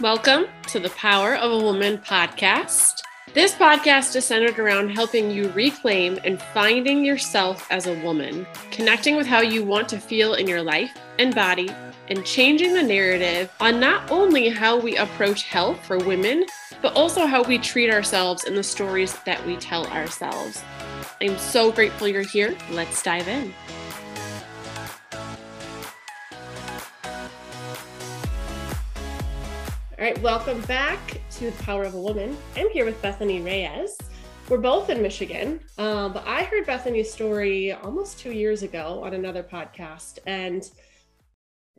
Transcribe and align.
Welcome 0.00 0.46
to 0.68 0.80
the 0.80 0.88
Power 0.88 1.34
of 1.34 1.52
a 1.52 1.62
Woman 1.62 1.98
podcast. 1.98 3.02
This 3.34 3.52
podcast 3.52 4.16
is 4.16 4.24
centered 4.24 4.58
around 4.58 4.88
helping 4.88 5.30
you 5.30 5.50
reclaim 5.50 6.18
and 6.24 6.40
finding 6.40 7.04
yourself 7.04 7.70
as 7.70 7.86
a 7.86 8.00
woman, 8.02 8.46
connecting 8.70 9.14
with 9.16 9.26
how 9.26 9.42
you 9.42 9.62
want 9.62 9.90
to 9.90 9.98
feel 9.98 10.32
in 10.32 10.48
your 10.48 10.62
life 10.62 10.90
and 11.18 11.34
body, 11.34 11.68
and 12.08 12.24
changing 12.24 12.72
the 12.72 12.82
narrative 12.82 13.52
on 13.60 13.78
not 13.78 14.10
only 14.10 14.48
how 14.48 14.80
we 14.80 14.96
approach 14.96 15.42
health 15.42 15.84
for 15.84 15.98
women, 15.98 16.46
but 16.80 16.96
also 16.96 17.26
how 17.26 17.42
we 17.42 17.58
treat 17.58 17.92
ourselves 17.92 18.44
and 18.44 18.56
the 18.56 18.62
stories 18.62 19.18
that 19.24 19.46
we 19.46 19.54
tell 19.56 19.86
ourselves. 19.88 20.64
I'm 21.20 21.36
so 21.36 21.70
grateful 21.70 22.08
you're 22.08 22.22
here. 22.22 22.56
Let's 22.70 23.02
dive 23.02 23.28
in. 23.28 23.52
All 30.00 30.06
right, 30.06 30.22
welcome 30.22 30.62
back 30.62 31.20
to 31.32 31.50
The 31.50 31.62
Power 31.62 31.84
of 31.84 31.92
a 31.92 32.00
Woman. 32.00 32.34
I'm 32.56 32.70
here 32.70 32.86
with 32.86 33.02
Bethany 33.02 33.42
Reyes. 33.42 33.98
We're 34.48 34.56
both 34.56 34.88
in 34.88 35.02
Michigan, 35.02 35.60
um, 35.76 36.14
but 36.14 36.26
I 36.26 36.44
heard 36.44 36.64
Bethany's 36.64 37.12
story 37.12 37.72
almost 37.72 38.18
two 38.18 38.32
years 38.32 38.62
ago 38.62 39.02
on 39.04 39.12
another 39.12 39.42
podcast. 39.42 40.18
And 40.26 40.66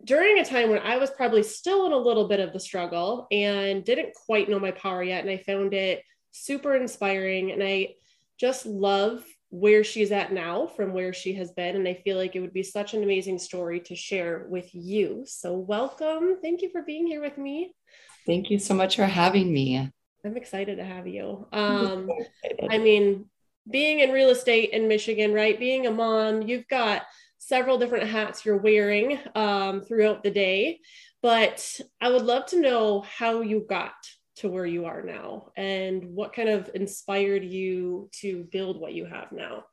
during 0.03 0.37
a 0.37 0.45
time 0.45 0.69
when 0.69 0.83
I 0.83 0.97
was 0.97 1.09
probably 1.09 1.41
still 1.41 1.87
in 1.87 1.93
a 1.93 1.97
little 1.97 2.27
bit 2.27 2.39
of 2.39 2.53
the 2.53 2.59
struggle 2.59 3.25
and 3.31 3.83
didn't 3.83 4.13
quite 4.13 4.47
know 4.47 4.59
my 4.59 4.69
power 4.69 5.01
yet, 5.01 5.21
and 5.21 5.31
I 5.31 5.37
found 5.37 5.73
it 5.73 6.03
super 6.29 6.75
inspiring. 6.75 7.51
And 7.51 7.63
I 7.63 7.95
just 8.37 8.67
love 8.67 9.25
where 9.49 9.83
she's 9.83 10.11
at 10.11 10.31
now 10.31 10.67
from 10.67 10.93
where 10.93 11.11
she 11.11 11.33
has 11.33 11.53
been. 11.53 11.75
And 11.75 11.87
I 11.87 11.95
feel 11.95 12.17
like 12.17 12.35
it 12.35 12.41
would 12.41 12.53
be 12.53 12.61
such 12.61 12.93
an 12.93 13.01
amazing 13.01 13.39
story 13.39 13.79
to 13.79 13.95
share 13.95 14.45
with 14.47 14.69
you. 14.75 15.23
So, 15.25 15.53
welcome. 15.53 16.37
Thank 16.39 16.61
you 16.61 16.69
for 16.69 16.83
being 16.83 17.07
here 17.07 17.19
with 17.19 17.39
me. 17.39 17.73
Thank 18.25 18.49
you 18.49 18.59
so 18.59 18.73
much 18.73 18.95
for 18.95 19.05
having 19.05 19.51
me. 19.51 19.91
I'm 20.23 20.37
excited 20.37 20.77
to 20.77 20.83
have 20.83 21.07
you. 21.07 21.47
Um, 21.51 22.09
I 22.69 22.77
mean, 22.77 23.25
being 23.69 23.99
in 23.99 24.11
real 24.11 24.29
estate 24.29 24.71
in 24.71 24.87
Michigan, 24.87 25.33
right? 25.33 25.59
Being 25.59 25.87
a 25.87 25.91
mom, 25.91 26.43
you've 26.43 26.67
got 26.67 27.03
several 27.37 27.77
different 27.77 28.07
hats 28.07 28.45
you're 28.45 28.57
wearing 28.57 29.19
um, 29.35 29.81
throughout 29.81 30.23
the 30.23 30.31
day. 30.31 30.79
But 31.21 31.79
I 31.99 32.09
would 32.09 32.23
love 32.23 32.47
to 32.47 32.61
know 32.61 33.01
how 33.01 33.41
you 33.41 33.65
got 33.67 33.93
to 34.37 34.49
where 34.49 34.65
you 34.65 34.85
are 34.85 35.03
now 35.03 35.51
and 35.55 36.03
what 36.15 36.33
kind 36.33 36.49
of 36.49 36.69
inspired 36.73 37.43
you 37.43 38.09
to 38.21 38.47
build 38.51 38.79
what 38.79 38.93
you 38.93 39.05
have 39.05 39.31
now. 39.31 39.65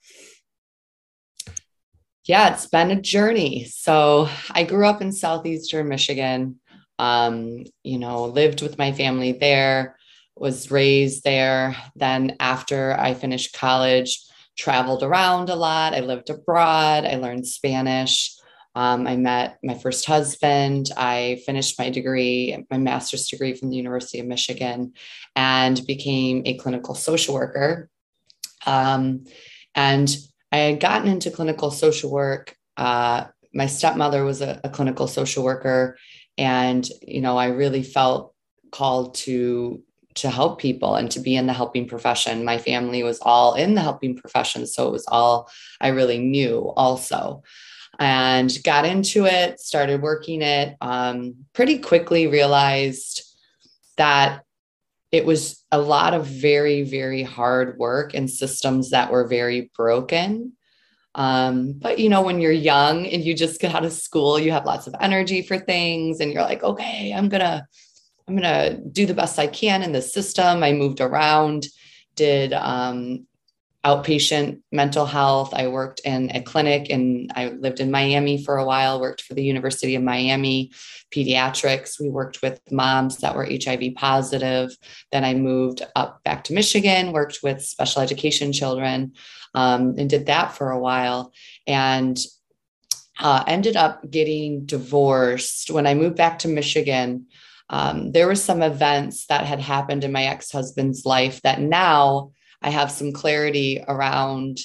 Yeah, 2.25 2.53
it's 2.53 2.67
been 2.67 2.91
a 2.91 3.01
journey. 3.01 3.65
So 3.65 4.29
I 4.51 4.65
grew 4.65 4.87
up 4.87 5.01
in 5.01 5.13
southeastern 5.13 5.89
Michigan 5.89 6.61
um, 6.99 7.65
you 7.83 7.99
know, 7.99 8.25
lived 8.25 8.63
with 8.63 8.79
my 8.79 8.93
family 8.93 9.33
there, 9.33 9.97
was 10.37 10.71
raised 10.71 11.25
there. 11.25 11.77
Then, 11.97 12.37
after 12.41 12.93
I 12.99 13.15
finished 13.15 13.55
college, 13.55 14.21
traveled 14.57 15.03
around 15.03 15.51
a 15.51 15.55
lot. 15.55 15.95
I 15.95 16.01
lived 16.01 16.31
abroad. 16.31 17.05
I 17.05 17.15
learned 17.15 17.47
Spanish. 17.47 18.35
Um, 18.75 19.07
I 19.07 19.17
met 19.17 19.59
my 19.63 19.75
first 19.75 20.05
husband. 20.05 20.91
I 20.97 21.41
finished 21.47 21.79
my 21.79 21.91
degree, 21.91 22.65
my 22.71 22.79
master's 22.79 23.29
degree 23.29 23.55
from 23.55 23.71
the 23.71 23.77
University 23.77 24.21
of 24.21 24.27
Michigan, 24.27 24.93
and 25.35 25.85
became 25.87 26.43
a 26.45 26.57
clinical 26.59 26.95
social 26.95 27.35
worker. 27.35 27.89
Um, 28.67 29.25
and 29.75 30.15
I 30.53 30.59
had 30.59 30.81
gotten 30.81 31.09
into 31.09 31.31
clinical 31.31 31.71
social 31.71 32.11
work. 32.11 32.55
Uh, 32.77 33.27
my 33.55 33.67
stepmother 33.67 34.25
was 34.25 34.43
a, 34.43 34.61
a 34.63 34.69
clinical 34.69 35.09
social 35.09 35.43
worker, 35.43 35.97
and 36.39 36.89
you 37.03 37.21
know 37.21 37.37
i 37.37 37.47
really 37.47 37.83
felt 37.83 38.33
called 38.71 39.15
to 39.15 39.83
to 40.15 40.31
help 40.31 40.61
people 40.61 40.97
and 40.97 41.11
to 41.13 41.21
be 41.21 41.37
in 41.37 41.47
the 41.47 41.53
helping 41.53 41.87
profession. 41.87 42.45
My 42.45 42.59
family 42.59 43.05
was 43.05 43.21
all 43.21 43.55
in 43.55 43.75
the 43.75 43.81
helping 43.81 44.17
profession 44.17 44.67
so 44.67 44.89
it 44.89 44.93
was 44.93 45.07
all 45.09 45.51
i 45.81 45.89
really 45.89 46.19
knew 46.19 46.73
also. 46.77 47.43
And 48.01 48.57
got 48.63 48.85
into 48.85 49.27
it 49.27 49.59
started 49.59 50.03
working 50.03 50.43
it 50.43 50.77
um, 50.81 51.35
pretty 51.53 51.79
quickly 51.79 52.29
realized 52.29 53.23
that 53.97 54.45
it 55.11 55.27
was 55.27 55.65
a 55.73 55.81
lot 55.81 56.15
of 56.15 56.27
very 56.27 56.83
very 56.83 57.23
hard 57.23 57.77
work 57.79 58.15
and 58.15 58.31
systems 58.31 58.91
that 58.91 59.11
were 59.11 59.27
very 59.27 59.71
broken 59.77 60.53
um, 61.19 61.73
but 61.73 61.99
you 61.99 62.09
know, 62.09 62.23
when 62.23 62.41
you're 62.41 62.53
young 62.53 63.05
and 63.05 63.25
you 63.25 63.35
just 63.35 63.61
get 63.61 63.75
out 63.75 63.85
of 63.85 63.93
school, 63.93 64.39
you 64.39 64.53
have 64.53 64.65
lots 64.65 64.87
of 64.87 64.95
energy 65.01 65.43
for 65.43 65.59
things 65.59 66.21
and 66.21 66.33
you're 66.33 66.45
like, 66.45 66.63
okay, 66.63 67.13
I'm 67.13 67.29
gonna, 67.29 67.67
I'm 68.29 68.37
gonna 68.37 68.79
do 68.79 69.05
the 69.05 69.15
best 69.15 69.37
I 69.37 69.49
can 69.49 69.83
in 69.83 69.91
the 69.91 70.01
system. 70.01 70.63
I 70.63 70.73
moved 70.73 71.01
around, 71.01 71.67
did 72.15 72.53
um, 72.53 73.27
outpatient 73.85 74.61
mental 74.71 75.07
health. 75.07 75.53
I 75.55 75.67
worked 75.67 76.03
in 76.05 76.31
a 76.37 76.41
clinic 76.41 76.89
and 76.89 77.33
I 77.35 77.49
lived 77.49 77.81
in 77.81 77.91
Miami 77.91 78.41
for 78.45 78.59
a 78.59 78.65
while, 78.65 79.01
worked 79.01 79.23
for 79.23 79.35
the 79.35 79.43
University 79.43 79.97
of 79.97 80.05
Miami 80.05 80.71
pediatrics. 81.13 82.01
We 82.01 82.11
worked 82.11 82.43
with 82.43 82.61
moms 82.71 83.17
that 83.19 83.35
were 83.35 83.49
HIV 83.51 83.95
positive. 83.97 84.71
Then 85.11 85.25
I 85.25 85.35
moved 85.35 85.83
up 85.97 86.23
back 86.23 86.45
to 86.45 86.53
Michigan, 86.53 87.11
worked 87.11 87.41
with 87.43 87.65
special 87.65 88.03
education 88.03 88.53
children 88.53 89.15
um, 89.55 89.95
and 89.99 90.11
did 90.11 90.27
that 90.27 90.53
for 90.53 90.71
a 90.71 90.79
while. 90.79 91.33
And 91.67 92.19
uh, 93.21 93.43
ended 93.47 93.77
up 93.77 94.09
getting 94.11 94.65
divorced 94.65 95.71
when 95.71 95.87
I 95.87 95.95
moved 95.95 96.17
back 96.17 96.39
to 96.41 96.49
Michigan. 96.49 97.27
Um, 97.71 98.13
there 98.13 98.27
were 98.27 98.35
some 98.35 98.63
events 98.63 99.27
that 99.27 99.45
had 99.45 99.61
happened 99.61 100.05
in 100.05 100.13
my 100.13 100.25
ex 100.25 100.51
husband's 100.53 101.05
life 101.05 101.43
that 101.43 101.61
now 101.61 102.33
I 102.63 102.71
have 102.71 102.91
some 102.91 103.13
clarity 103.13 103.85
around 103.87 104.59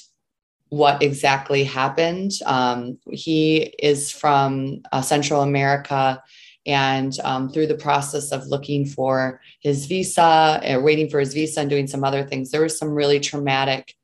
what 0.68 1.02
exactly 1.02 1.64
happened. 1.64 2.32
Um, 2.46 2.98
he 3.10 3.74
is 3.78 4.10
from 4.10 4.82
uh, 4.92 5.02
Central 5.02 5.42
America. 5.42 6.22
And 6.66 7.12
um, 7.24 7.50
through 7.50 7.66
the 7.66 7.76
process 7.76 8.32
of 8.32 8.46
looking 8.46 8.86
for 8.86 9.40
his 9.60 9.86
visa, 9.86 10.22
uh, 10.22 10.80
waiting 10.80 11.10
for 11.10 11.20
his 11.20 11.34
visa, 11.34 11.60
and 11.60 11.68
doing 11.68 11.86
some 11.86 12.04
other 12.04 12.24
things, 12.24 12.50
there 12.50 12.62
was 12.62 12.78
some 12.78 12.88
really 12.88 13.20
traumatic 13.20 13.94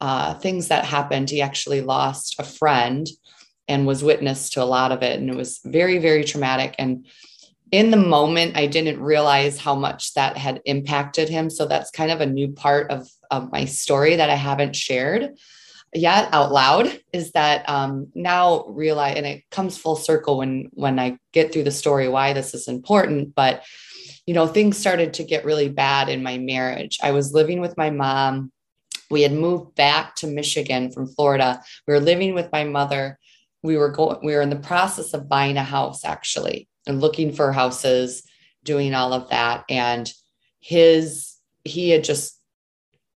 uh, 0.00 0.34
things 0.34 0.68
that 0.68 0.84
happened. 0.84 1.30
He 1.30 1.42
actually 1.42 1.80
lost 1.80 2.36
a 2.38 2.44
friend 2.44 3.06
and 3.66 3.86
was 3.86 4.04
witness 4.04 4.50
to 4.50 4.62
a 4.62 4.64
lot 4.64 4.92
of 4.92 5.02
it. 5.02 5.18
And 5.18 5.28
it 5.28 5.36
was 5.36 5.60
very, 5.64 5.98
very 5.98 6.24
traumatic. 6.24 6.74
And 6.78 7.06
in 7.70 7.90
the 7.90 7.98
moment, 7.98 8.56
I 8.56 8.66
didn't 8.66 9.00
realize 9.00 9.58
how 9.58 9.74
much 9.74 10.14
that 10.14 10.38
had 10.38 10.62
impacted 10.64 11.28
him. 11.28 11.50
So 11.50 11.66
that's 11.66 11.90
kind 11.90 12.10
of 12.10 12.20
a 12.20 12.26
new 12.26 12.48
part 12.48 12.90
of, 12.90 13.08
of 13.30 13.52
my 13.52 13.66
story 13.66 14.16
that 14.16 14.30
I 14.30 14.36
haven't 14.36 14.74
shared 14.74 15.34
yet 15.94 16.28
out 16.32 16.52
loud 16.52 17.00
is 17.12 17.32
that 17.32 17.68
um, 17.68 18.08
now 18.14 18.64
realize 18.68 19.16
and 19.16 19.26
it 19.26 19.48
comes 19.50 19.78
full 19.78 19.96
circle 19.96 20.38
when 20.38 20.68
when 20.72 20.98
i 20.98 21.18
get 21.32 21.52
through 21.52 21.62
the 21.62 21.70
story 21.70 22.08
why 22.08 22.32
this 22.32 22.54
is 22.54 22.68
important 22.68 23.34
but 23.34 23.64
you 24.26 24.34
know 24.34 24.46
things 24.46 24.76
started 24.76 25.14
to 25.14 25.24
get 25.24 25.44
really 25.44 25.68
bad 25.68 26.08
in 26.08 26.22
my 26.22 26.36
marriage 26.36 26.98
i 27.02 27.10
was 27.10 27.32
living 27.32 27.60
with 27.60 27.76
my 27.76 27.90
mom 27.90 28.52
we 29.10 29.22
had 29.22 29.32
moved 29.32 29.74
back 29.74 30.14
to 30.16 30.26
Michigan 30.26 30.90
from 30.90 31.06
Florida. 31.06 31.62
We 31.86 31.94
were 31.94 32.00
living 32.00 32.34
with 32.34 32.52
my 32.52 32.64
mother. 32.64 33.18
We 33.62 33.76
were 33.76 33.90
going, 33.90 34.18
we 34.22 34.34
were 34.34 34.42
in 34.42 34.50
the 34.50 34.56
process 34.56 35.14
of 35.14 35.28
buying 35.28 35.56
a 35.56 35.64
house 35.64 36.04
actually 36.04 36.68
and 36.86 37.00
looking 37.00 37.32
for 37.32 37.52
houses, 37.52 38.22
doing 38.64 38.94
all 38.94 39.12
of 39.12 39.30
that. 39.30 39.64
And 39.68 40.12
his, 40.60 41.34
he 41.64 41.90
had 41.90 42.04
just 42.04 42.38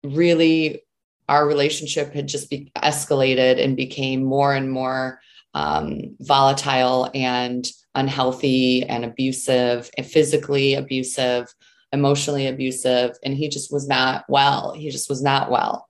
really, 0.03 0.83
our 1.29 1.47
relationship 1.47 2.13
had 2.13 2.27
just 2.27 2.51
be 2.51 2.73
escalated 2.77 3.63
and 3.63 3.77
became 3.77 4.25
more 4.25 4.55
and 4.55 4.71
more 4.71 5.21
um, 5.55 6.17
volatile 6.21 7.11
and 7.15 7.71
unhealthy 7.95 8.85
and 8.85 9.05
abusive 9.05 9.91
and 9.97 10.07
physically 10.07 10.75
abusive 10.75 11.55
emotionally 11.93 12.47
abusive 12.47 13.17
and 13.23 13.35
he 13.35 13.49
just 13.49 13.71
was 13.71 13.87
not 13.87 14.25
well 14.29 14.73
he 14.73 14.91
just 14.91 15.11
was 15.11 15.23
not 15.23 15.51
well 15.51 15.87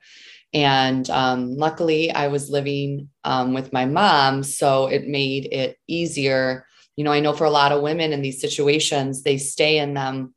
and 0.54 1.08
um, 1.10 1.56
luckily 1.56 2.10
i 2.12 2.28
was 2.28 2.50
living 2.50 3.08
um, 3.24 3.54
with 3.54 3.72
my 3.72 3.84
mom 3.84 4.42
so 4.42 4.86
it 4.86 5.06
made 5.06 5.46
it 5.52 5.78
easier. 5.88 6.66
You 6.96 7.04
know 7.04 7.12
i 7.12 7.20
know 7.20 7.32
for 7.32 7.44
a 7.44 7.50
lot 7.50 7.72
of 7.72 7.82
women 7.82 8.12
in 8.12 8.22
these 8.22 8.40
situations 8.40 9.22
they 9.22 9.38
stay 9.38 9.78
in 9.78 9.94
them 9.94 10.34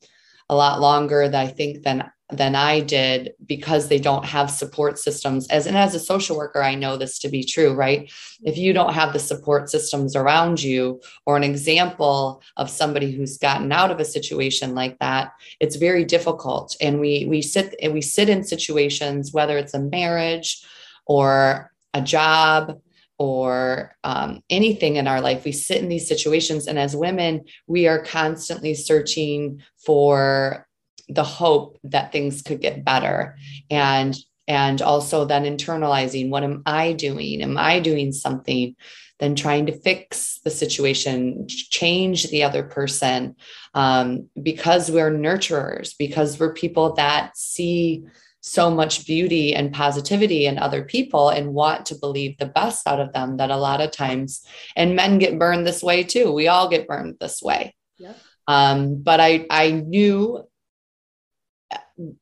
a 0.49 0.55
lot 0.55 0.79
longer 0.79 1.27
that 1.27 1.41
i 1.41 1.47
think 1.47 1.83
than 1.83 2.09
than 2.31 2.55
I 2.55 2.79
did 2.79 3.33
because 3.45 3.87
they 3.87 3.99
don't 3.99 4.25
have 4.25 4.49
support 4.49 4.97
systems. 4.97 5.47
As 5.49 5.67
and 5.67 5.77
as 5.77 5.93
a 5.93 5.99
social 5.99 6.35
worker, 6.35 6.61
I 6.63 6.73
know 6.73 6.97
this 6.97 7.19
to 7.19 7.29
be 7.29 7.43
true, 7.43 7.73
right? 7.73 8.11
If 8.43 8.57
you 8.57 8.73
don't 8.73 8.93
have 8.93 9.13
the 9.13 9.19
support 9.19 9.69
systems 9.69 10.15
around 10.15 10.61
you 10.61 11.01
or 11.27 11.37
an 11.37 11.43
example 11.43 12.41
of 12.57 12.69
somebody 12.69 13.11
who's 13.11 13.37
gotten 13.37 13.71
out 13.71 13.91
of 13.91 13.99
a 13.99 14.05
situation 14.05 14.73
like 14.73 14.97
that, 14.99 15.33
it's 15.59 15.75
very 15.75 16.03
difficult. 16.03 16.75
And 16.81 16.99
we 16.99 17.27
we 17.29 17.43
sit 17.43 17.75
and 17.81 17.93
we 17.93 18.01
sit 18.01 18.27
in 18.27 18.43
situations, 18.43 19.31
whether 19.31 19.57
it's 19.57 19.75
a 19.75 19.79
marriage 19.79 20.65
or 21.05 21.71
a 21.93 22.01
job 22.01 22.81
or 23.17 23.95
um, 24.03 24.41
anything 24.49 24.97
in 24.97 25.07
our 25.07 25.21
life. 25.21 25.45
We 25.45 25.51
sit 25.51 25.81
in 25.81 25.89
these 25.89 26.07
situations, 26.07 26.67
and 26.67 26.77
as 26.77 26.95
women, 26.95 27.45
we 27.67 27.87
are 27.87 28.03
constantly 28.03 28.73
searching 28.73 29.61
for 29.77 30.64
the 31.09 31.23
hope 31.23 31.77
that 31.83 32.11
things 32.11 32.41
could 32.41 32.61
get 32.61 32.85
better. 32.85 33.37
And 33.69 34.15
and 34.47 34.81
also 34.81 35.25
then 35.25 35.43
internalizing 35.43 36.29
what 36.29 36.43
am 36.43 36.61
i 36.65 36.93
doing? 36.93 37.41
Am 37.41 37.57
i 37.57 37.79
doing 37.79 38.11
something? 38.11 38.75
Then 39.19 39.35
trying 39.35 39.65
to 39.67 39.79
fix 39.79 40.39
the 40.43 40.51
situation 40.51 41.47
change 41.47 42.29
the 42.29 42.43
other 42.43 42.63
person 42.63 43.35
um, 43.73 44.29
because 44.41 44.91
we're 44.91 45.11
nurturers 45.11 45.93
because 45.97 46.39
we're 46.39 46.53
people 46.53 46.93
that 46.95 47.37
see 47.37 48.03
so 48.41 48.69
much 48.69 49.07
beauty 49.07 49.55
and 49.55 49.73
positivity 49.73 50.45
in 50.45 50.59
other 50.59 50.83
people 50.83 51.29
and 51.29 51.53
want 51.53 51.87
to 51.87 51.95
believe 51.95 52.37
the 52.37 52.45
best 52.45 52.85
out 52.85 52.99
of 52.99 53.11
them 53.11 53.37
that 53.37 53.49
a 53.49 53.57
lot 53.57 53.81
of 53.81 53.89
times 53.89 54.45
and 54.75 54.95
men 54.95 55.17
get 55.17 55.39
burned 55.39 55.65
this 55.65 55.81
way 55.81 56.03
too. 56.03 56.31
We 56.31 56.47
all 56.47 56.69
get 56.69 56.87
burned 56.87 57.15
this 57.19 57.41
way. 57.41 57.75
Yeah. 57.97 58.13
um, 58.47 59.01
but 59.01 59.19
i 59.21 59.47
i 59.49 59.71
knew 59.71 60.43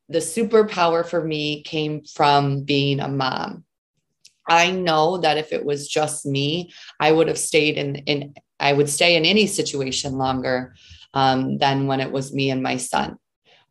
the 0.08 0.18
superpower 0.18 1.04
for 1.06 1.24
me 1.24 1.62
came 1.62 2.02
from 2.04 2.62
being 2.62 3.00
a 3.00 3.08
mom 3.08 3.64
i 4.48 4.70
know 4.70 5.18
that 5.18 5.38
if 5.38 5.52
it 5.52 5.64
was 5.64 5.88
just 5.88 6.24
me 6.26 6.72
i 7.00 7.10
would 7.10 7.28
have 7.28 7.38
stayed 7.38 7.76
in 7.76 7.96
in 7.96 8.34
i 8.60 8.72
would 8.72 8.88
stay 8.88 9.16
in 9.16 9.24
any 9.24 9.46
situation 9.46 10.12
longer 10.14 10.74
um, 11.14 11.58
than 11.58 11.86
when 11.86 12.00
it 12.00 12.10
was 12.10 12.34
me 12.34 12.50
and 12.50 12.62
my 12.62 12.76
son 12.76 13.16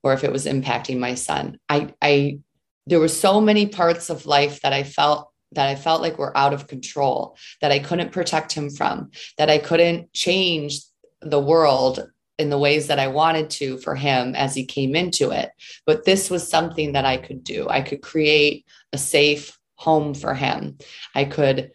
or 0.04 0.14
if 0.14 0.24
it 0.24 0.32
was 0.32 0.46
impacting 0.46 1.00
my 1.00 1.16
son. 1.16 1.58
I, 1.70 1.94
I, 2.02 2.40
there 2.86 3.00
were 3.00 3.08
so 3.08 3.40
many 3.40 3.68
parts 3.68 4.10
of 4.10 4.26
life 4.26 4.62
that 4.62 4.74
I 4.74 4.84
felt 4.84 5.30
that 5.54 5.70
I 5.70 5.76
felt 5.76 6.02
like 6.02 6.18
were 6.18 6.36
out 6.36 6.52
of 6.52 6.66
control, 6.66 7.38
that 7.62 7.72
I 7.72 7.78
couldn't 7.78 8.12
protect 8.12 8.54
him 8.54 8.72
from, 8.72 9.12
that 9.38 9.52
I 9.52 9.60
couldn't 9.60 10.12
change 10.12 10.80
the 11.22 11.40
world 11.40 12.10
in 12.40 12.50
the 12.50 12.58
ways 12.58 12.88
that 12.88 13.00
I 13.00 13.08
wanted 13.08 13.50
to 13.52 13.78
for 13.78 13.96
him 13.96 14.36
as 14.36 14.56
he 14.56 14.66
came 14.66 14.96
into 14.96 15.32
it. 15.32 15.52
But 15.86 16.06
this 16.06 16.30
was 16.30 16.48
something 16.48 16.94
that 16.94 17.06
I 17.06 17.18
could 17.18 17.44
do. 17.44 17.68
I 17.70 17.82
could 17.82 18.02
create 18.02 18.66
a 18.92 18.98
safe 18.98 19.58
home 19.76 20.14
for 20.14 20.34
him. 20.34 20.78
I 21.14 21.26
could 21.26 21.72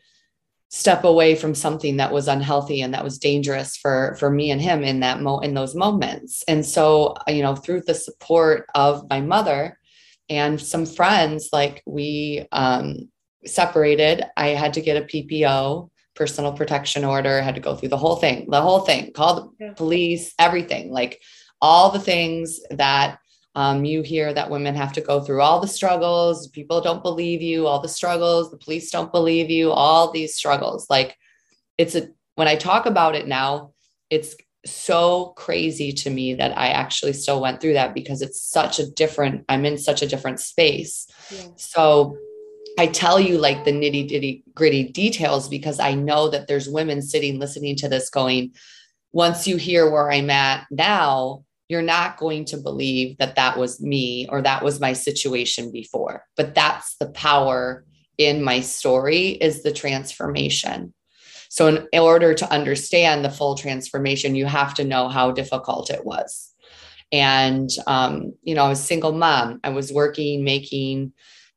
step 0.70 1.04
away 1.04 1.34
from 1.34 1.54
something 1.54 1.96
that 1.96 2.12
was 2.12 2.28
unhealthy 2.28 2.82
and 2.82 2.92
that 2.92 3.04
was 3.04 3.18
dangerous 3.18 3.76
for 3.76 4.16
for 4.18 4.30
me 4.30 4.50
and 4.50 4.60
him 4.60 4.84
in 4.84 5.00
that 5.00 5.20
mo 5.20 5.38
in 5.38 5.54
those 5.54 5.74
moments 5.74 6.44
and 6.46 6.64
so 6.64 7.14
you 7.26 7.42
know 7.42 7.56
through 7.56 7.80
the 7.80 7.94
support 7.94 8.66
of 8.74 9.08
my 9.08 9.20
mother 9.20 9.78
and 10.28 10.60
some 10.60 10.84
friends 10.84 11.48
like 11.54 11.82
we 11.86 12.46
um, 12.52 13.08
separated 13.46 14.22
i 14.36 14.48
had 14.48 14.74
to 14.74 14.82
get 14.82 15.02
a 15.02 15.06
ppo 15.06 15.88
personal 16.18 16.52
protection 16.52 17.04
order 17.04 17.40
had 17.40 17.54
to 17.54 17.60
go 17.60 17.74
through 17.74 17.88
the 17.88 17.96
whole 18.04 18.16
thing 18.16 18.46
the 18.50 18.60
whole 18.60 18.80
thing 18.80 19.12
call 19.12 19.34
the 19.36 19.64
yeah. 19.64 19.72
police 19.72 20.34
everything 20.38 20.92
like 20.92 21.20
all 21.60 21.90
the 21.90 22.00
things 22.00 22.60
that 22.70 23.18
um, 23.54 23.84
you 23.84 24.02
hear 24.02 24.32
that 24.32 24.50
women 24.50 24.76
have 24.76 24.92
to 24.92 25.00
go 25.00 25.20
through 25.20 25.42
all 25.42 25.58
the 25.58 25.66
struggles, 25.66 26.46
people 26.46 26.80
don't 26.80 27.02
believe 27.02 27.42
you, 27.42 27.66
all 27.66 27.80
the 27.80 27.88
struggles, 27.88 28.52
the 28.52 28.56
police 28.56 28.88
don't 28.90 29.10
believe 29.10 29.50
you, 29.50 29.72
all 29.72 30.12
these 30.12 30.36
struggles. 30.36 30.86
Like 30.88 31.16
it's 31.76 31.96
a, 31.96 32.08
when 32.36 32.46
I 32.46 32.54
talk 32.54 32.86
about 32.86 33.16
it 33.16 33.26
now, 33.26 33.72
it's 34.10 34.36
so 34.64 35.32
crazy 35.36 35.92
to 35.92 36.10
me 36.10 36.34
that 36.34 36.56
I 36.56 36.68
actually 36.68 37.14
still 37.14 37.40
went 37.40 37.60
through 37.60 37.72
that 37.72 37.94
because 37.94 38.22
it's 38.22 38.40
such 38.40 38.78
a 38.78 38.88
different, 38.88 39.44
I'm 39.48 39.64
in 39.64 39.76
such 39.76 40.02
a 40.02 40.06
different 40.06 40.38
space. 40.38 41.08
Yeah. 41.32 41.48
So 41.56 42.16
I 42.78 42.86
tell 42.86 43.18
you 43.18 43.38
like 43.38 43.64
the 43.64 43.72
nitty 43.72 44.08
gritty 44.08 44.44
gritty 44.54 44.84
details 44.84 45.48
because 45.48 45.80
I 45.80 45.94
know 45.94 46.28
that 46.28 46.46
there's 46.46 46.68
women 46.68 47.02
sitting 47.02 47.40
listening 47.40 47.74
to 47.76 47.88
this 47.88 48.08
going, 48.08 48.52
once 49.10 49.48
you 49.48 49.56
hear 49.56 49.90
where 49.90 50.12
I'm 50.12 50.30
at 50.30 50.64
now, 50.70 51.44
you're 51.68 51.82
not 51.82 52.18
going 52.18 52.44
to 52.46 52.56
believe 52.56 53.18
that 53.18 53.34
that 53.34 53.58
was 53.58 53.80
me 53.80 54.28
or 54.28 54.42
that 54.42 54.62
was 54.62 54.80
my 54.80 54.92
situation 54.92 55.72
before. 55.72 56.22
But 56.36 56.54
that's 56.54 56.94
the 56.98 57.10
power 57.10 57.84
in 58.16 58.44
my 58.44 58.60
story 58.60 59.30
is 59.30 59.64
the 59.64 59.72
transformation. 59.72 60.94
So 61.48 61.66
in 61.92 62.00
order 62.00 62.32
to 62.32 62.52
understand 62.52 63.24
the 63.24 63.30
full 63.30 63.56
transformation 63.56 64.36
you 64.36 64.46
have 64.46 64.72
to 64.74 64.84
know 64.84 65.08
how 65.08 65.32
difficult 65.32 65.90
it 65.90 66.04
was. 66.04 66.54
And 67.10 67.70
um, 67.88 68.34
you 68.44 68.54
know 68.54 68.66
i 68.66 68.68
was 68.68 68.84
single 68.84 69.12
mom. 69.12 69.58
I 69.64 69.70
was 69.70 69.92
working 69.92 70.44
making 70.44 71.12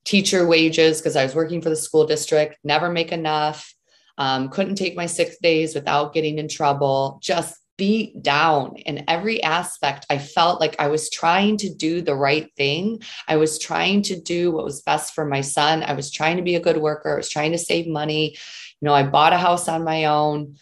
teacher 0.05 0.47
wages 0.47 0.99
because 0.99 1.15
i 1.15 1.23
was 1.23 1.35
working 1.35 1.61
for 1.61 1.69
the 1.69 1.75
school 1.75 2.05
district 2.05 2.57
never 2.63 2.89
make 2.89 3.11
enough 3.11 3.73
um, 4.17 4.49
couldn't 4.49 4.75
take 4.75 4.95
my 4.95 5.05
six 5.05 5.37
days 5.39 5.73
without 5.73 6.13
getting 6.13 6.37
in 6.37 6.47
trouble 6.47 7.19
just 7.23 7.61
beat 7.81 8.21
down 8.21 8.75
in 8.75 9.03
every 9.07 9.41
aspect. 9.41 10.05
I 10.07 10.19
felt 10.19 10.59
like 10.59 10.75
I 10.77 10.87
was 10.87 11.09
trying 11.09 11.57
to 11.57 11.73
do 11.73 12.03
the 12.03 12.13
right 12.13 12.47
thing. 12.55 13.01
I 13.27 13.37
was 13.37 13.57
trying 13.57 14.03
to 14.03 14.21
do 14.21 14.51
what 14.51 14.65
was 14.65 14.83
best 14.83 15.15
for 15.15 15.25
my 15.25 15.41
son. 15.41 15.81
I 15.81 15.93
was 15.93 16.11
trying 16.11 16.37
to 16.37 16.43
be 16.43 16.53
a 16.53 16.59
good 16.59 16.77
worker. 16.77 17.11
I 17.11 17.17
was 17.17 17.29
trying 17.29 17.53
to 17.53 17.57
save 17.57 17.87
money. 17.87 18.33
You 18.33 18.85
know, 18.85 18.93
I 18.93 19.01
bought 19.01 19.33
a 19.33 19.37
house 19.39 19.67
on 19.67 19.83
my 19.83 20.05
own 20.05 20.57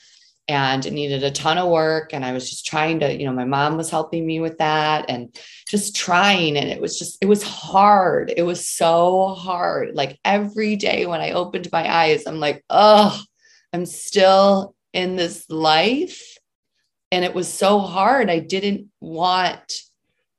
and 0.49 0.83
it 0.85 0.93
needed 0.93 1.23
a 1.23 1.31
ton 1.31 1.59
of 1.59 1.69
work. 1.69 2.11
And 2.11 2.25
I 2.25 2.33
was 2.33 2.49
just 2.49 2.65
trying 2.65 2.99
to, 3.01 3.13
you 3.15 3.25
know, 3.25 3.31
my 3.31 3.45
mom 3.45 3.77
was 3.77 3.91
helping 3.91 4.25
me 4.25 4.39
with 4.39 4.57
that 4.57 5.05
and 5.07 5.33
just 5.69 5.95
trying. 5.95 6.57
And 6.57 6.69
it 6.69 6.81
was 6.81 6.97
just, 6.97 7.19
it 7.21 7.27
was 7.27 7.43
hard. 7.43 8.33
It 8.35 8.41
was 8.41 8.67
so 8.67 9.35
hard. 9.35 9.95
Like 9.95 10.19
every 10.25 10.75
day 10.75 11.05
when 11.05 11.21
I 11.21 11.31
opened 11.31 11.69
my 11.71 11.87
eyes, 11.87 12.25
I'm 12.25 12.39
like, 12.39 12.65
oh, 12.69 13.21
I'm 13.71 13.85
still 13.85 14.75
in 14.91 15.15
this 15.15 15.47
life 15.49 16.37
and 17.11 17.23
it 17.23 17.35
was 17.35 17.51
so 17.51 17.79
hard. 17.79 18.29
I 18.29 18.39
didn't 18.39 18.89
want 18.99 19.73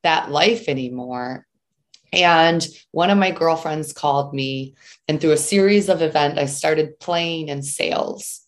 that 0.03 0.31
life 0.31 0.69
anymore. 0.69 1.47
And 2.12 2.67
one 2.91 3.11
of 3.11 3.19
my 3.19 3.31
girlfriends 3.31 3.93
called 3.93 4.35
me, 4.35 4.75
and 5.07 5.21
through 5.21 5.31
a 5.31 5.37
series 5.37 5.89
of 5.89 6.03
events, 6.03 6.41
I 6.41 6.47
started 6.47 6.99
playing 6.99 7.49
in 7.49 7.62
sales. 7.62 8.39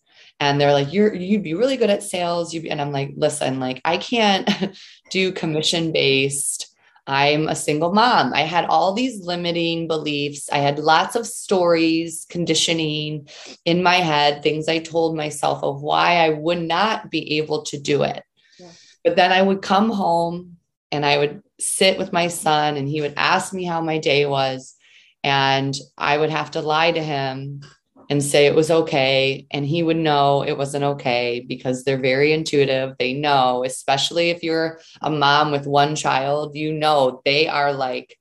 And 0.42 0.60
they're 0.60 0.72
like, 0.72 0.92
"You're 0.92 1.14
you'd 1.14 1.44
be 1.44 1.54
really 1.54 1.76
good 1.76 1.88
at 1.88 2.02
sales." 2.02 2.52
You 2.52 2.62
and 2.68 2.80
I'm 2.80 2.90
like, 2.90 3.12
"Listen, 3.16 3.60
like 3.60 3.80
I 3.84 3.96
can't 3.96 4.50
do 5.10 5.30
commission 5.30 5.92
based 5.92 6.72
I'm 7.06 7.48
a 7.48 7.56
single 7.56 7.92
mom. 7.92 8.32
I 8.32 8.42
had 8.42 8.66
all 8.66 8.92
these 8.92 9.24
limiting 9.24 9.88
beliefs. 9.88 10.48
I 10.52 10.58
had 10.58 10.78
lots 10.78 11.16
of 11.16 11.26
stories, 11.26 12.26
conditioning 12.28 13.28
in 13.64 13.82
my 13.82 13.96
head, 13.96 14.42
things 14.42 14.68
I 14.68 14.78
told 14.78 15.16
myself 15.16 15.64
of 15.64 15.82
why 15.82 16.24
I 16.24 16.28
would 16.30 16.62
not 16.62 17.10
be 17.10 17.38
able 17.38 17.62
to 17.64 17.78
do 17.78 18.04
it. 18.04 18.22
Yeah. 18.58 18.70
But 19.02 19.16
then 19.16 19.32
I 19.32 19.42
would 19.42 19.62
come 19.62 19.90
home 19.90 20.58
and 20.92 21.04
I 21.04 21.18
would 21.18 21.42
sit 21.58 21.98
with 21.98 22.12
my 22.12 22.28
son 22.28 22.76
and 22.76 22.88
he 22.88 23.00
would 23.00 23.14
ask 23.16 23.52
me 23.52 23.64
how 23.64 23.80
my 23.80 23.98
day 23.98 24.24
was. 24.24 24.76
And 25.24 25.76
I 25.98 26.16
would 26.16 26.30
have 26.30 26.52
to 26.52 26.60
lie 26.60 26.92
to 26.92 27.02
him 27.02 27.62
and 28.10 28.22
say 28.22 28.46
it 28.46 28.54
was 28.54 28.70
okay. 28.70 29.46
And 29.50 29.66
he 29.66 29.82
would 29.82 29.96
know 29.96 30.42
it 30.42 30.56
wasn't 30.56 30.84
okay 30.84 31.44
because 31.46 31.84
they're 31.84 32.00
very 32.00 32.32
intuitive. 32.32 32.96
They 32.98 33.14
know, 33.14 33.64
especially 33.64 34.30
if 34.30 34.42
you're 34.42 34.80
a 35.00 35.10
mom 35.10 35.50
with 35.50 35.66
one 35.66 35.96
child, 35.96 36.56
you 36.56 36.72
know, 36.72 37.22
they 37.24 37.48
are 37.48 37.72
like, 37.72 38.18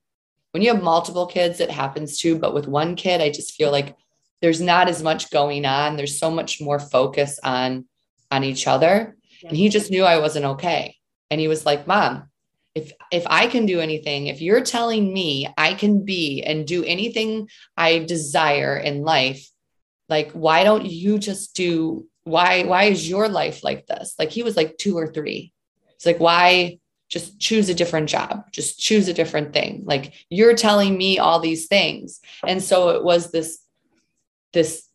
when 0.52 0.64
you 0.64 0.74
have 0.74 0.84
multiple 0.84 1.26
kids, 1.26 1.60
it 1.60 1.72
happens 1.72 2.18
too. 2.18 2.38
But 2.38 2.54
with 2.54 2.68
one 2.68 2.96
kid, 2.96 3.22
I 3.22 3.30
just 3.30 3.56
feel 3.56 3.72
like 3.72 3.96
there's 4.42 4.62
not 4.62 4.90
as 4.90 5.02
much 5.02 5.30
going 5.30 5.66
on. 5.66 5.96
There's 5.96 6.20
so 6.20 6.32
much 6.32 6.60
more 6.62 6.80
focus 6.80 7.40
on 7.44 7.86
on 8.30 8.44
each 8.44 8.68
other. 8.68 9.16
And 9.48 9.58
he 9.58 9.70
just 9.70 9.92
knew 9.92 10.04
I 10.04 10.20
wasn't 10.20 10.46
okay. 10.46 10.96
And 11.30 11.40
he 11.40 11.48
was 11.48 11.66
like, 11.66 11.88
Mom, 11.88 12.30
if 12.76 12.92
if 13.12 13.24
I 13.28 13.48
can 13.48 13.66
do 13.66 13.80
anything, 13.80 14.28
if 14.28 14.42
you're 14.42 14.62
telling 14.62 15.14
me 15.14 15.48
I 15.58 15.74
can 15.74 16.06
be 16.06 16.44
and 16.44 16.66
do 16.66 16.84
anything 16.84 17.50
I 17.76 18.00
desire 18.00 18.78
in 18.78 19.04
life, 19.04 19.51
like 20.12 20.32
why 20.34 20.64
don't 20.64 20.86
you 20.86 21.18
just 21.18 21.56
do 21.56 22.06
why 22.26 22.64
why 22.64 22.84
is 22.84 23.10
your 23.10 23.28
life 23.30 23.64
like 23.64 23.88
this? 23.88 24.14
Like 24.20 24.30
he 24.30 24.44
was 24.44 24.56
like 24.56 24.78
two 24.78 24.96
or 24.98 25.08
three. 25.08 25.54
It's 25.96 26.06
like 26.06 26.20
why 26.20 26.80
just 27.10 27.40
choose 27.40 27.70
a 27.70 27.74
different 27.74 28.10
job? 28.10 28.44
Just 28.52 28.80
choose 28.80 29.08
a 29.08 29.14
different 29.14 29.54
thing. 29.54 29.84
Like 29.86 30.14
you're 30.30 30.54
telling 30.54 30.98
me 30.98 31.18
all 31.18 31.40
these 31.40 31.68
things. 31.68 32.20
And 32.46 32.62
so 32.62 32.90
it 32.90 33.04
was 33.04 33.32
this 33.32 33.60
this 34.54 34.88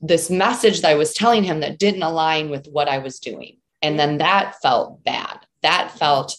this 0.00 0.30
message 0.30 0.80
that 0.80 0.90
i 0.90 0.94
was 0.94 1.12
telling 1.12 1.44
him 1.44 1.60
that 1.60 1.78
didn't 1.78 2.02
align 2.02 2.48
with 2.48 2.66
what 2.66 2.88
i 2.88 2.98
was 2.98 3.18
doing. 3.18 3.58
And 3.82 3.98
then 3.98 4.18
that 4.18 4.54
felt 4.62 5.04
bad. 5.04 5.40
That 5.62 5.90
felt 5.98 6.34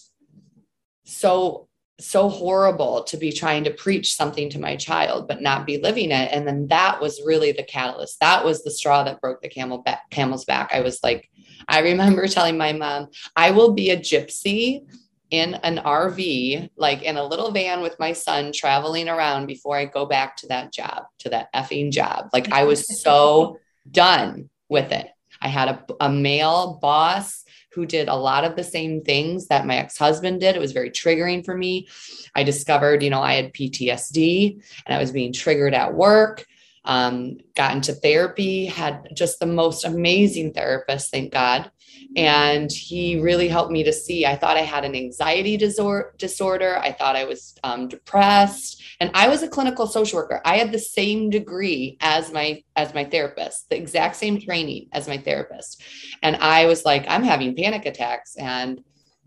so 1.04 1.67
so 2.00 2.28
horrible 2.28 3.02
to 3.04 3.16
be 3.16 3.32
trying 3.32 3.64
to 3.64 3.72
preach 3.72 4.14
something 4.14 4.48
to 4.50 4.60
my 4.60 4.76
child 4.76 5.26
but 5.26 5.42
not 5.42 5.66
be 5.66 5.78
living 5.78 6.12
it. 6.12 6.30
And 6.32 6.46
then 6.46 6.68
that 6.68 7.00
was 7.00 7.20
really 7.24 7.52
the 7.52 7.64
catalyst. 7.64 8.20
That 8.20 8.44
was 8.44 8.62
the 8.62 8.70
straw 8.70 9.02
that 9.02 9.20
broke 9.20 9.42
the 9.42 9.48
camel 9.48 9.78
back, 9.78 10.08
camel's 10.10 10.44
back. 10.44 10.70
I 10.72 10.80
was 10.80 11.00
like 11.02 11.28
i 11.68 11.80
remember 11.80 12.26
telling 12.28 12.56
my 12.56 12.72
mom 12.72 13.08
i 13.36 13.50
will 13.50 13.72
be 13.72 13.90
a 13.90 13.96
gypsy 13.96 14.86
in 15.30 15.54
an 15.56 15.76
rv 15.78 16.70
like 16.76 17.02
in 17.02 17.16
a 17.16 17.24
little 17.24 17.50
van 17.50 17.82
with 17.82 17.98
my 17.98 18.12
son 18.12 18.52
traveling 18.52 19.08
around 19.08 19.46
before 19.46 19.76
i 19.76 19.84
go 19.84 20.06
back 20.06 20.36
to 20.36 20.46
that 20.46 20.72
job 20.72 21.04
to 21.18 21.28
that 21.28 21.52
effing 21.52 21.90
job. 21.90 22.28
Like 22.32 22.50
i 22.52 22.64
was 22.64 23.02
so 23.02 23.58
done 23.90 24.50
with 24.68 24.92
it. 24.92 25.08
I 25.40 25.48
had 25.48 25.68
a, 25.68 25.84
a 26.00 26.10
male 26.10 26.78
boss 26.80 27.44
who 27.78 27.86
did 27.86 28.08
a 28.08 28.16
lot 28.16 28.42
of 28.42 28.56
the 28.56 28.64
same 28.64 29.02
things 29.02 29.46
that 29.46 29.64
my 29.64 29.76
ex-husband 29.76 30.40
did. 30.40 30.56
It 30.56 30.60
was 30.60 30.72
very 30.72 30.90
triggering 30.90 31.44
for 31.44 31.56
me. 31.56 31.86
I 32.34 32.42
discovered, 32.42 33.04
you 33.04 33.10
know, 33.10 33.22
I 33.22 33.34
had 33.34 33.54
PTSD 33.54 34.60
and 34.84 34.96
I 34.96 34.98
was 34.98 35.12
being 35.12 35.32
triggered 35.32 35.74
at 35.74 35.94
work. 35.94 36.44
Um, 36.84 37.38
got 37.54 37.76
into 37.76 37.92
therapy, 37.92 38.66
had 38.66 39.10
just 39.14 39.38
the 39.38 39.46
most 39.46 39.84
amazing 39.84 40.54
therapist, 40.54 41.12
thank 41.12 41.32
God. 41.32 41.70
And 42.18 42.72
he 42.72 43.20
really 43.20 43.46
helped 43.46 43.70
me 43.70 43.84
to 43.84 43.92
see. 43.92 44.26
I 44.26 44.34
thought 44.34 44.56
I 44.56 44.62
had 44.62 44.84
an 44.84 44.96
anxiety 44.96 45.56
disorder. 45.56 46.78
I 46.78 46.90
thought 46.90 47.14
I 47.14 47.24
was 47.24 47.56
um, 47.62 47.86
depressed, 47.86 48.82
and 48.98 49.12
I 49.14 49.28
was 49.28 49.44
a 49.44 49.48
clinical 49.48 49.86
social 49.86 50.18
worker. 50.18 50.40
I 50.44 50.56
had 50.56 50.72
the 50.72 50.80
same 50.80 51.30
degree 51.30 51.96
as 52.00 52.32
my 52.32 52.64
as 52.74 52.92
my 52.92 53.04
therapist, 53.04 53.70
the 53.70 53.76
exact 53.76 54.16
same 54.16 54.40
training 54.40 54.88
as 54.92 55.06
my 55.06 55.16
therapist. 55.16 55.80
And 56.20 56.34
I 56.36 56.66
was 56.66 56.84
like, 56.84 57.04
I'm 57.08 57.22
having 57.22 57.54
panic 57.54 57.86
attacks, 57.86 58.36
and 58.36 58.82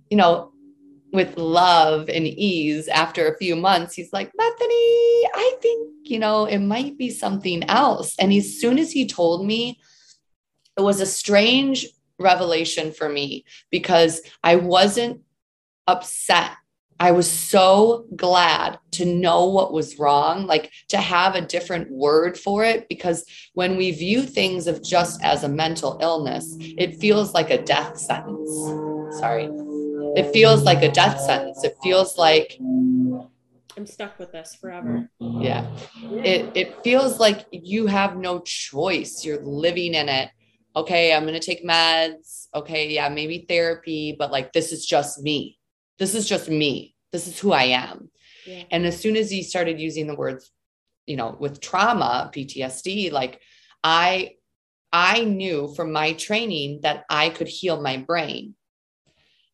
you 0.10 0.17
know, 0.17 0.51
with 1.13 1.38
love 1.38 2.10
and 2.10 2.27
ease 2.27 2.89
after 2.89 3.27
a 3.27 3.38
few 3.38 3.53
months 3.53 3.93
he's 3.95 4.13
like 4.13 4.31
bethany 4.38 5.27
i 5.36 5.57
think 5.62 5.89
you 6.03 6.17
know 6.17 6.45
it 6.45 6.60
might 6.60 6.98
be 6.98 7.10
something 7.10 7.63
else 7.65 8.15
and 8.17 8.31
as 8.31 8.62
soon 8.62 8.79
as 8.79 8.93
he 8.93 9.05
told 9.05 9.45
me 9.45 9.77
it 10.77 10.81
was 10.81 11.01
a 11.01 11.05
strange 11.05 11.86
revelation 12.22 12.92
for 12.92 13.10
me 13.10 13.46
because 13.70 14.22
I 14.44 14.56
wasn't 14.56 15.22
upset. 15.88 16.51
I 17.00 17.12
was 17.13 17.30
so 17.30 18.06
glad 18.16 18.78
to 18.92 19.06
know 19.06 19.46
what 19.46 19.74
was 19.74 19.98
wrong, 19.98 20.46
like 20.46 20.72
to 20.90 20.98
have 20.98 21.34
a 21.34 21.42
different 21.42 21.90
word 21.90 22.38
for 22.38 22.63
it. 22.63 22.88
Because 22.90 23.25
when 23.56 23.75
we 23.75 23.90
view 23.90 24.22
things 24.22 24.68
of 24.68 24.84
just 24.84 25.20
as 25.24 25.44
a 25.44 25.50
mental 25.50 25.98
illness, 26.00 26.56
it 26.60 27.00
feels 27.00 27.34
like 27.34 27.50
a 27.50 27.63
death 27.63 27.98
sentence. 27.98 28.51
Sorry. 29.20 29.50
It 30.16 30.32
feels 30.32 30.63
like 30.63 30.84
a 30.84 30.92
death 30.92 31.20
sentence. 31.20 31.63
It 31.63 31.75
feels 31.82 32.20
like 32.20 32.58
I'm 32.60 33.86
stuck 33.86 34.20
with 34.20 34.32
this 34.32 34.54
forever. 34.54 35.10
Yeah. 35.20 35.66
It 36.04 36.51
it 36.54 36.84
feels 36.84 37.20
like 37.20 37.48
you 37.51 37.88
have 37.88 38.16
no 38.18 38.42
choice. 38.42 39.25
You're 39.25 39.44
living 39.44 39.96
in 39.96 40.08
it 40.08 40.30
okay, 40.75 41.13
I'm 41.13 41.24
going 41.24 41.34
to 41.34 41.40
take 41.40 41.66
meds. 41.66 42.48
Okay, 42.54 42.90
yeah, 42.90 43.10
maybe 43.10 43.46
therapy, 43.48 44.16
but 44.18 44.32
like 44.32 44.54
this 44.54 44.72
is 44.72 44.86
just 44.86 45.22
me. 45.22 45.58
This 46.00 46.16
is 46.16 46.28
just 46.28 46.50
me. 46.50 46.96
This 47.12 47.28
is 47.28 47.40
who 47.40 47.51
I 47.51 47.63
am. 47.63 48.10
Yeah. 48.46 48.63
And 48.72 48.86
as 48.86 49.00
soon 49.00 49.16
as 49.16 49.30
he 49.30 49.44
started 49.44 49.80
using 49.80 50.08
the 50.08 50.16
words, 50.16 50.51
you 51.06 51.16
know, 51.16 51.36
with 51.40 51.62
trauma, 51.62 52.32
PTSD, 52.34 53.12
like 53.12 53.42
I 53.84 54.36
I 54.94 55.24
knew 55.24 55.74
from 55.75 55.92
my 55.92 56.13
training 56.13 56.82
that 56.84 57.06
I 57.10 57.30
could 57.30 57.48
heal 57.48 57.82
my 57.82 57.98
brain. 57.98 58.56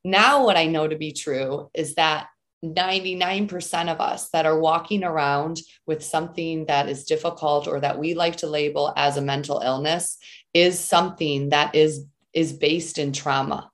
Now 0.04 0.46
what 0.46 0.58
I 0.58 0.66
know 0.66 0.88
to 0.88 0.96
be 0.96 1.12
true 1.12 1.70
is 1.74 1.96
that 1.96 2.28
99% 2.66 3.92
of 3.92 4.02
us 4.02 4.30
that 4.30 4.48
are 4.48 4.60
walking 4.60 5.04
around 5.04 5.60
with 5.86 6.04
something 6.04 6.66
that 6.66 6.90
is 6.90 7.04
difficult 7.04 7.68
or 7.68 7.80
that 7.80 8.00
we 8.00 8.16
like 8.16 8.38
to 8.38 8.48
label 8.48 8.94
as 8.96 9.18
a 9.18 9.22
mental 9.22 9.60
illness 9.60 10.18
is 10.58 10.80
something 10.80 11.50
that 11.50 11.76
is 11.76 12.06
is 12.34 12.52
based 12.54 12.98
in 12.98 13.12
trauma. 13.14 13.72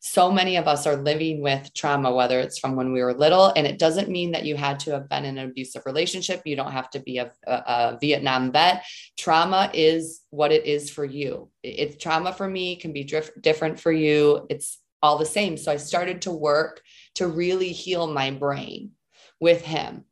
So 0.00 0.32
many 0.32 0.56
of 0.56 0.66
us 0.66 0.86
are 0.86 0.96
living 0.96 1.42
with 1.42 1.72
trauma 1.74 2.12
whether 2.12 2.40
it's 2.40 2.58
from 2.58 2.74
when 2.74 2.92
we 2.92 3.02
were 3.02 3.14
little 3.14 3.52
and 3.54 3.66
it 3.66 3.78
doesn't 3.78 4.08
mean 4.08 4.32
that 4.32 4.44
you 4.44 4.56
had 4.56 4.80
to 4.80 4.90
have 4.92 5.08
been 5.08 5.24
in 5.24 5.38
an 5.38 5.48
abusive 5.48 5.86
relationship. 5.86 6.42
You 6.44 6.56
don't 6.56 6.72
have 6.72 6.90
to 6.90 7.00
be 7.00 7.18
a, 7.18 7.30
a, 7.46 7.52
a 7.52 7.98
vietnam 8.00 8.50
vet. 8.52 8.84
Trauma 9.16 9.70
is 9.72 10.22
what 10.30 10.52
it 10.52 10.66
is 10.66 10.90
for 10.90 11.04
you. 11.04 11.50
It's 11.62 12.02
trauma 12.02 12.32
for 12.32 12.48
me 12.48 12.76
can 12.76 12.92
be 12.92 13.04
dif- 13.04 13.40
different 13.40 13.78
for 13.78 13.92
you. 13.92 14.46
It's 14.50 14.78
all 15.02 15.18
the 15.18 15.26
same. 15.38 15.56
So 15.56 15.70
i 15.72 15.76
started 15.76 16.22
to 16.22 16.32
work 16.32 16.82
to 17.16 17.26
really 17.26 17.72
heal 17.72 18.06
my 18.06 18.30
brain 18.30 18.92
with 19.40 19.62
him. 19.62 20.04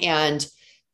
And 0.00 0.46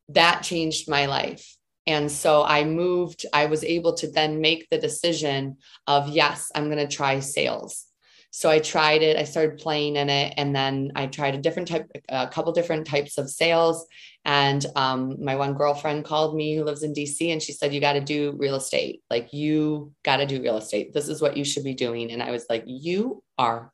that 0.09 0.43
changed 0.43 0.89
my 0.89 1.05
life 1.05 1.57
and 1.85 2.09
so 2.11 2.43
I 2.43 2.63
moved, 2.63 3.25
I 3.33 3.47
was 3.47 3.63
able 3.63 3.93
to 3.95 4.09
then 4.09 4.39
make 4.39 4.69
the 4.69 4.77
decision 4.77 5.57
of, 5.87 6.09
yes, 6.09 6.51
I'm 6.55 6.69
going 6.69 6.85
to 6.85 6.93
try 6.93 7.19
sales. 7.19 7.85
So 8.31 8.49
I 8.49 8.59
tried 8.59 9.03
it, 9.03 9.15
I 9.15 9.25
started 9.25 9.59
playing 9.59 9.95
in 9.95 10.09
it, 10.09 10.33
and 10.37 10.55
then 10.55 10.91
I 10.95 11.05
tried 11.05 11.35
a 11.35 11.37
different 11.37 11.67
type, 11.67 11.87
a 12.09 12.27
couple 12.27 12.51
different 12.51 12.87
types 12.87 13.19
of 13.19 13.29
sales. 13.29 13.85
And 14.25 14.65
um, 14.75 15.23
my 15.23 15.35
one 15.35 15.53
girlfriend 15.53 16.05
called 16.05 16.35
me 16.35 16.55
who 16.55 16.63
lives 16.63 16.81
in 16.81 16.93
DC 16.93 17.31
and 17.31 17.41
she 17.41 17.51
said, 17.51 17.73
You 17.73 17.79
got 17.81 17.93
to 17.93 18.01
do 18.01 18.33
real 18.39 18.55
estate. 18.55 19.01
Like, 19.11 19.33
you 19.33 19.91
got 20.03 20.17
to 20.17 20.25
do 20.25 20.41
real 20.41 20.57
estate. 20.57 20.93
This 20.93 21.09
is 21.09 21.21
what 21.21 21.37
you 21.37 21.45
should 21.45 21.63
be 21.63 21.75
doing. 21.75 22.11
And 22.11 22.23
I 22.23 22.31
was 22.31 22.47
like, 22.49 22.63
You 22.65 23.21
are 23.37 23.71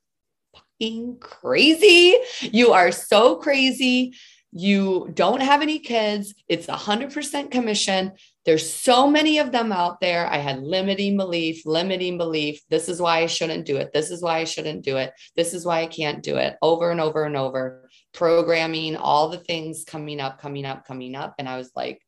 fucking 0.53 1.19
crazy. 1.21 2.17
You 2.41 2.73
are 2.73 2.91
so 2.91 3.37
crazy 3.37 4.13
you 4.51 5.11
don't 5.13 5.41
have 5.41 5.61
any 5.61 5.79
kids, 5.79 6.33
it's 6.47 6.65
100% 6.67 7.51
commission. 7.51 8.13
There's 8.45 8.71
so 8.71 9.07
many 9.07 9.37
of 9.37 9.51
them 9.51 9.71
out 9.71 10.01
there. 10.01 10.25
I 10.27 10.37
had 10.37 10.63
limiting 10.63 11.17
belief, 11.17 11.65
limiting 11.65 12.17
belief. 12.17 12.61
This 12.69 12.89
is 12.89 12.99
why 12.99 13.19
I 13.19 13.27
shouldn't 13.27 13.65
do 13.65 13.77
it. 13.77 13.93
This 13.93 14.09
is 14.09 14.23
why 14.23 14.39
I 14.39 14.45
shouldn't 14.45 14.83
do 14.83 14.97
it. 14.97 15.13
This 15.35 15.53
is 15.53 15.65
why 15.65 15.81
I 15.81 15.87
can't 15.87 16.23
do 16.23 16.37
it 16.37 16.55
over 16.61 16.89
and 16.89 16.99
over 16.99 17.25
and 17.25 17.37
over. 17.37 17.89
Programming, 18.13 18.95
all 18.95 19.29
the 19.29 19.37
things 19.37 19.83
coming 19.85 20.19
up, 20.19 20.41
coming 20.41 20.65
up, 20.65 20.87
coming 20.87 21.15
up. 21.15 21.35
And 21.37 21.47
I 21.47 21.57
was 21.57 21.71
like, 21.75 22.01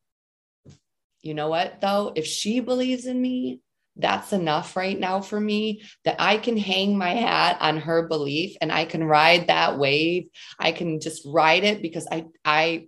you 1.22 1.34
know 1.34 1.48
what, 1.48 1.80
though? 1.80 2.12
If 2.16 2.26
she 2.26 2.58
believes 2.58 3.06
in 3.06 3.20
me, 3.20 3.60
that's 3.96 4.32
enough 4.32 4.76
right 4.76 4.98
now 4.98 5.20
for 5.20 5.38
me 5.38 5.82
that 6.04 6.16
I 6.18 6.38
can 6.38 6.56
hang 6.56 6.96
my 6.96 7.10
hat 7.10 7.58
on 7.60 7.78
her 7.78 8.08
belief 8.08 8.56
and 8.60 8.72
I 8.72 8.84
can 8.84 9.04
ride 9.04 9.48
that 9.48 9.78
wave. 9.78 10.28
I 10.58 10.72
can 10.72 11.00
just 11.00 11.26
ride 11.26 11.64
it 11.64 11.82
because 11.82 12.06
I 12.10 12.26
I 12.44 12.86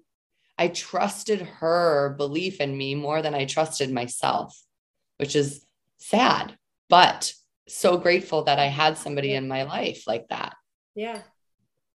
I 0.57 0.69
trusted 0.69 1.43
her 1.43 2.15
belief 2.17 2.61
in 2.61 2.77
me 2.77 2.95
more 2.95 3.23
than 3.23 3.35
I 3.35 3.45
trusted 3.45 3.91
myself, 3.93 4.59
which 5.19 5.37
is 5.37 5.67
sad, 5.99 6.57
but 6.89 7.33
so 7.69 7.97
grateful 7.99 8.45
that 8.45 8.59
I 8.59 8.67
had 8.67 8.97
somebody 8.97 9.35
in 9.35 9.49
my 9.49 9.65
life 9.65 10.05
like 10.07 10.29
that. 10.29 10.55
Yeah. 10.95 11.21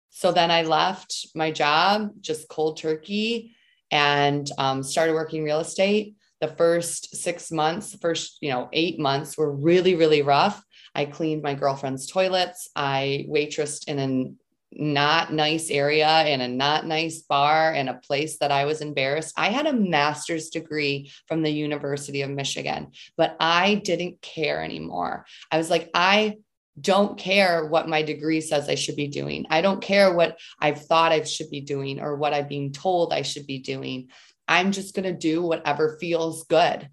So 0.10 0.32
then 0.32 0.52
I 0.52 0.64
left 0.64 1.28
my 1.36 1.52
job, 1.52 2.12
just 2.20 2.50
cold 2.50 2.78
turkey, 2.78 3.56
and 3.92 4.50
um, 4.58 4.84
started 4.84 5.14
working 5.14 5.44
real 5.44 5.60
estate 5.60 6.16
the 6.42 6.48
first 6.48 7.16
six 7.16 7.52
months, 7.52 7.92
the 7.92 7.98
first, 7.98 8.38
you 8.42 8.50
know, 8.50 8.70
eight 8.74 9.00
months 9.00 9.38
were 9.38 9.52
really, 9.52 9.96
really 9.96 10.22
rough. 10.22 10.64
I 10.96 11.06
cleaned 11.06 11.44
my 11.44 11.54
girlfriend's 11.54 12.08
toilets. 12.08 12.70
I 12.76 13.26
waitressed 13.30 13.88
in 13.88 14.00
a 14.00 14.34
not 14.72 15.34
nice 15.34 15.70
area 15.72 16.26
in 16.28 16.42
a 16.42 16.48
not 16.48 16.86
nice 16.86 17.22
bar 17.24 17.74
in 17.74 17.88
a 17.88 17.96
place 17.96 18.38
that 18.38 18.52
I 18.52 18.66
was 18.66 18.82
embarrassed. 18.82 19.34
I 19.36 19.50
had 19.50 19.66
a 19.66 19.74
master's 19.74 20.50
degree 20.50 21.12
from 21.28 21.42
the 21.42 21.52
University 21.52 22.22
of 22.22 22.30
Michigan, 22.30 22.92
but 23.18 23.36
I 23.40 23.76
didn't 23.76 24.22
care 24.22 24.64
anymore. 24.64 25.26
I 25.52 25.58
was 25.58 25.70
like, 25.70 25.90
I 25.94 26.38
don't 26.80 27.18
care 27.18 27.66
what 27.66 27.90
my 27.90 28.02
degree 28.04 28.42
says 28.42 28.70
I 28.70 28.76
should 28.76 28.96
be 28.96 29.08
doing. 29.08 29.46
I 29.50 29.62
don't 29.62 29.82
care 29.82 30.14
what 30.14 30.40
I've 30.60 30.86
thought 30.86 31.12
I 31.12 31.24
should 31.24 31.50
be 31.50 31.62
doing 31.62 32.00
or 32.00 32.16
what 32.16 32.34
I've 32.34 32.48
been 32.48 32.72
told 32.72 33.12
I 33.12 33.24
should 33.24 33.48
be 33.48 33.60
doing. 33.60 34.10
I'm 34.50 34.72
just 34.72 34.96
going 34.96 35.04
to 35.04 35.18
do 35.18 35.44
whatever 35.44 35.98
feels 36.02 36.44
good. 36.46 36.90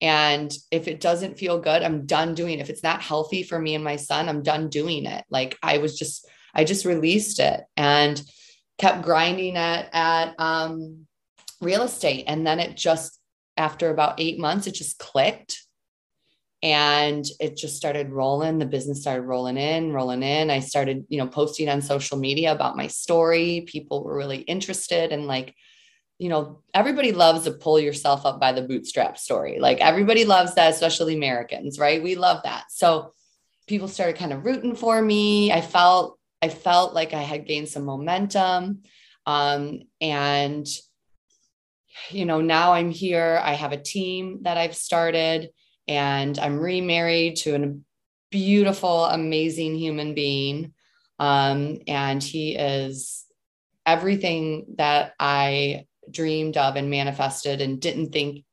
And 0.00 0.52
if 0.70 0.86
it 0.86 1.00
doesn't 1.00 1.38
feel 1.38 1.58
good, 1.58 1.82
I'm 1.82 2.06
done 2.06 2.34
doing 2.34 2.58
it. 2.58 2.62
If 2.62 2.70
it's 2.70 2.82
not 2.82 3.02
healthy 3.02 3.42
for 3.42 3.58
me 3.58 3.74
and 3.74 3.82
my 3.82 3.96
son, 3.96 4.28
I'm 4.28 4.42
done 4.42 4.68
doing 4.68 5.04
it. 5.04 5.24
Like 5.28 5.58
I 5.62 5.78
was 5.78 5.98
just, 5.98 6.26
I 6.54 6.64
just 6.64 6.84
released 6.84 7.40
it 7.40 7.62
and 7.76 8.22
kept 8.78 9.02
grinding 9.02 9.56
at, 9.56 9.88
at 9.92 10.34
um, 10.38 11.06
real 11.60 11.82
estate. 11.82 12.24
And 12.28 12.46
then 12.46 12.60
it 12.60 12.76
just, 12.76 13.18
after 13.56 13.90
about 13.90 14.20
eight 14.20 14.38
months, 14.38 14.66
it 14.66 14.74
just 14.74 14.98
clicked 14.98 15.64
and 16.62 17.26
it 17.40 17.56
just 17.56 17.76
started 17.76 18.10
rolling 18.10 18.58
the 18.58 18.64
business 18.64 19.02
started 19.02 19.22
rolling 19.22 19.58
in 19.58 19.92
rolling 19.92 20.22
in 20.22 20.50
i 20.50 20.60
started 20.60 21.04
you 21.10 21.18
know 21.18 21.26
posting 21.26 21.68
on 21.68 21.82
social 21.82 22.16
media 22.16 22.52
about 22.52 22.74
my 22.74 22.86
story 22.86 23.64
people 23.66 24.02
were 24.02 24.16
really 24.16 24.38
interested 24.38 25.12
and 25.12 25.26
like 25.26 25.54
you 26.24 26.30
know, 26.30 26.62
everybody 26.72 27.12
loves 27.12 27.44
to 27.44 27.50
pull 27.50 27.78
yourself 27.78 28.24
up 28.24 28.40
by 28.40 28.52
the 28.52 28.62
bootstrap 28.62 29.18
story. 29.18 29.58
Like 29.60 29.82
everybody 29.82 30.24
loves 30.24 30.54
that, 30.54 30.72
especially 30.72 31.14
Americans, 31.14 31.78
right? 31.78 32.02
We 32.02 32.14
love 32.14 32.44
that. 32.44 32.64
So 32.70 33.12
people 33.66 33.88
started 33.88 34.16
kind 34.16 34.32
of 34.32 34.42
rooting 34.42 34.74
for 34.74 35.02
me. 35.02 35.52
I 35.52 35.60
felt 35.60 36.18
I 36.40 36.48
felt 36.48 36.94
like 36.94 37.12
I 37.12 37.20
had 37.20 37.46
gained 37.46 37.68
some 37.68 37.84
momentum. 37.84 38.84
Um, 39.26 39.82
and 40.00 40.66
you 42.08 42.24
know, 42.24 42.40
now 42.40 42.72
I'm 42.72 42.90
here. 42.90 43.38
I 43.44 43.52
have 43.52 43.72
a 43.72 43.82
team 43.82 44.44
that 44.44 44.56
I've 44.56 44.74
started, 44.74 45.50
and 45.86 46.38
I'm 46.38 46.58
remarried 46.58 47.36
to 47.40 47.54
a 47.54 47.76
beautiful, 48.30 49.04
amazing 49.04 49.74
human 49.74 50.14
being. 50.14 50.72
Um, 51.18 51.80
and 51.86 52.22
he 52.22 52.56
is 52.56 53.26
everything 53.84 54.64
that 54.76 55.12
I 55.20 55.84
dreamed 56.10 56.56
of 56.56 56.76
and 56.76 56.90
manifested 56.90 57.60
and 57.60 57.80
didn't 57.80 58.12
think 58.12 58.44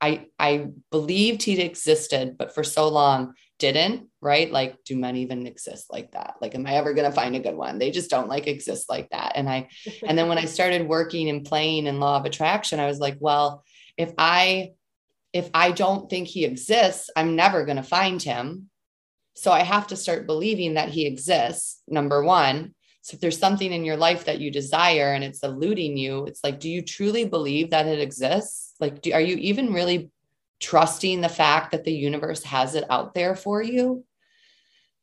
I 0.00 0.26
I 0.38 0.68
believed 0.90 1.42
he 1.42 1.60
existed, 1.60 2.36
but 2.36 2.54
for 2.54 2.62
so 2.62 2.88
long 2.88 3.34
didn't, 3.58 4.08
right? 4.20 4.50
Like, 4.50 4.82
do 4.84 4.96
men 4.96 5.16
even 5.16 5.46
exist 5.46 5.86
like 5.90 6.12
that? 6.12 6.34
Like, 6.40 6.54
am 6.54 6.66
I 6.66 6.74
ever 6.74 6.92
gonna 6.92 7.12
find 7.12 7.34
a 7.34 7.40
good 7.40 7.54
one? 7.54 7.78
They 7.78 7.90
just 7.90 8.10
don't 8.10 8.28
like 8.28 8.46
exist 8.46 8.90
like 8.90 9.08
that. 9.10 9.32
And 9.36 9.48
I, 9.48 9.68
and 10.06 10.18
then 10.18 10.28
when 10.28 10.38
I 10.38 10.44
started 10.44 10.88
working 10.88 11.28
and 11.30 11.44
playing 11.44 11.86
in 11.86 12.00
law 12.00 12.18
of 12.18 12.26
attraction, 12.26 12.80
I 12.80 12.86
was 12.86 12.98
like, 12.98 13.16
well, 13.18 13.64
if 13.96 14.12
I 14.18 14.72
if 15.32 15.48
I 15.54 15.72
don't 15.72 16.08
think 16.10 16.28
he 16.28 16.44
exists, 16.44 17.10
I'm 17.16 17.34
never 17.34 17.64
gonna 17.64 17.82
find 17.82 18.22
him. 18.22 18.68
So 19.36 19.50
I 19.50 19.60
have 19.60 19.86
to 19.88 19.96
start 19.96 20.26
believing 20.26 20.74
that 20.74 20.90
he 20.90 21.06
exists, 21.06 21.80
number 21.88 22.22
one. 22.22 22.74
So 23.04 23.16
if 23.16 23.20
there's 23.20 23.38
something 23.38 23.70
in 23.70 23.84
your 23.84 23.98
life 23.98 24.24
that 24.24 24.40
you 24.40 24.50
desire 24.50 25.12
and 25.12 25.22
it's 25.22 25.42
eluding 25.42 25.98
you, 25.98 26.24
it's 26.24 26.42
like, 26.42 26.58
do 26.58 26.70
you 26.70 26.80
truly 26.80 27.26
believe 27.26 27.68
that 27.68 27.86
it 27.86 28.00
exists? 28.00 28.72
Like, 28.80 29.02
do, 29.02 29.12
are 29.12 29.20
you 29.20 29.36
even 29.36 29.74
really 29.74 30.10
trusting 30.58 31.20
the 31.20 31.28
fact 31.28 31.72
that 31.72 31.84
the 31.84 31.92
universe 31.92 32.42
has 32.44 32.74
it 32.74 32.84
out 32.88 33.12
there 33.12 33.36
for 33.36 33.62
you? 33.62 34.06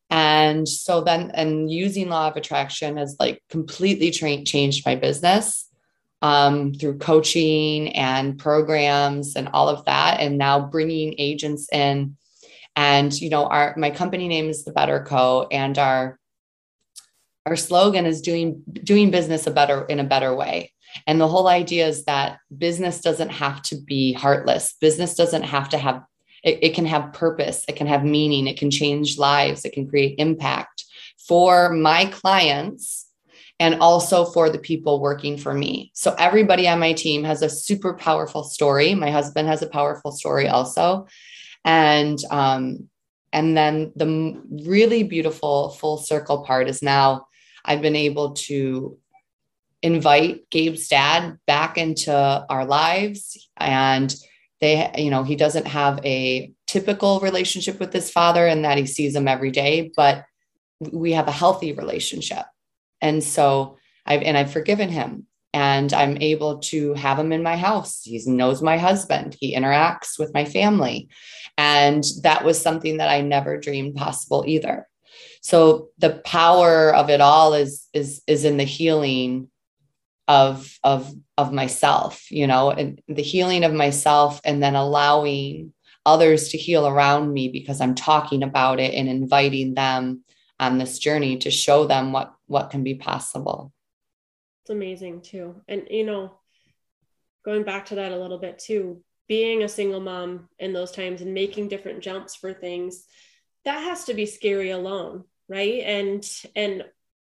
And 0.10 0.68
so 0.68 1.02
then, 1.02 1.30
and 1.36 1.72
using 1.72 2.10
law 2.10 2.28
of 2.28 2.38
attraction 2.38 2.98
has 2.98 3.18
like 3.20 3.44
completely 3.50 4.10
tra- 4.10 4.46
changed 4.46 4.84
my 4.84 4.96
business 4.96 5.70
um, 6.24 6.74
through 6.74 6.98
coaching 6.98 7.90
and 7.90 8.36
programs 8.40 9.36
and 9.36 9.48
all 9.50 9.70
of 9.70 9.86
that. 9.86 10.20
And 10.20 10.40
now 10.40 10.60
bringing 10.60 11.14
agents 11.20 11.70
in. 11.72 12.18
And, 12.76 13.14
you 13.14 13.30
know, 13.30 13.46
our, 13.46 13.76
my 13.78 13.92
company 13.92 14.28
name 14.28 14.50
is 14.50 14.66
the 14.66 14.72
Better 14.72 15.04
Co. 15.04 15.46
And 15.52 15.78
our, 15.78 16.18
our 17.46 17.56
slogan 17.56 18.06
is 18.06 18.22
doing 18.22 18.62
doing 18.84 19.12
business 19.12 19.48
a 19.48 19.52
better 19.52 19.86
in 19.86 20.00
a 20.00 20.04
better 20.04 20.36
way 20.36 20.72
and 21.08 21.22
the 21.22 21.28
whole 21.28 21.48
idea 21.48 21.88
is 21.88 22.06
that 22.06 22.40
business 22.58 23.02
doesn't 23.02 23.30
have 23.30 23.62
to 23.62 23.76
be 23.76 24.14
heartless 24.14 24.76
business 24.80 25.16
doesn't 25.16 25.44
have 25.44 25.70
to 25.70 25.78
have 25.78 26.04
it, 26.44 26.60
it 26.62 26.76
can 26.76 26.86
have 26.86 27.14
purpose 27.14 27.64
it 27.68 27.76
can 27.76 27.88
have 27.88 28.04
meaning 28.04 28.48
it 28.48 28.58
can 28.58 28.72
change 28.72 29.18
lives 29.18 29.66
it 29.66 29.74
can 29.74 29.88
create 29.88 30.16
impact 30.18 30.86
for 31.18 31.72
my 31.72 32.06
clients 32.06 33.08
and 33.62 33.76
also 33.76 34.26
for 34.26 34.50
the 34.50 34.58
people 34.58 35.00
working 35.00 35.38
for 35.38 35.54
me. 35.54 35.92
So 35.94 36.16
everybody 36.18 36.68
on 36.68 36.80
my 36.80 36.94
team 36.94 37.24
has 37.26 37.44
a 37.44 37.50
super 37.50 37.94
powerful 37.94 38.44
story. 38.44 38.96
My 38.96 39.12
husband 39.12 39.48
has 39.50 39.62
a 39.62 39.70
powerful 39.70 40.12
story 40.12 40.48
also. 40.48 41.06
And 41.64 42.18
um, 42.32 42.90
and 43.32 43.56
then 43.56 43.92
the 43.96 44.42
really 44.66 45.04
beautiful 45.04 45.70
full 45.70 45.98
circle 45.98 46.44
part 46.44 46.68
is 46.68 46.82
now 46.82 47.28
I've 47.66 47.82
been 47.82 47.96
able 47.96 48.34
to 48.34 48.98
invite 49.82 50.50
Gabe's 50.50 50.88
dad 50.88 51.38
back 51.48 51.78
into 51.78 52.14
our 52.14 52.66
lives. 52.66 53.50
And 53.58 54.14
they, 54.60 54.92
you 54.98 55.10
know, 55.10 55.24
he 55.24 55.36
doesn't 55.36 55.68
have 55.68 56.04
a 56.06 56.54
typical 56.68 57.20
relationship 57.20 57.80
with 57.80 57.92
his 57.92 58.12
father 58.12 58.46
and 58.46 58.64
that 58.64 58.78
he 58.78 58.86
sees 58.86 59.16
him 59.16 59.28
every 59.28 59.52
day, 59.52 59.92
but 59.96 60.24
we 60.92 61.14
have 61.14 61.28
a 61.28 61.32
healthy 61.32 61.74
relationship. 61.74 62.46
And 63.02 63.24
so 63.24 63.78
I've, 64.06 64.22
and 64.22 64.38
I've 64.38 64.52
forgiven 64.52 64.90
him 64.90 65.26
and 65.54 65.92
I'm 65.92 66.18
able 66.22 66.60
to 66.60 66.94
have 66.94 67.20
him 67.20 67.32
in 67.32 67.44
my 67.44 67.58
house. 67.58 68.02
He 68.04 68.22
knows 68.26 68.62
my 68.62 68.78
husband, 68.78 69.36
he 69.40 69.56
interacts 69.56 70.18
with 70.18 70.34
my 70.34 70.46
family. 70.46 71.10
And 71.58 72.04
that 72.22 72.46
was 72.46 72.62
something 72.62 72.98
that 72.98 73.10
I 73.10 73.22
never 73.22 73.60
dreamed 73.60 73.96
possible 73.96 74.44
either 74.48 74.88
so 75.42 75.90
the 75.98 76.22
power 76.26 76.94
of 76.94 77.10
it 77.10 77.22
all 77.22 77.54
is 77.54 77.88
is 77.94 78.22
is 78.28 78.46
in 78.46 78.58
the 78.58 78.64
healing 78.64 79.50
of 80.28 80.78
of 80.84 81.14
of 81.38 81.52
myself 81.52 82.32
you 82.32 82.48
know 82.48 82.72
and 82.72 83.02
the 83.08 83.24
healing 83.24 83.64
of 83.64 83.74
myself 83.74 84.40
and 84.46 84.62
then 84.64 84.76
allowing 84.76 85.74
others 86.06 86.50
to 86.50 86.58
heal 86.58 86.88
around 86.88 87.34
me 87.34 87.50
because 87.50 87.82
i'm 87.82 87.96
talking 87.96 88.44
about 88.44 88.80
it 88.80 88.94
and 88.94 89.10
inviting 89.10 89.74
them 89.74 90.24
on 90.62 90.78
this 90.78 91.00
journey 91.00 91.38
to 91.38 91.52
show 91.52 91.86
them 91.86 92.14
what 92.14 92.34
what 92.46 92.70
can 92.70 92.84
be 92.84 92.94
possible. 92.96 93.74
It's 94.62 94.70
amazing 94.70 95.22
too. 95.22 95.56
And 95.68 95.88
you 95.90 96.06
know 96.06 96.38
going 97.44 97.64
back 97.64 97.88
to 97.88 97.96
that 97.96 98.12
a 98.12 98.18
little 98.18 98.38
bit 98.38 98.60
too 98.60 99.04
being 99.28 99.64
a 99.64 99.68
single 99.68 100.00
mom 100.00 100.48
in 100.60 100.74
those 100.74 100.92
times 100.92 101.22
and 101.22 101.34
making 101.34 101.68
different 101.68 102.02
jumps 102.02 102.36
for 102.36 102.54
things 102.54 103.06
that 103.66 103.80
has 103.80 104.04
to 104.06 104.14
be 104.14 104.26
scary 104.26 104.70
alone 104.70 105.24
right? 105.52 105.84
And 105.86 106.26
and 106.56 106.86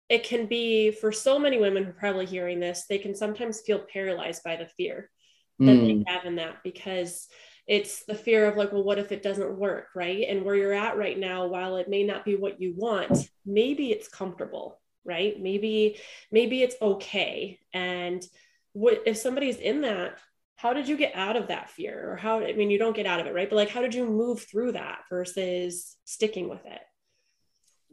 it 0.09 0.25
can 0.25 0.47
be 0.47 0.91
for 0.91 1.13
so 1.13 1.39
many 1.39 1.59
women 1.59 1.85
who 1.85 1.91
are 1.91 1.95
probably 1.95 2.27
hearing 2.27 2.61
this 2.61 2.85
they 2.89 2.99
can 2.99 3.15
sometimes 3.15 3.61
feel 3.61 3.79
paralyzed 3.93 4.43
by 4.43 4.57
the 4.57 4.67
fear 4.67 5.11
that 5.59 5.67
mm. 5.67 6.05
they 6.05 6.13
have 6.13 6.25
in 6.25 6.37
that 6.37 6.57
because 6.65 7.29
it's 7.67 8.05
the 8.05 8.15
fear 8.15 8.47
of 8.47 8.57
like 8.57 8.73
well 8.73 8.83
what 8.83 8.99
if 8.99 9.13
it 9.13 9.23
doesn't 9.23 9.59
work 9.59 9.89
right? 9.95 10.27
And 10.29 10.45
where 10.45 10.57
you're 10.57 10.73
at 10.73 10.97
right 10.97 11.19
now 11.19 11.47
while 11.47 11.77
it 11.77 11.89
may 11.89 12.03
not 12.03 12.25
be 12.25 12.35
what 12.35 12.61
you 12.61 12.75
want 12.77 13.29
maybe 13.45 13.93
it's 13.93 14.09
comfortable 14.09 14.81
right? 15.05 15.39
Maybe 15.39 15.99
maybe 16.33 16.63
it's 16.63 16.77
okay. 16.81 17.61
And 17.75 18.25
what 18.73 19.03
if 19.07 19.19
somebody's 19.19 19.59
in 19.59 19.83
that 19.83 20.19
how 20.57 20.73
did 20.73 20.89
you 20.89 20.97
get 20.97 21.15
out 21.15 21.37
of 21.37 21.49
that 21.49 21.69
fear? 21.71 22.13
Or 22.13 22.17
how 22.17 22.41
i 22.41 22.53
mean 22.55 22.71
you 22.71 22.79
don't 22.79 22.97
get 22.97 23.07
out 23.07 23.21
of 23.21 23.27
it 23.27 23.35
right? 23.35 23.51
But 23.51 23.57
like 23.57 23.71
how 23.71 23.83
did 23.83 23.95
you 23.95 24.07
move 24.07 24.43
through 24.43 24.73
that 24.73 25.01
versus 25.11 25.97
sticking 26.05 26.49
with 26.49 26.65
it 26.65 26.81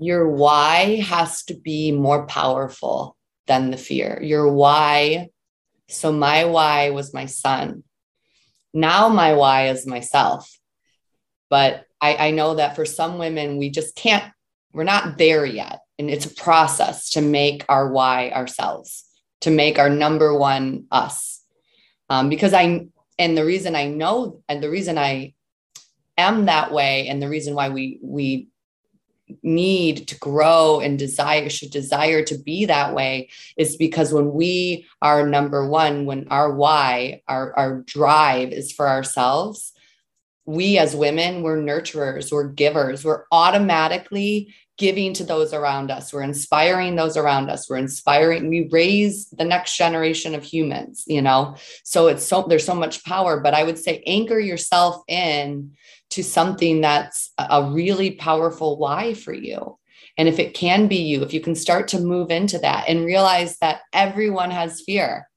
your 0.02 0.28
why 0.28 0.96
has 0.96 1.44
to 1.44 1.54
be 1.54 1.92
more 1.92 2.26
powerful 2.26 3.16
than 3.46 3.70
the 3.70 3.78
fear. 3.78 4.20
Your 4.22 4.52
why. 4.52 5.30
So, 5.90 6.12
my 6.12 6.46
why 6.46 6.90
was 6.90 7.14
my 7.14 7.28
son. 7.28 7.84
Now, 8.74 9.10
my 9.10 9.34
why 9.34 9.68
is 9.68 9.86
myself. 9.86 10.52
But 11.52 11.86
I, 12.02 12.16
I 12.16 12.32
know 12.32 12.56
that 12.56 12.76
for 12.76 12.84
some 12.84 13.20
women, 13.20 13.58
we 13.58 13.70
just 13.70 13.96
can't, 13.96 14.24
we're 14.74 14.86
not 14.86 15.20
there 15.20 15.46
yet. 15.46 15.82
And 16.00 16.10
it's 16.10 16.26
a 16.26 16.34
process 16.34 17.12
to 17.12 17.22
make 17.22 17.64
our 17.70 17.92
why 17.92 18.32
ourselves, 18.32 19.06
to 19.42 19.52
make 19.52 19.78
our 19.78 19.90
number 19.90 20.36
one 20.36 20.86
us. 20.92 21.44
Um, 22.10 22.30
because 22.30 22.54
I, 22.54 22.88
and 23.20 23.38
the 23.38 23.46
reason 23.46 23.76
I 23.76 23.88
know, 23.88 24.42
and 24.50 24.64
the 24.64 24.70
reason 24.70 24.98
I 24.98 25.36
am 26.18 26.46
that 26.46 26.72
way, 26.72 27.08
and 27.08 27.22
the 27.22 27.30
reason 27.30 27.54
why 27.54 27.70
we, 27.70 28.00
we 28.02 28.48
need 29.44 30.08
to 30.08 30.18
grow 30.20 30.80
and 30.80 31.00
desire 31.00 31.50
should 31.50 31.72
desire 31.72 32.24
to 32.24 32.38
be 32.38 32.66
that 32.66 32.94
way 32.94 33.30
is 33.58 33.78
because 33.78 34.14
when 34.14 34.34
we 34.34 34.86
are 35.02 35.28
number 35.28 35.68
one 35.68 36.06
when 36.06 36.28
our 36.30 36.54
why 36.54 37.22
our, 37.28 37.54
our 37.58 37.82
drive 37.82 38.52
is 38.52 38.72
for 38.72 38.88
ourselves 38.88 39.74
we 40.46 40.78
as 40.78 40.96
women 40.96 41.44
we're 41.44 41.58
nurturers 41.58 42.32
we're 42.32 42.48
givers. 42.48 43.06
We're 43.06 43.26
automatically 43.32 44.54
giving 44.78 45.14
to 45.14 45.24
those 45.24 45.54
around 45.54 45.92
us. 45.92 46.12
We're 46.12 46.24
inspiring 46.24 46.96
those 46.96 47.16
around 47.16 47.52
us. 47.52 47.70
We're 47.70 47.78
inspiring 47.78 48.50
we 48.50 48.68
raise 48.72 49.30
the 49.30 49.46
next 49.46 49.78
generation 49.78 50.34
of 50.36 50.44
humans 50.44 51.04
you 51.08 51.22
know? 51.22 51.56
So 51.84 52.08
it's 52.08 52.26
so 52.26 52.46
there's 52.48 52.66
so 52.66 52.76
much 52.76 53.04
power 53.04 53.40
but 53.40 53.54
i 53.54 53.64
would 53.64 53.78
say 53.78 54.04
anchor 54.06 54.40
yourself 54.40 55.04
in 55.08 55.72
to 56.12 56.24
something 56.24 56.82
that's 56.82 57.32
a 57.38 57.72
really 57.72 58.12
powerful 58.12 58.78
why 58.78 59.14
for 59.14 59.34
you. 59.34 59.78
And 60.18 60.28
if 60.28 60.40
it 60.40 60.54
can 60.54 60.88
be 60.88 60.98
you, 60.98 61.24
if 61.24 61.34
you 61.34 61.42
can 61.42 61.56
start 61.56 61.88
to 61.90 62.00
move 62.00 62.32
into 62.32 62.60
that 62.60 62.86
and 62.88 63.06
realize 63.06 63.58
that 63.60 63.82
everyone 63.94 64.52
has 64.52 64.82
fear, 64.82 65.28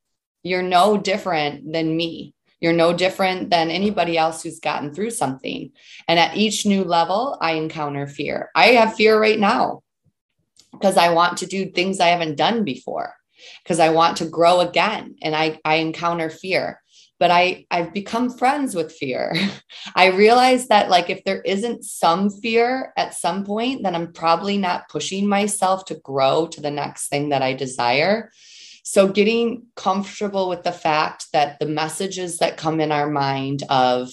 you're 0.43 0.63
no 0.63 0.97
different 0.97 1.73
than 1.73 1.97
me. 1.97 2.35
You're 2.61 2.73
no 2.73 2.93
different 2.93 3.51
than 3.51 3.71
anybody 3.71 4.17
else 4.17 4.43
who's 4.43 4.59
gotten 4.59 4.93
through 4.93 5.11
something. 5.11 5.73
And 6.09 6.19
at 6.19 6.37
each 6.37 6.67
new 6.67 6.83
level, 6.83 7.37
I 7.41 7.53
encounter 7.53 8.07
fear. 8.07 8.51
I 8.55 8.69
have 8.69 8.95
fear 8.95 9.21
right 9.21 9.39
now 9.39 9.83
because 10.73 10.97
I 10.97 11.11
want 11.11 11.39
to 11.39 11.47
do 11.47 11.71
things 11.71 12.01
I 12.01 12.09
haven't 12.09 12.37
done 12.37 12.65
before, 12.65 13.15
because 13.63 13.81
I 13.81 13.91
want 13.91 14.17
to 14.19 14.29
grow 14.29 14.61
again. 14.61 15.17
And 15.23 15.37
I, 15.37 15.61
I 15.65 15.77
encounter 15.77 16.31
fear 16.31 16.81
but 17.19 17.31
I 17.31 17.67
I've 17.71 17.93
become 17.93 18.31
friends 18.31 18.75
with 18.75 18.93
fear. 18.93 19.35
I 19.95 20.07
realize 20.07 20.69
that 20.69 20.91
like 20.91 21.11
if 21.11 21.25
there 21.25 21.41
isn't 21.43 21.85
some 21.85 22.31
fear 22.31 22.93
at 22.97 23.15
some 23.15 23.45
point, 23.45 23.83
then 23.83 23.95
I'm 23.95 24.13
probably 24.13 24.59
not 24.59 24.89
pushing 24.89 25.29
myself 25.29 25.85
to 25.87 25.95
grow 25.97 26.47
to 26.49 26.61
the 26.61 26.71
next 26.71 27.09
thing 27.09 27.31
that 27.31 27.43
I 27.43 27.55
desire. 27.55 28.31
So 28.83 29.09
getting 29.09 29.67
comfortable 29.77 30.49
with 30.49 30.63
the 30.63 30.73
fact 30.73 31.29
that 31.33 31.59
the 31.59 31.67
messages 31.67 32.39
that 32.39 32.59
come 32.59 32.81
in 32.81 32.93
our 32.93 33.09
mind 33.09 33.63
of 33.71 34.11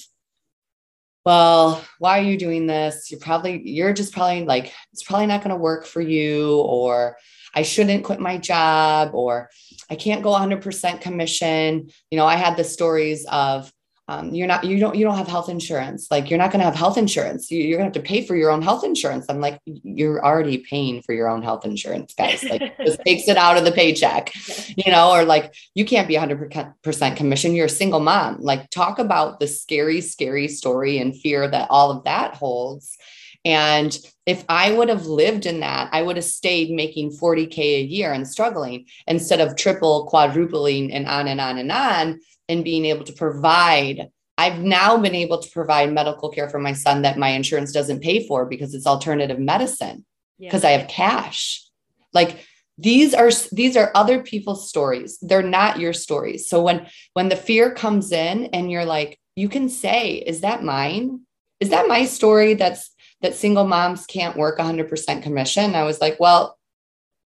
well, 1.24 1.84
why 2.00 2.20
are 2.20 2.24
you 2.24 2.38
doing 2.38 2.66
this? 2.66 3.12
You're 3.12 3.20
probably 3.20 3.62
you're 3.64 3.94
just 3.94 4.14
probably 4.14 4.46
like 4.46 4.74
it's 4.92 5.04
probably 5.04 5.28
not 5.28 5.44
going 5.44 5.56
to 5.56 5.62
work 5.62 5.86
for 5.86 6.02
you 6.02 6.62
or 6.62 7.18
I 7.54 7.64
shouldn't 7.64 8.04
quit 8.04 8.20
my 8.20 8.38
job 8.38 9.12
or 9.14 9.50
I 9.92 9.96
can't 9.96 10.24
go 10.24 10.32
100% 10.32 11.02
commission. 11.02 11.90
You 12.10 12.18
know, 12.18 12.26
I 12.26 12.36
had 12.36 12.56
the 12.56 12.64
stories 12.64 13.26
of 13.30 13.72
um, 14.08 14.34
you're 14.34 14.48
not 14.48 14.66
you 14.66 14.78
don't 14.78 14.96
you 14.96 15.06
don't 15.06 15.16
have 15.16 15.28
health 15.28 15.48
insurance. 15.48 16.08
Like 16.12 16.30
you're 16.30 16.40
not 16.40 16.52
going 16.52 16.60
to 16.60 16.66
have 16.66 16.76
health 16.76 16.98
insurance. 16.98 17.50
You, 17.50 17.76
are 17.76 17.78
going 17.78 17.92
to 17.92 17.98
have 17.98 18.04
to 18.04 18.10
pay 18.10 18.26
for 18.26 18.36
your 18.36 18.52
own 18.52 18.62
health 18.62 18.84
insurance. 18.84 19.28
I'm 19.30 19.40
like 19.40 19.60
you're 19.66 20.26
already 20.26 20.58
paying 20.58 21.02
for 21.02 21.14
your 21.14 21.30
own 21.30 21.44
health 21.44 21.66
insurance 21.66 22.14
guys. 22.14 22.44
Like 22.44 22.78
just 22.86 23.00
takes 23.06 23.30
it 23.30 23.38
out 23.38 23.58
of 23.58 23.64
the 23.64 23.72
paycheck 23.72 24.34
you 24.76 24.92
know 24.92 25.12
or 25.12 25.24
like 25.24 25.54
you 25.76 25.86
can't 25.86 26.10
be 26.10 26.16
100% 26.16 27.16
commission. 27.16 27.56
You're 27.56 27.68
a 27.68 27.70
single 27.70 28.02
mom. 28.02 28.42
Like 28.42 28.70
talk 28.70 29.00
about 29.00 29.40
the 29.40 29.48
scary 29.48 30.02
scary 30.02 30.50
story 30.50 30.98
and 30.98 31.16
fear 31.16 31.48
that 31.48 31.68
all 31.70 31.92
of 31.92 32.04
that 32.04 32.36
holds. 32.36 32.98
And 33.46 33.98
if 34.32 34.46
I 34.48 34.72
would 34.72 34.88
have 34.88 35.08
lived 35.08 35.46
in 35.46 35.60
that, 35.60 35.90
I 35.92 36.02
would 36.02 36.16
have 36.16 36.24
stayed 36.24 36.72
making 36.72 37.12
40K 37.12 37.58
a 37.58 37.82
year 37.82 38.14
and 38.14 38.26
struggling 38.26 38.86
instead 39.06 39.42
of 39.42 39.58
triple, 39.58 40.06
quadrupling, 40.06 40.94
and 40.94 41.06
on 41.06 41.28
and 41.28 41.42
on 41.42 41.58
and 41.58 41.70
on 41.70 42.22
and 42.48 42.64
being 42.64 42.86
able 42.86 43.04
to 43.04 43.12
provide. 43.12 44.08
I've 44.38 44.60
now 44.60 44.98
been 44.98 45.16
able 45.16 45.40
to 45.40 45.52
provide 45.52 45.92
medical 45.92 46.30
care 46.30 46.48
for 46.48 46.60
my 46.60 46.72
son 46.72 47.02
that 47.02 47.18
my 47.18 47.30
insurance 47.30 47.74
doesn't 47.74 48.02
pay 48.02 48.26
for 48.26 48.46
because 48.46 48.74
it's 48.74 48.88
alternative 48.88 49.38
medicine 49.38 50.06
because 50.40 50.64
yeah. 50.64 50.70
I 50.70 50.74
have 50.78 50.88
cash. 50.88 51.68
Like 52.14 52.48
these 52.78 53.14
are 53.14 53.32
these 53.52 53.76
are 53.76 53.92
other 53.94 54.24
people's 54.24 54.70
stories. 54.70 55.20
They're 55.22 55.44
not 55.44 55.78
your 55.78 55.92
stories. 55.92 56.48
So 56.48 56.62
when 56.62 56.88
when 57.16 57.28
the 57.28 57.36
fear 57.36 57.74
comes 57.74 58.14
in 58.14 58.46
and 58.54 58.72
you're 58.72 58.86
like 58.86 59.20
you 59.36 59.50
can 59.50 59.68
say 59.68 60.14
is 60.14 60.40
that 60.40 60.64
mine? 60.64 61.22
Is 61.60 61.70
that 61.70 61.90
my 61.90 62.06
story 62.06 62.54
that's 62.54 62.92
that 63.22 63.36
single 63.36 63.66
moms 63.66 64.06
can't 64.06 64.38
work 64.38 64.58
100% 64.58 65.24
commission? 65.24 65.76
I 65.76 65.84
was 65.84 66.02
like, 66.02 66.20
well, 66.20 66.58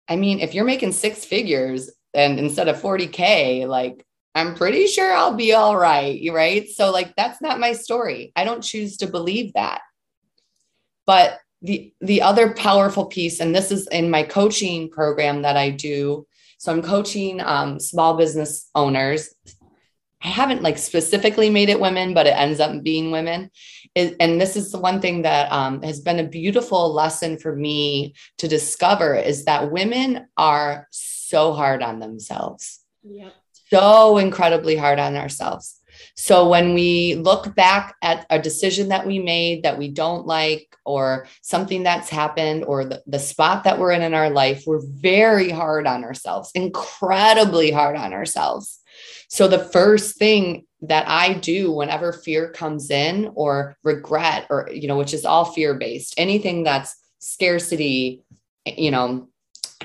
I 0.08 0.16
mean, 0.16 0.40
if 0.40 0.54
you're 0.54 0.64
making 0.64 0.92
six 0.92 1.24
figures 1.24 1.90
and 2.14 2.38
instead 2.38 2.68
of 2.68 2.80
40k, 2.80 3.66
like 3.66 4.04
I'm 4.34 4.54
pretty 4.54 4.86
sure 4.86 5.12
I'll 5.12 5.34
be 5.34 5.52
all 5.52 5.76
right. 5.76 6.20
Right. 6.30 6.68
So, 6.68 6.92
like, 6.92 7.14
that's 7.16 7.40
not 7.40 7.58
my 7.58 7.72
story. 7.72 8.32
I 8.36 8.44
don't 8.44 8.62
choose 8.62 8.96
to 8.98 9.06
believe 9.06 9.52
that. 9.54 9.80
But 11.06 11.38
the 11.62 11.92
the 12.00 12.22
other 12.22 12.52
powerful 12.54 13.06
piece, 13.06 13.40
and 13.40 13.54
this 13.54 13.72
is 13.72 13.88
in 13.88 14.10
my 14.10 14.22
coaching 14.22 14.90
program 14.90 15.42
that 15.42 15.56
I 15.56 15.70
do. 15.70 16.26
So 16.58 16.72
I'm 16.72 16.82
coaching 16.82 17.40
um, 17.40 17.80
small 17.80 18.16
business 18.16 18.68
owners. 18.74 19.34
I 20.22 20.28
haven't 20.28 20.62
like 20.62 20.78
specifically 20.78 21.48
made 21.48 21.68
it 21.68 21.80
women, 21.80 22.12
but 22.12 22.26
it 22.26 22.36
ends 22.36 22.60
up 22.60 22.82
being 22.82 23.10
women. 23.10 23.50
It, 23.94 24.16
and 24.18 24.40
this 24.40 24.56
is 24.56 24.72
the 24.72 24.78
one 24.78 25.00
thing 25.00 25.22
that 25.22 25.50
um, 25.52 25.82
has 25.82 26.00
been 26.00 26.18
a 26.18 26.24
beautiful 26.24 26.92
lesson 26.92 27.38
for 27.38 27.54
me 27.54 28.14
to 28.38 28.48
discover 28.48 29.14
is 29.14 29.44
that 29.44 29.70
women 29.70 30.26
are 30.36 30.88
so 30.90 31.52
hard 31.52 31.82
on 31.82 32.00
themselves. 32.00 32.80
Yep 33.04 33.32
so 33.70 34.18
incredibly 34.18 34.76
hard 34.76 34.98
on 34.98 35.16
ourselves. 35.16 35.80
So 36.14 36.48
when 36.48 36.74
we 36.74 37.16
look 37.16 37.54
back 37.54 37.96
at 38.02 38.24
a 38.30 38.38
decision 38.38 38.88
that 38.88 39.06
we 39.06 39.18
made 39.18 39.64
that 39.64 39.78
we 39.78 39.88
don't 39.88 40.26
like, 40.26 40.76
or 40.84 41.26
something 41.42 41.82
that's 41.82 42.08
happened, 42.08 42.64
or 42.64 42.84
the, 42.84 43.02
the 43.06 43.18
spot 43.18 43.64
that 43.64 43.78
we're 43.78 43.92
in 43.92 44.02
in 44.02 44.14
our 44.14 44.30
life, 44.30 44.62
we're 44.66 44.86
very 44.86 45.50
hard 45.50 45.86
on 45.86 46.04
ourselves, 46.04 46.50
incredibly 46.54 47.70
hard 47.70 47.96
on 47.96 48.12
ourselves. 48.12 48.80
So 49.28 49.48
the 49.48 49.64
first 49.64 50.16
thing 50.16 50.66
that 50.82 51.08
I 51.08 51.34
do 51.34 51.72
whenever 51.72 52.12
fear 52.12 52.50
comes 52.50 52.90
in, 52.90 53.32
or 53.34 53.76
regret, 53.82 54.46
or, 54.50 54.70
you 54.72 54.88
know, 54.88 54.96
which 54.96 55.12
is 55.12 55.24
all 55.24 55.46
fear 55.46 55.74
based, 55.74 56.14
anything 56.16 56.62
that's 56.62 56.96
scarcity, 57.18 58.22
you 58.64 58.90
know, 58.90 59.28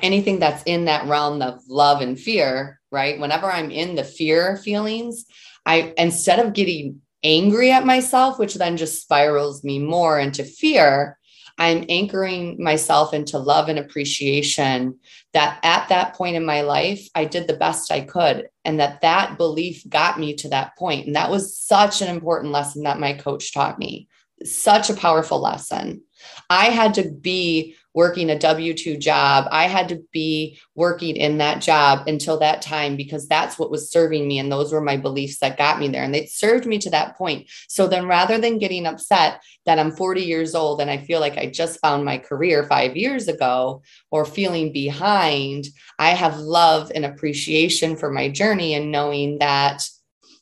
anything 0.02 0.40
that's 0.40 0.64
in 0.64 0.86
that 0.86 1.08
realm 1.08 1.42
of 1.42 1.62
love 1.68 2.02
and 2.02 2.20
fear, 2.20 2.80
right? 2.92 3.20
Whenever 3.20 3.52
I'm 3.52 3.72
in 3.72 3.96
the 3.96 4.04
fear 4.04 4.58
feelings, 4.58 5.26
I 5.66 5.94
instead 5.98 6.40
of 6.40 6.54
getting 6.54 7.02
angry 7.24 7.72
at 7.72 7.86
myself, 7.86 8.38
which 8.38 8.56
then 8.56 8.78
just 8.78 9.02
spirals 9.02 9.64
me 9.64 9.80
more 9.80 10.20
into 10.20 10.44
fear, 10.44 11.18
I'm 11.58 11.86
anchoring 11.88 12.62
myself 12.62 13.14
into 13.14 13.38
love 13.38 13.70
and 13.70 13.78
appreciation 13.78 15.00
that 15.34 15.60
at 15.64 15.88
that 15.90 16.16
point 16.16 16.36
in 16.36 16.46
my 16.46 16.62
life, 16.62 17.08
I 17.14 17.26
did 17.26 17.48
the 17.48 17.56
best 17.56 17.92
I 17.92 18.02
could. 18.02 18.50
And 18.66 18.80
that 18.80 19.02
that 19.02 19.38
belief 19.38 19.88
got 19.88 20.20
me 20.20 20.34
to 20.36 20.50
that 20.50 20.76
point. 20.78 21.06
And 21.06 21.16
that 21.16 21.30
was 21.30 21.58
such 21.58 22.02
an 22.02 22.10
important 22.10 22.52
lesson 22.52 22.84
that 22.84 23.00
my 23.00 23.14
coach 23.14 23.54
taught 23.54 23.78
me. 23.78 24.08
Such 24.44 24.90
a 24.90 24.96
powerful 24.96 25.40
lesson. 25.40 26.02
I 26.50 26.66
had 26.66 26.96
to 26.96 27.10
be 27.10 27.76
working 27.94 28.30
a 28.30 28.40
W 28.40 28.74
2 28.74 28.98
job. 28.98 29.48
I 29.52 29.68
had 29.68 29.90
to 29.90 30.04
be 30.12 30.60
working 30.76 31.16
in 31.16 31.38
that 31.38 31.62
job 31.62 32.08
until 32.08 32.40
that 32.40 32.62
time 32.62 32.96
because 32.96 33.28
that's 33.28 33.60
what 33.60 33.72
was 33.72 33.92
serving 33.92 34.28
me. 34.28 34.40
And 34.40 34.52
those 34.52 34.72
were 34.72 34.82
my 34.82 34.98
beliefs 34.98 35.40
that 35.40 35.58
got 35.58 35.80
me 35.80 35.88
there. 35.88 36.04
And 36.04 36.14
they 36.14 36.26
served 36.26 36.66
me 36.66 36.78
to 36.80 36.90
that 36.92 37.18
point. 37.18 37.50
So 37.68 37.88
then 37.88 38.08
rather 38.08 38.38
than 38.38 38.58
getting 38.58 38.86
upset 38.86 39.42
that 39.66 39.80
I'm 39.80 39.92
40 39.92 40.22
years 40.22 40.56
old 40.56 40.82
and 40.82 40.90
I 40.90 40.98
feel 40.98 41.20
like 41.20 41.38
I 41.38 41.48
just 41.48 41.80
found 41.80 42.04
my 42.04 42.18
career 42.18 42.64
five 42.64 42.98
years 42.98 43.28
ago 43.28 43.84
or 44.12 44.26
feeling 44.26 44.74
behind, 44.74 45.66
I 46.00 46.10
have 46.10 46.40
love 46.40 46.92
and 46.94 47.06
appreciation 47.06 47.96
for 47.96 48.12
my 48.12 48.30
journey 48.30 48.74
and 48.74 48.92
knowing 48.92 49.40
that 49.40 49.84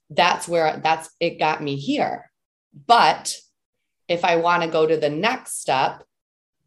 that's 0.10 0.48
where 0.48 0.80
that's 0.84 1.10
it 1.20 1.40
got 1.40 1.64
me 1.64 1.78
here. 1.78 2.30
But 2.88 3.36
if 4.08 4.26
I 4.26 4.38
want 4.38 4.64
to 4.64 4.70
go 4.70 4.86
to 4.86 4.98
the 4.98 5.10
next 5.10 5.62
step, 5.62 6.04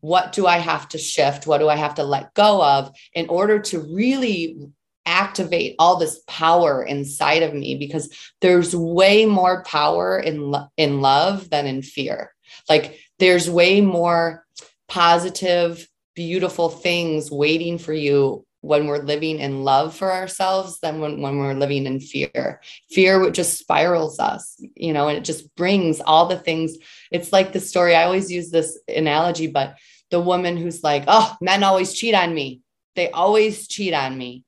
what 0.04 0.32
do 0.32 0.46
I 0.46 0.58
have 0.58 0.86
to 0.90 0.98
shift? 0.98 1.46
What 1.46 1.58
do 1.58 1.70
I 1.70 1.76
have 1.76 1.94
to 1.94 2.04
let 2.04 2.34
go 2.34 2.62
of 2.62 2.94
in 3.14 3.26
order 3.30 3.58
to 3.60 3.80
really 3.80 4.58
activate 5.06 5.76
all 5.78 5.96
this 5.96 6.20
power 6.28 6.84
inside 6.84 7.42
of 7.42 7.54
me? 7.54 7.76
Because 7.76 8.14
there's 8.42 8.76
way 8.76 9.24
more 9.24 9.64
power 9.64 10.18
in, 10.18 10.50
lo- 10.50 10.66
in 10.76 11.00
love 11.00 11.48
than 11.48 11.66
in 11.66 11.80
fear. 11.80 12.34
Like 12.68 13.00
there's 13.18 13.48
way 13.48 13.80
more 13.80 14.44
positive, 14.88 15.88
beautiful 16.14 16.68
things 16.68 17.30
waiting 17.30 17.78
for 17.78 17.94
you 17.94 18.44
when 18.60 18.86
we're 18.86 19.02
living 19.02 19.38
in 19.38 19.64
love 19.64 19.96
for 19.96 20.12
ourselves 20.12 20.80
than 20.80 21.00
when, 21.00 21.22
when 21.22 21.38
we're 21.38 21.54
living 21.54 21.86
in 21.86 22.00
fear. 22.00 22.60
Fear 22.90 23.30
just 23.30 23.58
spirals 23.58 24.18
us, 24.18 24.60
you 24.74 24.92
know, 24.92 25.08
and 25.08 25.16
it 25.16 25.24
just 25.24 25.54
brings 25.54 26.02
all 26.02 26.26
the 26.26 26.38
things. 26.38 26.76
It's 27.10 27.32
like 27.32 27.54
the 27.54 27.60
story. 27.60 27.94
I 27.94 28.04
always 28.04 28.30
use 28.30 28.50
this 28.50 28.78
analogy, 28.88 29.46
but 29.46 29.76
the 30.10 30.20
woman 30.20 30.56
who's 30.56 30.82
like, 30.82 31.04
oh, 31.08 31.36
men 31.40 31.62
always 31.62 31.94
cheat 31.94 32.14
on 32.14 32.34
me. 32.34 32.60
They 32.96 33.10
always 33.10 33.66
cheat 33.66 33.94
on 33.94 34.16
me. 34.16 34.44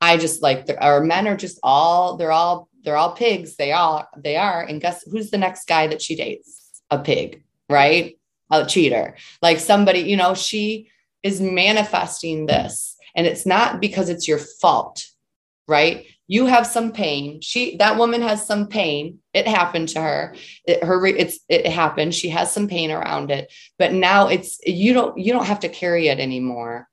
I 0.00 0.16
just 0.16 0.42
like, 0.42 0.66
our 0.80 1.02
men 1.02 1.28
are 1.28 1.36
just 1.36 1.58
all, 1.62 2.16
they're 2.16 2.32
all, 2.32 2.68
they're 2.82 2.96
all 2.96 3.12
pigs. 3.12 3.56
They 3.56 3.72
all, 3.72 4.08
they 4.16 4.36
are. 4.36 4.62
And 4.62 4.80
guess 4.80 5.04
who's 5.10 5.30
the 5.30 5.38
next 5.38 5.66
guy 5.66 5.86
that 5.88 6.00
she 6.00 6.16
dates? 6.16 6.82
A 6.90 6.98
pig, 6.98 7.42
right? 7.68 8.18
A 8.50 8.64
cheater. 8.64 9.16
Like 9.42 9.60
somebody, 9.60 10.00
you 10.00 10.16
know, 10.16 10.34
she 10.34 10.90
is 11.22 11.40
manifesting 11.40 12.46
this 12.46 12.96
and 13.14 13.26
it's 13.26 13.46
not 13.46 13.80
because 13.80 14.08
it's 14.08 14.28
your 14.28 14.38
fault, 14.38 15.06
right? 15.68 16.06
You 16.30 16.46
have 16.46 16.64
some 16.64 16.92
pain. 16.92 17.40
She, 17.40 17.76
that 17.78 17.98
woman 17.98 18.22
has 18.22 18.46
some 18.46 18.68
pain. 18.68 19.18
It 19.34 19.48
happened 19.48 19.88
to 19.88 20.00
her. 20.00 20.36
It, 20.64 20.84
her, 20.84 21.04
it's, 21.04 21.40
it 21.48 21.66
happened. 21.66 22.14
She 22.14 22.28
has 22.28 22.52
some 22.52 22.68
pain 22.68 22.92
around 22.92 23.32
it, 23.32 23.52
but 23.80 23.92
now 23.92 24.28
it's, 24.28 24.60
you 24.64 24.92
don't, 24.92 25.18
you 25.18 25.32
don't 25.32 25.46
have 25.46 25.58
to 25.60 25.68
carry 25.68 26.06
it 26.06 26.20
anymore. 26.20 26.88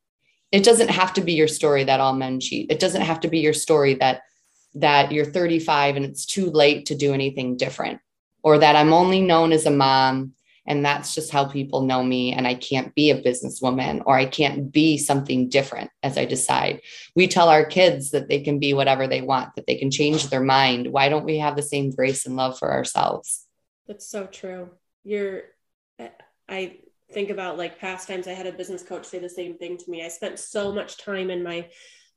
It 0.51 0.63
doesn't 0.63 0.89
have 0.89 1.13
to 1.13 1.21
be 1.21 1.33
your 1.33 1.47
story 1.47 1.83
that 1.83 1.99
all 1.99 2.13
men 2.13 2.39
cheat. 2.39 2.71
It 2.71 2.79
doesn't 2.79 3.03
have 3.03 3.19
to 3.19 3.27
be 3.27 3.37
your 3.37 3.53
story 3.53 3.93
that, 3.95 4.23
that 4.73 5.11
you're 5.11 5.23
35 5.23 5.97
and 5.97 6.05
it's 6.05 6.25
too 6.25 6.49
late 6.49 6.87
to 6.87 6.95
do 6.95 7.13
anything 7.13 7.57
different 7.57 7.99
or 8.41 8.57
that 8.57 8.75
I'm 8.75 8.91
only 8.91 9.21
known 9.21 9.51
as 9.51 9.67
a 9.67 9.71
mom 9.71 10.33
and 10.67 10.85
that's 10.85 11.15
just 11.15 11.31
how 11.31 11.45
people 11.45 11.81
know 11.81 12.03
me. 12.03 12.33
And 12.33 12.45
I 12.45 12.53
can't 12.55 12.93
be 12.93 13.09
a 13.09 13.21
businesswoman 13.21 14.03
or 14.05 14.17
I 14.17 14.25
can't 14.25 14.71
be 14.71 14.97
something 14.97 15.49
different 15.49 15.89
as 16.03 16.17
I 16.17 16.25
decide. 16.25 16.81
We 17.15 17.27
tell 17.27 17.49
our 17.49 17.65
kids 17.65 18.11
that 18.11 18.27
they 18.27 18.41
can 18.41 18.59
be 18.59 18.73
whatever 18.73 19.07
they 19.07 19.21
want, 19.21 19.55
that 19.55 19.65
they 19.65 19.75
can 19.75 19.89
change 19.89 20.27
their 20.27 20.43
mind. 20.43 20.91
Why 20.91 21.09
don't 21.09 21.25
we 21.25 21.39
have 21.39 21.55
the 21.55 21.61
same 21.61 21.91
grace 21.91 22.25
and 22.25 22.35
love 22.35 22.59
for 22.59 22.71
ourselves? 22.71 23.45
That's 23.87 24.07
so 24.07 24.25
true. 24.25 24.69
You're, 25.03 25.43
I 26.49 26.77
think 27.11 27.29
about 27.29 27.57
like 27.57 27.79
past 27.79 28.07
times 28.07 28.27
I 28.27 28.33
had 28.33 28.47
a 28.47 28.51
business 28.51 28.83
coach 28.83 29.05
say 29.05 29.19
the 29.19 29.29
same 29.29 29.57
thing 29.57 29.77
to 29.77 29.89
me. 29.89 30.03
I 30.03 30.09
spent 30.09 30.39
so 30.39 30.73
much 30.73 30.97
time 30.97 31.29
in 31.29 31.43
my 31.43 31.69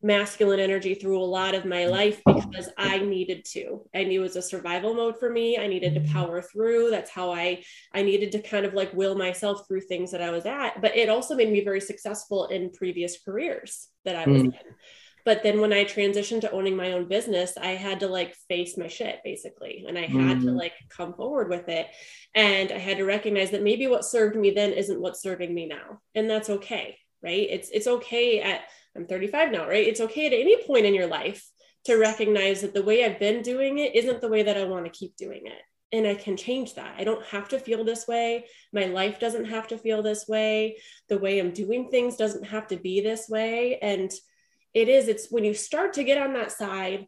masculine 0.02 0.60
energy 0.60 0.94
through 0.94 1.20
a 1.20 1.24
lot 1.24 1.54
of 1.54 1.64
my 1.64 1.86
life 1.86 2.20
because 2.26 2.70
I 2.78 2.98
needed 2.98 3.44
to. 3.52 3.82
I 3.94 4.04
knew 4.04 4.20
it 4.20 4.22
was 4.22 4.36
a 4.36 4.42
survival 4.42 4.94
mode 4.94 5.18
for 5.18 5.30
me. 5.30 5.58
I 5.58 5.66
needed 5.66 5.94
to 5.94 6.12
power 6.12 6.40
through. 6.40 6.90
That's 6.90 7.10
how 7.10 7.32
I 7.32 7.62
I 7.92 8.02
needed 8.02 8.32
to 8.32 8.42
kind 8.42 8.64
of 8.64 8.74
like 8.74 8.94
will 8.94 9.14
myself 9.14 9.66
through 9.68 9.82
things 9.82 10.12
that 10.12 10.22
I 10.22 10.30
was 10.30 10.46
at. 10.46 10.80
But 10.80 10.96
it 10.96 11.08
also 11.08 11.34
made 11.34 11.52
me 11.52 11.62
very 11.62 11.80
successful 11.80 12.46
in 12.46 12.70
previous 12.70 13.22
careers 13.22 13.88
that 14.04 14.16
I 14.16 14.28
was 14.28 14.42
mm. 14.42 14.46
in. 14.46 14.74
But 15.24 15.42
then 15.42 15.60
when 15.60 15.72
I 15.72 15.84
transitioned 15.84 16.40
to 16.42 16.50
owning 16.50 16.76
my 16.76 16.92
own 16.92 17.06
business, 17.06 17.56
I 17.60 17.72
had 17.72 18.00
to 18.00 18.08
like 18.08 18.34
face 18.48 18.78
my 18.78 18.88
shit 18.88 19.20
basically. 19.22 19.84
And 19.86 19.98
I 19.98 20.06
had 20.06 20.38
mm. 20.38 20.44
to 20.44 20.52
like 20.52 20.72
come 20.88 21.12
forward 21.14 21.50
with 21.50 21.68
it. 21.68 21.88
And 22.34 22.72
I 22.72 22.78
had 22.78 22.96
to 22.96 23.04
recognize 23.04 23.50
that 23.50 23.62
maybe 23.62 23.86
what 23.86 24.04
served 24.04 24.36
me 24.36 24.50
then 24.50 24.72
isn't 24.72 25.00
what's 25.00 25.22
serving 25.22 25.54
me 25.54 25.66
now. 25.66 26.00
And 26.14 26.28
that's 26.28 26.48
okay. 26.48 26.96
Right. 27.22 27.48
It's 27.50 27.68
it's 27.68 27.86
okay 27.86 28.40
at 28.40 28.62
I'm 28.96 29.06
35 29.06 29.52
now, 29.52 29.68
right? 29.68 29.86
It's 29.86 30.00
okay 30.00 30.26
at 30.26 30.32
any 30.32 30.62
point 30.64 30.86
in 30.86 30.94
your 30.94 31.06
life 31.06 31.46
to 31.84 31.96
recognize 31.96 32.60
that 32.60 32.74
the 32.74 32.82
way 32.82 33.04
I've 33.04 33.18
been 33.18 33.42
doing 33.42 33.78
it 33.78 33.94
isn't 33.94 34.20
the 34.20 34.28
way 34.28 34.42
that 34.42 34.56
I 34.56 34.64
want 34.64 34.84
to 34.84 34.90
keep 34.90 35.16
doing 35.16 35.42
it. 35.46 35.62
and 35.92 36.06
I 36.06 36.14
can 36.14 36.36
change 36.36 36.74
that. 36.74 36.94
I 36.98 37.04
don't 37.04 37.24
have 37.26 37.48
to 37.48 37.58
feel 37.58 37.84
this 37.84 38.06
way. 38.06 38.46
My 38.72 38.84
life 38.84 39.18
doesn't 39.18 39.46
have 39.46 39.66
to 39.68 39.78
feel 39.78 40.02
this 40.02 40.28
way. 40.28 40.76
The 41.08 41.18
way 41.18 41.38
I'm 41.38 41.52
doing 41.52 41.88
things 41.88 42.16
doesn't 42.16 42.44
have 42.44 42.68
to 42.68 42.76
be 42.76 43.00
this 43.00 43.28
way. 43.28 43.78
And 43.82 44.10
it 44.72 44.88
is, 44.88 45.08
it's 45.08 45.30
when 45.30 45.44
you 45.44 45.54
start 45.54 45.94
to 45.94 46.04
get 46.04 46.18
on 46.18 46.34
that 46.34 46.52
side 46.52 47.06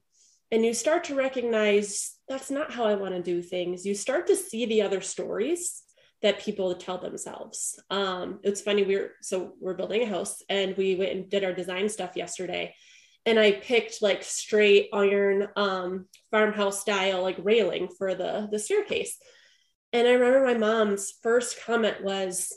and 0.50 0.64
you 0.64 0.74
start 0.74 1.04
to 1.04 1.14
recognize 1.14 2.16
that's 2.28 2.50
not 2.50 2.72
how 2.72 2.84
I 2.84 2.94
want 2.94 3.14
to 3.14 3.22
do 3.22 3.40
things, 3.40 3.86
you 3.86 3.94
start 3.94 4.26
to 4.26 4.36
see 4.36 4.66
the 4.66 4.82
other 4.82 5.00
stories 5.00 5.82
that 6.22 6.40
people 6.40 6.74
tell 6.74 6.98
themselves. 6.98 7.80
Um, 7.90 8.40
it's 8.42 8.60
funny, 8.60 8.84
we 8.84 8.94
are 8.96 9.10
so 9.20 9.54
we're 9.60 9.74
building 9.74 10.02
a 10.02 10.06
house 10.06 10.42
and 10.48 10.76
we 10.76 10.94
went 10.94 11.12
and 11.12 11.30
did 11.30 11.44
our 11.44 11.52
design 11.52 11.88
stuff 11.88 12.16
yesterday 12.16 12.74
and 13.24 13.38
I 13.38 13.52
picked 13.52 14.02
like 14.02 14.22
straight 14.22 14.88
iron 14.92 15.48
um, 15.56 16.06
farmhouse 16.30 16.80
style 16.80 17.22
like 17.22 17.36
railing 17.38 17.88
for 17.88 18.14
the 18.14 18.48
the 18.50 18.58
staircase. 18.58 19.16
And 19.92 20.08
I 20.08 20.12
remember 20.12 20.44
my 20.44 20.54
mom's 20.54 21.12
first 21.22 21.62
comment 21.64 22.02
was, 22.02 22.52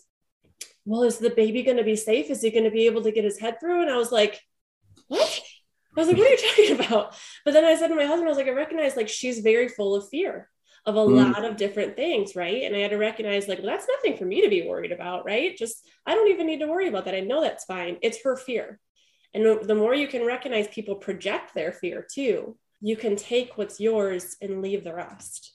"Well, 0.86 1.04
is 1.04 1.18
the 1.18 1.30
baby 1.30 1.64
going 1.64 1.78
to 1.78 1.84
be 1.84 1.96
safe? 1.96 2.30
Is 2.30 2.42
he 2.42 2.52
going 2.52 2.64
to 2.64 2.72
be 2.72 2.86
able 2.88 3.04
to 3.04 3.12
get 3.12 3.24
his 3.24 3.40
head 3.40 3.60
through?" 3.60 3.82
And 3.82 3.92
I 3.92 3.98
was 3.98 4.12
like, 4.12 4.42
"What?" 5.08 5.42
I 5.96 6.00
was 6.00 6.08
like, 6.08 6.18
"What 6.18 6.28
are 6.28 6.32
you 6.32 6.38
talking 6.78 6.86
about?" 6.86 7.16
But 7.44 7.54
then 7.54 7.66
I 7.66 7.76
said 7.76 7.90
to 7.90 7.96
my 7.96 8.06
husband, 8.06 8.28
"I 8.28 8.32
was 8.32 8.38
like, 8.38 8.48
I 8.48 8.52
recognize 8.52 8.96
like 8.96 9.10
she's 9.10 9.40
very 9.40 9.68
full 9.68 9.96
of 9.96 10.10
fear." 10.10 10.50
Of 10.86 10.96
a 10.96 11.00
mm. 11.00 11.34
lot 11.34 11.44
of 11.46 11.58
different 11.58 11.96
things, 11.96 12.36
right? 12.36 12.64
And 12.64 12.76
I 12.76 12.80
had 12.80 12.92
to 12.92 12.98
recognize, 12.98 13.48
like, 13.48 13.60
well, 13.60 13.68
that's 13.68 13.88
nothing 13.88 14.18
for 14.18 14.26
me 14.26 14.42
to 14.42 14.50
be 14.50 14.68
worried 14.68 14.92
about, 14.92 15.26
right? 15.26 15.58
Just, 15.58 15.88
I 16.06 16.14
don't 16.14 16.30
even 16.30 16.46
need 16.46 16.60
to 16.60 16.68
worry 16.68 16.88
about 16.88 17.06
that. 17.06 17.16
I 17.16 17.22
know 17.22 17.42
that's 17.42 17.66
fine. 17.66 17.98
It's 18.04 18.22
her 18.24 18.38
fear 18.38 18.80
and 19.36 19.68
the 19.68 19.76
more 19.76 19.94
you 19.94 20.08
can 20.08 20.26
recognize 20.26 20.70
people 20.70 20.96
project 20.96 21.54
their 21.54 21.74
fear 21.74 22.08
too, 22.10 22.58
you 22.80 22.96
can 22.96 23.18
take 23.18 23.58
what's 23.58 23.82
yours 23.82 24.38
and 24.42 24.62
leave 24.62 24.86
the 24.86 24.94
rest. 24.94 25.52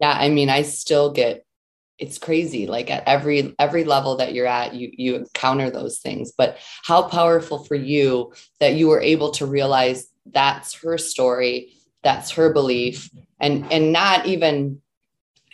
Yeah, 0.00 0.16
I 0.18 0.30
mean, 0.30 0.48
I 0.48 0.62
still 0.62 1.12
get 1.12 1.44
it's 1.98 2.18
crazy 2.18 2.66
like 2.66 2.90
at 2.90 3.04
every 3.06 3.54
every 3.58 3.84
level 3.84 4.16
that 4.16 4.32
you're 4.32 4.46
at 4.46 4.74
you 4.74 4.90
you 4.96 5.14
encounter 5.14 5.70
those 5.70 5.98
things 5.98 6.32
but 6.36 6.56
how 6.82 7.02
powerful 7.02 7.62
for 7.64 7.74
you 7.74 8.32
that 8.60 8.74
you 8.74 8.88
were 8.88 9.00
able 9.00 9.30
to 9.30 9.44
realize 9.44 10.08
that's 10.24 10.72
her 10.72 10.96
story 10.96 11.74
that's 12.02 12.32
her 12.32 12.52
belief. 12.52 13.10
And 13.40 13.70
and 13.72 13.92
not 13.92 14.26
even 14.26 14.80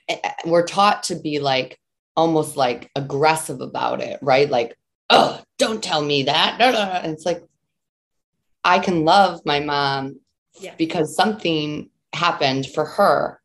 eh, 0.08 0.18
eh, 0.22 0.32
we're 0.44 0.66
taught 0.66 1.04
to 1.04 1.14
be 1.16 1.38
like 1.38 1.78
almost 2.16 2.56
like 2.56 2.90
aggressive 2.96 3.60
about 3.60 4.00
it 4.00 4.18
right? 4.22 4.50
Like 4.50 4.76
oh 5.10 5.40
don't 5.58 5.82
tell 5.82 6.02
me 6.02 6.24
that. 6.24 6.60
And 6.60 7.12
it's 7.12 7.26
like 7.26 7.42
I 8.64 8.78
can 8.78 9.04
love 9.04 9.40
my 9.44 9.60
mom 9.60 10.20
yeah. 10.60 10.74
because 10.76 11.14
something 11.14 11.90
happened 12.12 12.66
for 12.66 12.84
her, 12.84 13.40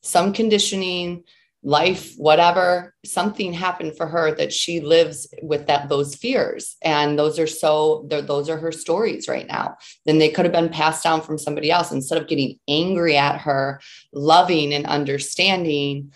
some 0.00 0.32
conditioning, 0.32 1.24
life, 1.62 2.14
whatever, 2.16 2.94
something 3.04 3.52
happened 3.52 3.96
for 3.96 4.06
her 4.06 4.34
that 4.34 4.52
she 4.52 4.80
lives 4.80 5.32
with 5.42 5.66
that 5.68 5.88
those 5.88 6.14
fears. 6.14 6.76
And 6.82 7.18
those 7.18 7.38
are 7.38 7.46
so 7.46 8.06
those 8.08 8.48
are 8.48 8.56
her 8.58 8.72
stories 8.72 9.28
right 9.28 9.46
now. 9.46 9.76
Then 10.04 10.18
they 10.18 10.30
could 10.30 10.44
have 10.44 10.52
been 10.52 10.70
passed 10.70 11.04
down 11.04 11.22
from 11.22 11.38
somebody 11.38 11.70
else 11.70 11.92
instead 11.92 12.20
of 12.20 12.28
getting 12.28 12.58
angry 12.68 13.16
at 13.16 13.40
her, 13.42 13.80
loving 14.12 14.74
and 14.74 14.86
understanding 14.86 16.12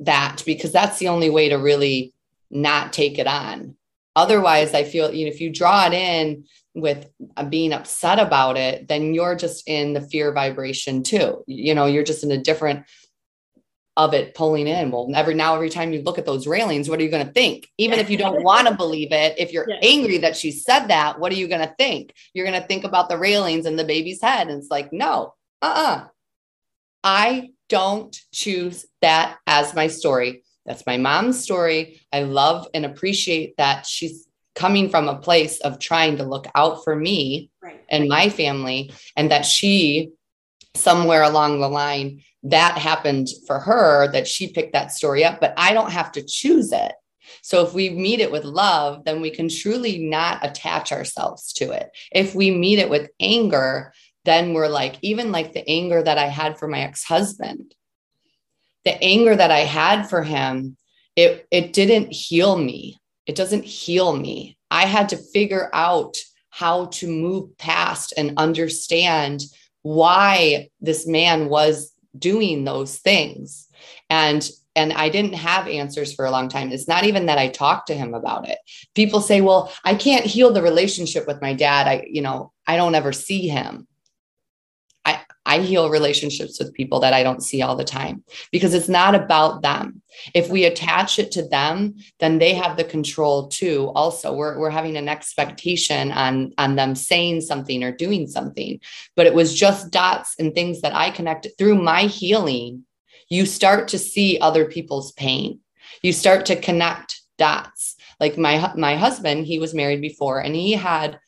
that 0.00 0.42
because 0.46 0.72
that's 0.72 0.98
the 0.98 1.08
only 1.08 1.28
way 1.28 1.48
to 1.48 1.56
really 1.56 2.14
not 2.50 2.92
take 2.92 3.18
it 3.18 3.26
on. 3.26 3.76
Otherwise, 4.14 4.74
I 4.74 4.84
feel 4.84 5.12
you 5.12 5.24
know 5.26 5.32
if 5.32 5.40
you 5.40 5.50
draw 5.50 5.86
it 5.86 5.92
in 5.92 6.44
with 6.74 7.10
uh, 7.36 7.44
being 7.44 7.72
upset 7.72 8.18
about 8.18 8.56
it, 8.56 8.88
then 8.88 9.14
you're 9.14 9.34
just 9.34 9.68
in 9.68 9.92
the 9.92 10.00
fear 10.00 10.32
vibration 10.32 11.02
too. 11.02 11.42
You 11.46 11.74
know, 11.74 11.86
you're 11.86 12.04
just 12.04 12.24
in 12.24 12.30
a 12.30 12.38
different 12.38 12.86
of 13.96 14.14
it 14.14 14.34
pulling 14.34 14.66
in. 14.66 14.90
Well, 14.90 15.10
every 15.14 15.34
now, 15.34 15.54
every 15.54 15.68
time 15.68 15.92
you 15.92 16.02
look 16.02 16.18
at 16.18 16.24
those 16.24 16.46
railings, 16.46 16.88
what 16.88 16.98
are 16.98 17.02
you 17.02 17.10
going 17.10 17.26
to 17.26 17.32
think? 17.32 17.68
Even 17.76 17.98
if 17.98 18.08
you 18.08 18.16
don't 18.16 18.42
want 18.44 18.68
to 18.68 18.74
believe 18.74 19.12
it, 19.12 19.38
if 19.38 19.52
you're 19.52 19.68
angry 19.82 20.18
that 20.18 20.36
she 20.36 20.50
said 20.50 20.86
that, 20.86 21.18
what 21.18 21.32
are 21.32 21.36
you 21.36 21.48
going 21.48 21.66
to 21.66 21.74
think? 21.78 22.14
You're 22.32 22.46
going 22.46 22.60
to 22.60 22.66
think 22.66 22.84
about 22.84 23.08
the 23.08 23.18
railings 23.18 23.66
and 23.66 23.78
the 23.78 23.84
baby's 23.84 24.22
head. 24.22 24.48
And 24.48 24.58
it's 24.58 24.70
like, 24.70 24.92
no, 24.92 25.34
uh 25.60 25.66
uh-uh. 25.66 25.96
uh 25.96 26.04
I 27.04 27.50
don't 27.68 28.16
choose 28.32 28.86
that 29.00 29.38
as 29.46 29.74
my 29.74 29.88
story. 29.88 30.44
That's 30.64 30.86
my 30.86 30.96
mom's 30.96 31.42
story. 31.42 32.00
I 32.12 32.22
love 32.22 32.68
and 32.74 32.84
appreciate 32.84 33.56
that 33.56 33.86
she's 33.86 34.28
coming 34.54 34.88
from 34.88 35.08
a 35.08 35.18
place 35.18 35.58
of 35.60 35.78
trying 35.78 36.18
to 36.18 36.24
look 36.24 36.46
out 36.54 36.84
for 36.84 36.94
me 36.94 37.50
right. 37.62 37.82
and 37.88 38.08
my 38.08 38.28
family 38.28 38.92
and 39.16 39.30
that 39.30 39.46
she 39.46 40.10
somewhere 40.74 41.22
along 41.22 41.60
the 41.60 41.68
line 41.68 42.22
that 42.44 42.76
happened 42.78 43.28
for 43.46 43.58
her 43.60 44.10
that 44.12 44.26
she 44.26 44.52
picked 44.52 44.72
that 44.72 44.92
story 44.92 45.24
up 45.24 45.40
but 45.40 45.54
i 45.56 45.72
don't 45.72 45.92
have 45.92 46.10
to 46.12 46.22
choose 46.22 46.72
it. 46.72 46.92
So 47.40 47.64
if 47.64 47.72
we 47.72 47.88
meet 47.88 48.20
it 48.20 48.32
with 48.32 48.44
love 48.44 49.04
then 49.04 49.20
we 49.20 49.30
can 49.30 49.48
truly 49.48 49.98
not 49.98 50.44
attach 50.44 50.92
ourselves 50.92 51.52
to 51.54 51.70
it. 51.70 51.90
If 52.12 52.34
we 52.34 52.50
meet 52.50 52.78
it 52.78 52.90
with 52.90 53.10
anger 53.20 53.92
then 54.24 54.54
we're 54.54 54.68
like 54.68 54.96
even 55.02 55.32
like 55.32 55.52
the 55.52 55.68
anger 55.68 56.02
that 56.02 56.18
i 56.18 56.26
had 56.26 56.58
for 56.58 56.68
my 56.68 56.80
ex-husband 56.80 57.74
the 58.84 59.02
anger 59.02 59.34
that 59.34 59.50
i 59.50 59.60
had 59.60 60.08
for 60.08 60.22
him 60.22 60.76
it 61.16 61.46
it 61.50 61.72
didn't 61.72 62.12
heal 62.12 62.56
me. 62.56 63.00
It 63.26 63.36
doesn't 63.36 63.64
heal 63.64 64.16
me. 64.16 64.56
I 64.70 64.86
had 64.86 65.10
to 65.10 65.16
figure 65.16 65.70
out 65.72 66.16
how 66.50 66.86
to 66.86 67.08
move 67.08 67.56
past 67.58 68.12
and 68.16 68.34
understand 68.36 69.42
why 69.82 70.70
this 70.80 71.06
man 71.06 71.48
was 71.48 71.91
doing 72.18 72.64
those 72.64 72.98
things. 72.98 73.68
And 74.10 74.48
and 74.74 74.92
I 74.94 75.10
didn't 75.10 75.34
have 75.34 75.68
answers 75.68 76.14
for 76.14 76.24
a 76.24 76.30
long 76.30 76.48
time. 76.48 76.72
It's 76.72 76.88
not 76.88 77.04
even 77.04 77.26
that 77.26 77.36
I 77.36 77.48
talked 77.48 77.88
to 77.88 77.94
him 77.94 78.14
about 78.14 78.48
it. 78.48 78.58
People 78.94 79.20
say, 79.20 79.40
"Well, 79.40 79.70
I 79.84 79.94
can't 79.94 80.24
heal 80.24 80.52
the 80.52 80.62
relationship 80.62 81.26
with 81.26 81.42
my 81.42 81.52
dad. 81.52 81.86
I, 81.86 82.06
you 82.08 82.22
know, 82.22 82.52
I 82.66 82.76
don't 82.76 82.94
ever 82.94 83.12
see 83.12 83.48
him." 83.48 83.86
I 85.44 85.58
heal 85.58 85.90
relationships 85.90 86.58
with 86.58 86.72
people 86.72 87.00
that 87.00 87.12
I 87.12 87.22
don't 87.22 87.42
see 87.42 87.62
all 87.62 87.74
the 87.74 87.84
time 87.84 88.22
because 88.52 88.74
it's 88.74 88.88
not 88.88 89.14
about 89.14 89.62
them. 89.62 90.02
If 90.34 90.50
we 90.50 90.64
attach 90.64 91.18
it 91.18 91.32
to 91.32 91.48
them, 91.48 91.96
then 92.20 92.38
they 92.38 92.54
have 92.54 92.76
the 92.76 92.84
control 92.84 93.48
too. 93.48 93.90
Also, 93.94 94.32
we're, 94.32 94.58
we're 94.58 94.70
having 94.70 94.96
an 94.96 95.08
expectation 95.08 96.12
on, 96.12 96.52
on 96.58 96.76
them 96.76 96.94
saying 96.94 97.40
something 97.40 97.82
or 97.82 97.90
doing 97.90 98.28
something. 98.28 98.80
But 99.16 99.26
it 99.26 99.34
was 99.34 99.54
just 99.54 99.90
dots 99.90 100.34
and 100.38 100.54
things 100.54 100.80
that 100.82 100.94
I 100.94 101.10
connected 101.10 101.52
through 101.58 101.82
my 101.82 102.02
healing. 102.02 102.84
You 103.28 103.46
start 103.46 103.88
to 103.88 103.98
see 103.98 104.38
other 104.38 104.66
people's 104.66 105.12
pain. 105.12 105.60
You 106.02 106.12
start 106.12 106.46
to 106.46 106.56
connect 106.56 107.20
dots. 107.36 107.96
Like 108.20 108.38
my 108.38 108.72
my 108.76 108.96
husband, 108.96 109.46
he 109.46 109.58
was 109.58 109.74
married 109.74 110.00
before 110.00 110.38
and 110.38 110.54
he 110.54 110.72
had 110.72 111.18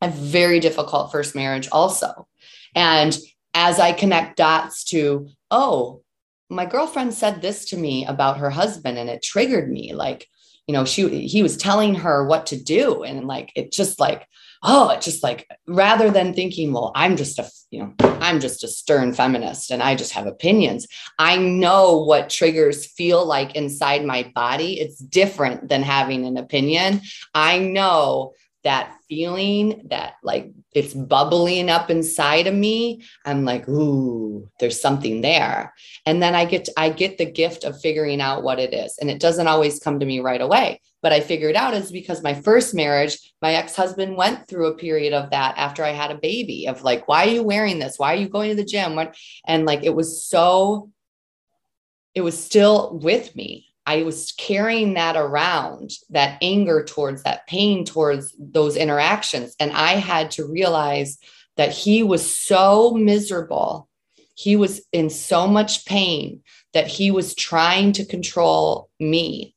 a 0.00 0.08
very 0.08 0.60
difficult 0.60 1.10
first 1.10 1.34
marriage 1.34 1.68
also 1.72 2.28
and 2.74 3.16
as 3.54 3.80
I 3.80 3.92
connect 3.92 4.36
dots 4.36 4.84
to, 4.84 5.28
oh, 5.50 6.02
my 6.48 6.64
girlfriend 6.64 7.14
said 7.14 7.42
this 7.42 7.66
to 7.66 7.76
me 7.76 8.06
about 8.06 8.38
her 8.38 8.50
husband 8.50 8.98
and 8.98 9.10
it 9.10 9.22
triggered 9.22 9.70
me. 9.70 9.92
Like 9.92 10.26
you 10.68 10.74
know 10.74 10.84
she 10.84 11.26
he 11.26 11.42
was 11.42 11.56
telling 11.56 11.96
her 11.96 12.24
what 12.24 12.46
to 12.46 12.62
do. 12.62 13.02
And 13.02 13.26
like 13.26 13.50
it 13.56 13.72
just 13.72 13.98
like 13.98 14.26
oh 14.62 14.90
it 14.90 15.00
just 15.00 15.22
like 15.22 15.48
rather 15.66 16.10
than 16.10 16.34
thinking 16.34 16.72
well 16.72 16.90
i'm 16.96 17.16
just 17.16 17.38
a 17.38 17.48
you 17.70 17.78
know 17.78 17.94
i'm 18.20 18.40
just 18.40 18.64
a 18.64 18.68
stern 18.68 19.12
feminist 19.12 19.70
and 19.70 19.82
i 19.82 19.94
just 19.94 20.12
have 20.12 20.26
opinions. 20.26 20.86
I 21.18 21.38
know 21.38 21.98
what 21.98 22.30
triggers 22.30 22.86
feel 22.86 23.24
like 23.24 23.56
inside 23.56 24.04
my 24.04 24.30
body. 24.34 24.80
It's 24.80 24.98
different 24.98 25.68
than 25.68 25.82
having 25.82 26.26
an 26.26 26.36
opinion. 26.36 27.00
I 27.34 27.58
know 27.58 28.34
that 28.68 28.94
feeling 29.08 29.86
that 29.88 30.16
like 30.22 30.52
it's 30.74 30.92
bubbling 30.92 31.70
up 31.70 31.88
inside 31.90 32.46
of 32.46 32.54
me 32.54 33.02
i'm 33.24 33.42
like 33.42 33.66
ooh 33.66 34.46
there's 34.60 34.80
something 34.80 35.22
there. 35.22 35.72
And 36.04 36.22
then 36.22 36.34
i 36.34 36.44
get 36.44 36.66
to, 36.66 36.72
i 36.76 36.90
get 36.90 37.16
the 37.16 37.24
gift 37.24 37.64
of 37.64 37.80
figuring 37.80 38.20
out 38.20 38.42
what 38.42 38.58
it 38.58 38.74
is 38.74 38.98
and 39.00 39.08
it 39.08 39.20
doesn't 39.20 39.48
always 39.48 39.80
come 39.80 39.98
to 39.98 40.06
me 40.06 40.20
right 40.20 40.42
away 40.42 40.82
but 41.00 41.14
i 41.14 41.20
figured 41.20 41.56
out 41.56 41.72
is 41.72 41.90
because 41.90 42.22
my 42.22 42.34
first 42.34 42.74
marriage 42.74 43.16
my 43.40 43.54
ex-husband 43.54 44.16
went 44.16 44.46
through 44.46 44.66
a 44.66 44.76
period 44.76 45.14
of 45.14 45.30
that 45.30 45.56
after 45.56 45.82
i 45.82 45.90
had 45.90 46.10
a 46.10 46.18
baby 46.18 46.68
of 46.68 46.82
like 46.82 47.08
why 47.08 47.24
are 47.24 47.30
you 47.30 47.42
wearing 47.42 47.78
this? 47.78 47.98
Why 47.98 48.12
are 48.12 48.18
you 48.18 48.28
going 48.28 48.50
to 48.50 48.56
the 48.56 48.64
gym? 48.64 48.98
And 49.46 49.64
like 49.64 49.82
it 49.82 49.94
was 49.94 50.22
so 50.22 50.90
it 52.14 52.20
was 52.20 52.42
still 52.42 52.98
with 52.98 53.34
me 53.34 53.67
I 53.88 54.02
was 54.02 54.32
carrying 54.32 54.94
that 54.94 55.16
around, 55.16 55.92
that 56.10 56.36
anger 56.42 56.84
towards 56.84 57.22
that 57.22 57.46
pain 57.46 57.86
towards 57.86 58.34
those 58.38 58.76
interactions. 58.76 59.56
And 59.58 59.72
I 59.72 59.92
had 59.94 60.32
to 60.32 60.44
realize 60.44 61.16
that 61.56 61.72
he 61.72 62.02
was 62.02 62.36
so 62.36 62.90
miserable. 62.90 63.88
He 64.34 64.56
was 64.56 64.82
in 64.92 65.08
so 65.08 65.46
much 65.46 65.86
pain 65.86 66.42
that 66.74 66.86
he 66.86 67.10
was 67.10 67.34
trying 67.34 67.92
to 67.92 68.04
control 68.04 68.90
me 69.00 69.54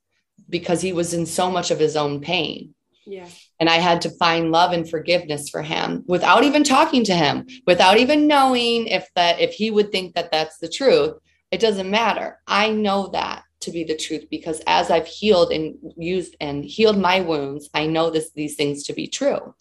because 0.50 0.82
he 0.82 0.94
was 0.94 1.14
in 1.14 1.26
so 1.26 1.52
much 1.52 1.70
of 1.70 1.78
his 1.78 1.98
own 1.98 2.22
pain. 2.22 2.74
Yeah. 3.06 3.28
And 3.60 3.68
I 3.68 3.80
had 3.80 4.00
to 4.04 4.12
find 4.12 4.50
love 4.50 4.72
and 4.72 4.90
forgiveness 4.90 5.50
for 5.50 5.62
him 5.62 6.06
without 6.08 6.46
even 6.46 6.64
talking 6.64 7.04
to 7.04 7.14
him, 7.14 7.48
without 7.68 7.98
even 7.98 8.28
knowing 8.28 8.88
if 8.88 9.10
that 9.16 9.42
if 9.42 9.52
he 9.52 9.72
would 9.72 9.92
think 9.92 10.16
that 10.16 10.32
that's 10.32 10.58
the 10.60 10.70
truth. 10.70 11.16
it 11.52 11.60
doesn't 11.60 11.92
matter. 11.92 12.40
I 12.48 12.70
know 12.70 13.10
that 13.10 13.44
to 13.62 13.72
be 13.72 13.84
the 13.84 13.96
truth 13.96 14.26
because 14.30 14.62
as 14.68 14.92
I've 14.92 15.08
healed 15.08 15.52
and 15.52 15.78
used 15.98 16.36
and 16.40 16.64
healed 16.64 16.98
my 16.98 17.22
wounds, 17.22 17.70
I 17.74 17.88
know 17.88 18.10
this 18.10 18.32
these 18.32 18.56
things 18.56 18.84
to 18.84 18.94
be 18.94 19.08
true. 19.08 19.56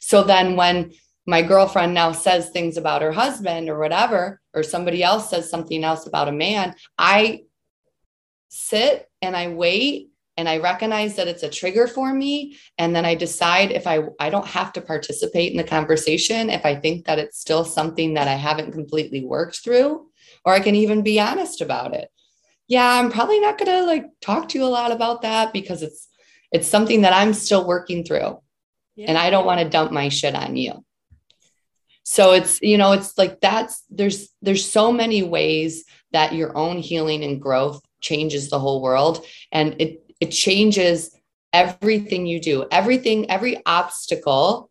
So 0.00 0.22
then 0.22 0.56
when 0.56 0.92
my 1.26 1.42
girlfriend 1.42 1.92
now 1.92 2.12
says 2.12 2.50
things 2.50 2.76
about 2.76 3.02
her 3.02 3.12
husband 3.12 3.68
or 3.68 3.78
whatever, 3.78 4.40
or 4.54 4.62
somebody 4.62 5.02
else 5.02 5.30
says 5.30 5.50
something 5.50 5.82
else 5.82 6.06
about 6.06 6.28
a 6.28 6.32
man, 6.32 6.74
I 6.96 7.42
sit 8.48 9.10
and 9.20 9.36
I 9.36 9.48
wait 9.48 10.10
and 10.36 10.48
I 10.48 10.58
recognize 10.58 11.16
that 11.16 11.28
it's 11.28 11.42
a 11.42 11.48
trigger 11.48 11.86
for 11.86 12.12
me. 12.12 12.56
And 12.78 12.94
then 12.94 13.04
I 13.04 13.14
decide 13.14 13.72
if 13.72 13.86
I, 13.86 14.02
I 14.20 14.30
don't 14.30 14.46
have 14.46 14.72
to 14.74 14.80
participate 14.80 15.50
in 15.50 15.56
the 15.56 15.64
conversation, 15.64 16.50
if 16.50 16.64
I 16.64 16.76
think 16.76 17.06
that 17.06 17.18
it's 17.18 17.40
still 17.40 17.64
something 17.64 18.14
that 18.14 18.28
I 18.28 18.34
haven't 18.34 18.72
completely 18.72 19.24
worked 19.24 19.64
through, 19.64 20.06
or 20.44 20.52
I 20.52 20.60
can 20.60 20.74
even 20.74 21.02
be 21.02 21.18
honest 21.18 21.60
about 21.60 21.94
it. 21.94 22.10
Yeah, 22.68 22.88
I'm 22.88 23.10
probably 23.10 23.40
not 23.40 23.58
going 23.58 23.70
to 23.70 23.84
like 23.84 24.06
talk 24.20 24.48
to 24.48 24.58
you 24.58 24.64
a 24.64 24.66
lot 24.66 24.92
about 24.92 25.22
that 25.22 25.52
because 25.52 25.82
it's, 25.82 26.08
it's 26.52 26.68
something 26.68 27.02
that 27.02 27.12
I'm 27.12 27.32
still 27.32 27.66
working 27.66 28.04
through. 28.04 28.40
Yeah. 28.96 29.06
And 29.08 29.18
I 29.18 29.30
don't 29.30 29.46
want 29.46 29.60
to 29.60 29.68
dump 29.68 29.92
my 29.92 30.08
shit 30.08 30.34
on 30.34 30.56
you. 30.56 30.84
So 32.02 32.32
it's, 32.32 32.60
you 32.62 32.78
know, 32.78 32.92
it's 32.92 33.18
like 33.18 33.40
that's, 33.40 33.82
there's, 33.90 34.28
there's 34.40 34.68
so 34.68 34.92
many 34.92 35.22
ways 35.22 35.84
that 36.12 36.34
your 36.34 36.56
own 36.56 36.78
healing 36.78 37.24
and 37.24 37.40
growth 37.40 37.82
changes 38.00 38.48
the 38.48 38.60
whole 38.60 38.80
world. 38.80 39.24
And 39.52 39.80
it, 39.80 40.02
it 40.20 40.30
changes 40.30 41.14
everything 41.52 42.26
you 42.26 42.40
do, 42.40 42.66
everything, 42.70 43.30
every 43.30 43.60
obstacle 43.66 44.70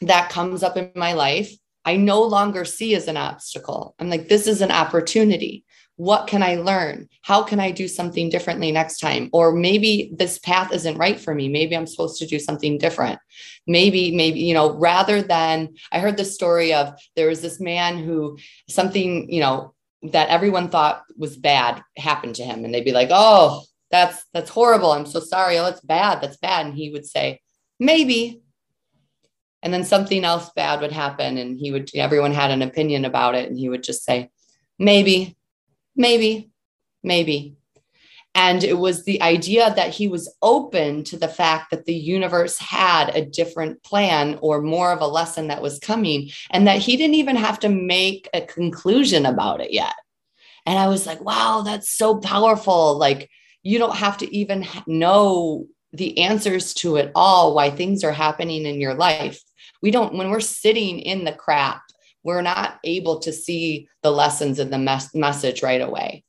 that 0.00 0.30
comes 0.30 0.62
up 0.62 0.76
in 0.76 0.90
my 0.94 1.12
life. 1.12 1.52
I 1.84 1.96
no 1.96 2.22
longer 2.22 2.64
see 2.64 2.94
as 2.94 3.08
an 3.08 3.16
obstacle. 3.16 3.94
I'm 3.98 4.10
like, 4.10 4.28
this 4.28 4.46
is 4.46 4.60
an 4.60 4.72
opportunity. 4.72 5.64
What 5.96 6.26
can 6.26 6.42
I 6.42 6.56
learn? 6.56 7.08
How 7.22 7.42
can 7.42 7.58
I 7.58 7.70
do 7.70 7.88
something 7.88 8.28
differently 8.28 8.70
next 8.70 8.98
time? 8.98 9.30
Or 9.32 9.52
maybe 9.52 10.12
this 10.14 10.38
path 10.38 10.72
isn't 10.72 10.98
right 10.98 11.18
for 11.18 11.34
me. 11.34 11.48
Maybe 11.48 11.74
I'm 11.74 11.86
supposed 11.86 12.18
to 12.18 12.26
do 12.26 12.38
something 12.38 12.76
different. 12.76 13.18
Maybe, 13.66 14.14
maybe, 14.14 14.40
you 14.40 14.52
know, 14.52 14.74
rather 14.74 15.22
than 15.22 15.74
I 15.90 16.00
heard 16.00 16.18
the 16.18 16.24
story 16.24 16.74
of 16.74 16.94
there 17.16 17.28
was 17.28 17.40
this 17.40 17.60
man 17.60 17.96
who 17.96 18.38
something, 18.68 19.32
you 19.32 19.40
know, 19.40 19.74
that 20.02 20.28
everyone 20.28 20.68
thought 20.68 21.02
was 21.16 21.36
bad 21.36 21.82
happened 21.96 22.34
to 22.36 22.44
him. 22.44 22.64
And 22.64 22.74
they'd 22.74 22.84
be 22.84 22.92
like, 22.92 23.08
oh, 23.10 23.62
that's 23.90 24.24
that's 24.34 24.50
horrible. 24.50 24.92
I'm 24.92 25.06
so 25.06 25.20
sorry. 25.20 25.58
Oh, 25.58 25.66
it's 25.66 25.80
bad. 25.80 26.20
That's 26.20 26.36
bad. 26.36 26.66
And 26.66 26.74
he 26.74 26.90
would 26.90 27.06
say, 27.06 27.40
maybe. 27.80 28.42
And 29.62 29.72
then 29.72 29.84
something 29.84 30.24
else 30.24 30.50
bad 30.54 30.80
would 30.80 30.92
happen. 30.92 31.38
And 31.38 31.58
he 31.58 31.72
would, 31.72 31.90
everyone 31.94 32.32
had 32.32 32.50
an 32.50 32.62
opinion 32.62 33.04
about 33.04 33.34
it. 33.34 33.48
And 33.48 33.58
he 33.58 33.68
would 33.68 33.82
just 33.82 34.04
say, 34.04 34.30
maybe, 34.78 35.35
maybe, 35.96 36.50
maybe. 37.02 37.56
And 38.34 38.62
it 38.62 38.76
was 38.76 39.04
the 39.04 39.22
idea 39.22 39.72
that 39.74 39.94
he 39.94 40.08
was 40.08 40.30
open 40.42 41.04
to 41.04 41.16
the 41.16 41.26
fact 41.26 41.70
that 41.70 41.86
the 41.86 41.94
universe 41.94 42.58
had 42.58 43.08
a 43.16 43.24
different 43.24 43.82
plan 43.82 44.38
or 44.42 44.60
more 44.60 44.92
of 44.92 45.00
a 45.00 45.06
lesson 45.06 45.48
that 45.48 45.62
was 45.62 45.78
coming, 45.78 46.30
and 46.50 46.66
that 46.66 46.78
he 46.78 46.98
didn't 46.98 47.14
even 47.14 47.36
have 47.36 47.58
to 47.60 47.70
make 47.70 48.28
a 48.34 48.42
conclusion 48.42 49.24
about 49.24 49.62
it 49.62 49.72
yet. 49.72 49.94
And 50.66 50.78
I 50.78 50.88
was 50.88 51.06
like, 51.06 51.22
wow, 51.22 51.62
that's 51.64 51.88
so 51.88 52.18
powerful. 52.18 52.98
Like, 52.98 53.30
you 53.62 53.78
don't 53.78 53.96
have 53.96 54.18
to 54.18 54.36
even 54.36 54.66
know 54.86 55.66
the 55.92 56.18
answers 56.18 56.74
to 56.74 56.96
it 56.96 57.12
all, 57.14 57.54
why 57.54 57.70
things 57.70 58.04
are 58.04 58.12
happening 58.12 58.66
in 58.66 58.80
your 58.82 58.94
life. 58.94 59.40
We 59.80 59.90
don't, 59.90 60.14
when 60.14 60.30
we're 60.30 60.40
sitting 60.40 60.98
in 60.98 61.24
the 61.24 61.32
crap, 61.32 61.82
we're 62.26 62.42
not 62.42 62.80
able 62.82 63.20
to 63.20 63.32
see 63.32 63.88
the 64.02 64.10
lessons 64.10 64.58
in 64.58 64.68
the 64.70 64.78
mes- 64.78 65.14
message 65.14 65.62
right 65.62 65.80
away. 65.80 66.24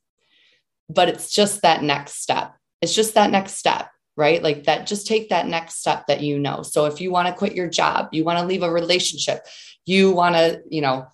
But 0.88 1.08
it's 1.08 1.30
just 1.30 1.62
that 1.62 1.82
next 1.82 2.22
step. 2.22 2.54
It's 2.80 2.94
just 2.94 3.14
that 3.14 3.32
next 3.32 3.54
step, 3.54 3.90
right? 4.16 4.40
Like 4.40 4.64
that, 4.64 4.86
just 4.86 5.08
take 5.08 5.30
that 5.30 5.48
next 5.48 5.80
step 5.80 6.06
that 6.06 6.22
you 6.22 6.38
know. 6.38 6.62
So 6.62 6.86
if 6.86 7.00
you 7.00 7.10
want 7.10 7.26
to 7.26 7.34
quit 7.34 7.56
your 7.56 7.68
job, 7.68 8.10
you 8.12 8.22
want 8.22 8.38
to 8.38 8.46
leave 8.46 8.62
a 8.62 8.70
relationship, 8.70 9.44
you 9.86 10.12
want 10.12 10.36
to, 10.36 10.62
you 10.70 10.80
know, 10.80 11.08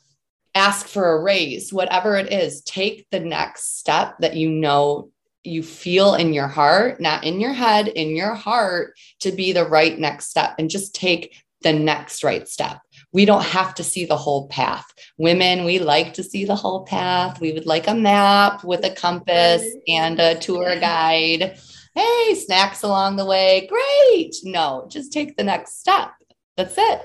ask 0.54 0.86
for 0.86 1.16
a 1.16 1.22
raise, 1.22 1.72
whatever 1.72 2.16
it 2.16 2.30
is, 2.30 2.60
take 2.62 3.06
the 3.10 3.20
next 3.20 3.78
step 3.78 4.16
that 4.18 4.36
you 4.36 4.50
know 4.50 5.10
you 5.44 5.62
feel 5.62 6.14
in 6.14 6.34
your 6.34 6.46
heart, 6.46 7.00
not 7.00 7.24
in 7.24 7.40
your 7.40 7.54
head, 7.54 7.88
in 7.88 8.14
your 8.14 8.34
heart 8.34 8.94
to 9.20 9.32
be 9.32 9.52
the 9.52 9.66
right 9.66 9.98
next 9.98 10.28
step 10.28 10.54
and 10.58 10.68
just 10.68 10.94
take 10.94 11.34
the 11.62 11.72
next 11.72 12.22
right 12.22 12.46
step. 12.46 12.80
We 13.14 13.24
don't 13.24 13.44
have 13.44 13.74
to 13.76 13.84
see 13.84 14.04
the 14.06 14.16
whole 14.16 14.48
path. 14.48 14.92
Women, 15.18 15.64
we 15.64 15.78
like 15.78 16.14
to 16.14 16.24
see 16.24 16.44
the 16.44 16.56
whole 16.56 16.84
path. 16.84 17.40
We 17.40 17.52
would 17.52 17.64
like 17.64 17.86
a 17.86 17.94
map 17.94 18.64
with 18.64 18.84
a 18.84 18.90
compass 18.90 19.64
and 19.86 20.18
a 20.18 20.34
tour 20.34 20.78
guide. 20.80 21.56
Hey, 21.94 22.34
snacks 22.34 22.82
along 22.82 23.14
the 23.14 23.24
way. 23.24 23.68
Great. 23.70 24.34
No, 24.42 24.88
just 24.90 25.12
take 25.12 25.36
the 25.36 25.44
next 25.44 25.78
step. 25.78 26.10
That's 26.56 26.74
it. 26.76 27.02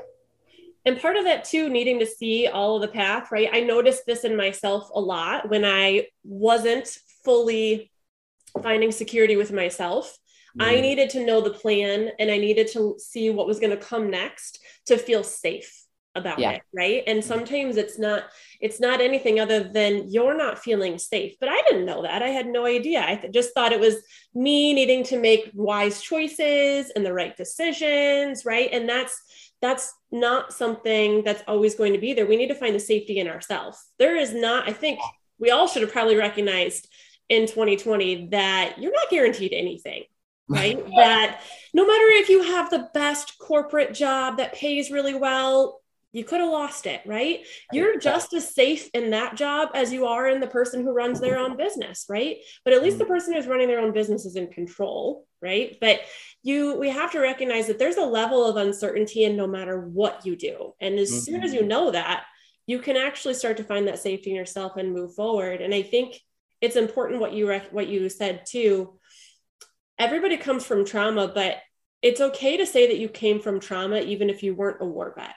And 0.83 0.99
part 0.99 1.15
of 1.15 1.25
that 1.25 1.43
too, 1.43 1.69
needing 1.69 1.99
to 1.99 2.07
see 2.07 2.47
all 2.47 2.77
of 2.77 2.81
the 2.81 2.87
path, 2.87 3.31
right? 3.31 3.49
I 3.53 3.59
noticed 3.59 4.07
this 4.07 4.23
in 4.23 4.35
myself 4.35 4.89
a 4.95 4.99
lot 4.99 5.47
when 5.47 5.63
I 5.63 6.07
wasn't 6.23 6.87
fully 7.23 7.91
finding 8.63 8.91
security 8.91 9.35
with 9.35 9.51
myself. 9.51 10.17
Mm. 10.59 10.65
I 10.65 10.81
needed 10.81 11.11
to 11.11 11.23
know 11.23 11.41
the 11.41 11.51
plan 11.51 12.09
and 12.17 12.31
I 12.31 12.37
needed 12.37 12.67
to 12.69 12.95
see 12.97 13.29
what 13.29 13.45
was 13.45 13.59
going 13.59 13.77
to 13.77 13.85
come 13.85 14.09
next 14.09 14.57
to 14.87 14.97
feel 14.97 15.23
safe 15.23 15.78
about 16.19 16.37
yeah. 16.39 16.51
it 16.51 16.61
right? 16.73 17.03
And 17.07 17.19
mm-hmm. 17.19 17.27
sometimes 17.27 17.77
it's 17.77 17.97
not 17.97 18.25
it's 18.61 18.79
not 18.79 19.01
anything 19.01 19.39
other 19.39 19.63
than 19.63 20.09
you're 20.09 20.37
not 20.37 20.59
feeling 20.59 20.97
safe 20.97 21.35
but 21.39 21.49
i 21.49 21.61
didn't 21.67 21.85
know 21.85 22.03
that. 22.03 22.21
I 22.21 22.29
had 22.29 22.47
no 22.47 22.65
idea. 22.65 23.03
I 23.05 23.15
th- 23.15 23.33
just 23.33 23.53
thought 23.53 23.71
it 23.71 23.79
was 23.79 23.95
me 24.35 24.73
needing 24.73 25.03
to 25.05 25.19
make 25.19 25.51
wise 25.53 26.01
choices 26.01 26.91
and 26.91 27.05
the 27.05 27.13
right 27.13 27.35
decisions 27.35 28.45
right? 28.45 28.69
And 28.71 28.87
that's 28.87 29.19
that's 29.61 29.93
not 30.11 30.53
something 30.53 31.23
that's 31.23 31.43
always 31.47 31.75
going 31.75 31.93
to 31.93 31.99
be 31.99 32.13
there. 32.13 32.25
We 32.25 32.37
need 32.37 32.47
to 32.47 32.55
find 32.55 32.75
the 32.75 32.79
safety 32.79 33.19
in 33.19 33.27
ourselves. 33.27 33.83
There 33.97 34.15
is 34.15 34.33
not 34.33 34.67
i 34.69 34.73
think 34.73 34.99
we 35.39 35.51
all 35.51 35.67
should 35.67 35.81
have 35.81 35.91
probably 35.91 36.17
recognized 36.17 36.87
in 37.29 37.47
2020 37.47 38.27
that 38.31 38.75
you're 38.77 38.91
not 38.91 39.09
guaranteed 39.09 39.53
anything 39.53 40.03
right? 40.49 40.83
That 40.95 41.41
no 41.75 41.85
matter 41.85 42.05
if 42.07 42.27
you 42.27 42.41
have 42.41 42.71
the 42.71 42.89
best 42.91 43.37
corporate 43.37 43.93
job 43.93 44.37
that 44.37 44.55
pays 44.55 44.89
really 44.89 45.13
well 45.13 45.79
you 46.11 46.23
could 46.23 46.39
have 46.39 46.49
lost 46.49 46.85
it 46.85 47.01
right? 47.05 47.45
You're 47.71 47.99
just 47.99 48.33
as 48.33 48.53
safe 48.53 48.89
in 48.93 49.11
that 49.11 49.35
job 49.35 49.69
as 49.73 49.93
you 49.93 50.05
are 50.05 50.27
in 50.27 50.39
the 50.39 50.47
person 50.47 50.81
who 50.81 50.91
runs 50.91 51.19
their 51.19 51.37
own 51.37 51.57
business 51.57 52.05
right? 52.09 52.37
But 52.63 52.73
at 52.73 52.81
least 52.81 52.97
the 52.97 53.05
mm. 53.05 53.09
person 53.09 53.33
who's 53.33 53.47
running 53.47 53.67
their 53.67 53.79
own 53.79 53.93
business 53.93 54.25
is 54.25 54.35
in 54.35 54.47
control 54.47 55.25
right? 55.41 55.77
But 55.79 56.01
you 56.43 56.75
we 56.75 56.89
have 56.89 57.11
to 57.11 57.19
recognize 57.19 57.67
that 57.67 57.79
there's 57.79 57.97
a 57.97 58.05
level 58.05 58.45
of 58.45 58.57
uncertainty 58.57 59.23
in 59.23 59.35
no 59.35 59.47
matter 59.47 59.79
what 59.79 60.25
you 60.25 60.35
do. 60.35 60.73
And 60.81 60.97
as 60.99 61.11
mm-hmm. 61.11 61.19
soon 61.19 61.43
as 61.43 61.53
you 61.53 61.61
mm-hmm. 61.61 61.69
know 61.69 61.91
that 61.91 62.23
you 62.65 62.79
can 62.79 62.97
actually 62.97 63.33
start 63.33 63.57
to 63.57 63.63
find 63.63 63.87
that 63.87 63.99
safety 63.99 64.29
in 64.29 64.35
yourself 64.35 64.77
and 64.77 64.93
move 64.93 65.13
forward. 65.15 65.61
And 65.61 65.73
i 65.73 65.81
think 65.81 66.19
it's 66.61 66.75
important 66.75 67.21
what 67.21 67.33
you 67.33 67.47
rec- 67.47 67.71
what 67.71 67.87
you 67.87 68.09
said 68.09 68.43
too. 68.47 68.99
Everybody 69.97 70.37
comes 70.37 70.65
from 70.65 70.85
trauma 70.85 71.27
but 71.27 71.57
it's 72.01 72.21
okay 72.21 72.57
to 72.57 72.65
say 72.65 72.87
that 72.87 72.97
you 72.97 73.09
came 73.09 73.41
from 73.41 73.59
trauma 73.59 73.99
even 73.99 74.29
if 74.29 74.43
you 74.43 74.55
weren't 74.55 74.81
a 74.81 74.85
war 74.85 75.13
vet 75.17 75.35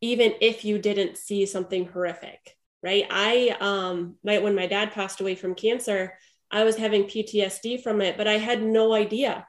even 0.00 0.34
if 0.40 0.64
you 0.64 0.78
didn't 0.78 1.16
see 1.16 1.46
something 1.46 1.86
horrific 1.86 2.56
right 2.82 3.06
i 3.10 3.56
um 3.60 4.16
my, 4.24 4.38
when 4.38 4.54
my 4.54 4.66
dad 4.66 4.92
passed 4.92 5.20
away 5.20 5.34
from 5.34 5.54
cancer 5.54 6.14
i 6.50 6.64
was 6.64 6.76
having 6.76 7.04
ptsd 7.04 7.82
from 7.82 8.00
it 8.00 8.16
but 8.16 8.28
i 8.28 8.38
had 8.38 8.62
no 8.62 8.94
idea 8.94 9.46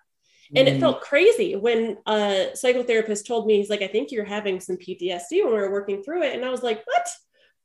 and 0.53 0.67
it 0.67 0.81
felt 0.81 0.99
crazy 0.99 1.55
when 1.55 1.97
a 2.07 2.49
psychotherapist 2.53 3.25
told 3.25 3.47
me 3.47 3.57
he's 3.57 3.69
like 3.69 3.81
i 3.81 3.87
think 3.87 4.11
you're 4.11 4.25
having 4.25 4.59
some 4.59 4.75
ptsd 4.75 5.43
when 5.43 5.53
we 5.53 5.59
were 5.59 5.71
working 5.71 6.03
through 6.03 6.23
it 6.23 6.35
and 6.35 6.43
i 6.43 6.49
was 6.49 6.61
like 6.61 6.81
what 6.85 7.07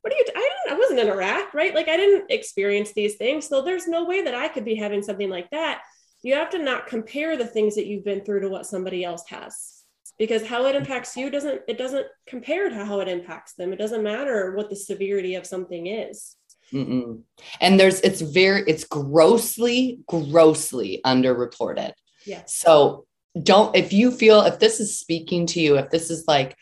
what 0.06 0.12
are 0.12 0.18
you 0.18 0.24
I 0.36 0.50
didn't 0.64 0.76
I 0.76 0.78
wasn't 0.78 1.00
in 1.00 1.08
Iraq, 1.08 1.52
right? 1.52 1.74
Like 1.74 1.88
I 1.88 1.96
didn't 1.96 2.30
experience 2.30 2.92
these 2.92 3.16
things. 3.16 3.48
So 3.48 3.62
there's 3.62 3.88
no 3.88 4.04
way 4.04 4.22
that 4.22 4.36
I 4.36 4.46
could 4.46 4.64
be 4.64 4.76
having 4.76 5.02
something 5.02 5.28
like 5.28 5.50
that. 5.50 5.82
You 6.22 6.34
have 6.34 6.50
to 6.50 6.58
not 6.58 6.86
compare 6.86 7.36
the 7.36 7.46
things 7.46 7.74
that 7.74 7.86
you've 7.86 8.04
been 8.04 8.24
through 8.24 8.42
to 8.42 8.48
what 8.48 8.66
somebody 8.66 9.02
else 9.02 9.24
has. 9.30 9.75
Because 10.18 10.46
how 10.46 10.66
it 10.66 10.74
impacts 10.74 11.16
you 11.16 11.30
doesn't 11.30 11.62
it 11.68 11.78
doesn't 11.78 12.06
compare 12.26 12.68
to 12.68 12.84
how 12.84 13.00
it 13.00 13.08
impacts 13.08 13.54
them. 13.54 13.72
It 13.72 13.78
doesn't 13.78 14.02
matter 14.02 14.54
what 14.54 14.70
the 14.70 14.76
severity 14.76 15.34
of 15.34 15.46
something 15.46 15.86
is. 15.86 16.36
Mm-mm. 16.72 17.22
And 17.60 17.78
there's 17.78 18.00
it's 18.00 18.20
very 18.20 18.62
it's 18.66 18.84
grossly 18.84 20.00
grossly 20.06 21.00
underreported. 21.04 21.92
Yeah. 22.24 22.42
So 22.46 23.06
don't 23.42 23.76
if 23.76 23.92
you 23.92 24.10
feel 24.10 24.42
if 24.42 24.58
this 24.58 24.80
is 24.80 24.98
speaking 24.98 25.46
to 25.46 25.60
you 25.60 25.76
if 25.76 25.90
this 25.90 26.10
is 26.10 26.24
like 26.26 26.56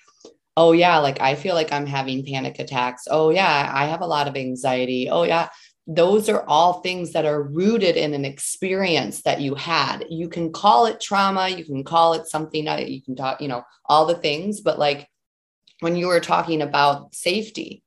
oh 0.56 0.72
yeah 0.72 0.98
like 0.98 1.20
i 1.20 1.34
feel 1.34 1.54
like 1.54 1.72
i'm 1.72 1.86
having 1.86 2.24
panic 2.24 2.58
attacks 2.58 3.06
oh 3.10 3.30
yeah 3.30 3.70
i 3.72 3.86
have 3.86 4.00
a 4.00 4.06
lot 4.06 4.26
of 4.26 4.36
anxiety 4.36 5.08
oh 5.08 5.22
yeah 5.22 5.48
those 5.86 6.28
are 6.28 6.44
all 6.48 6.74
things 6.80 7.12
that 7.12 7.26
are 7.26 7.42
rooted 7.42 7.96
in 7.96 8.14
an 8.14 8.24
experience 8.24 9.22
that 9.22 9.40
you 9.40 9.54
had. 9.54 10.06
You 10.08 10.28
can 10.28 10.52
call 10.52 10.86
it 10.86 11.00
trauma 11.00 11.48
you 11.48 11.64
can 11.64 11.84
call 11.84 12.14
it 12.14 12.26
something 12.26 12.64
that 12.64 12.88
you 12.88 13.02
can 13.02 13.16
talk 13.16 13.40
you 13.40 13.48
know 13.48 13.64
all 13.84 14.06
the 14.06 14.14
things 14.14 14.60
but 14.60 14.78
like 14.78 15.08
when 15.80 15.96
you 15.96 16.06
were 16.06 16.20
talking 16.20 16.62
about 16.62 17.14
safety 17.14 17.82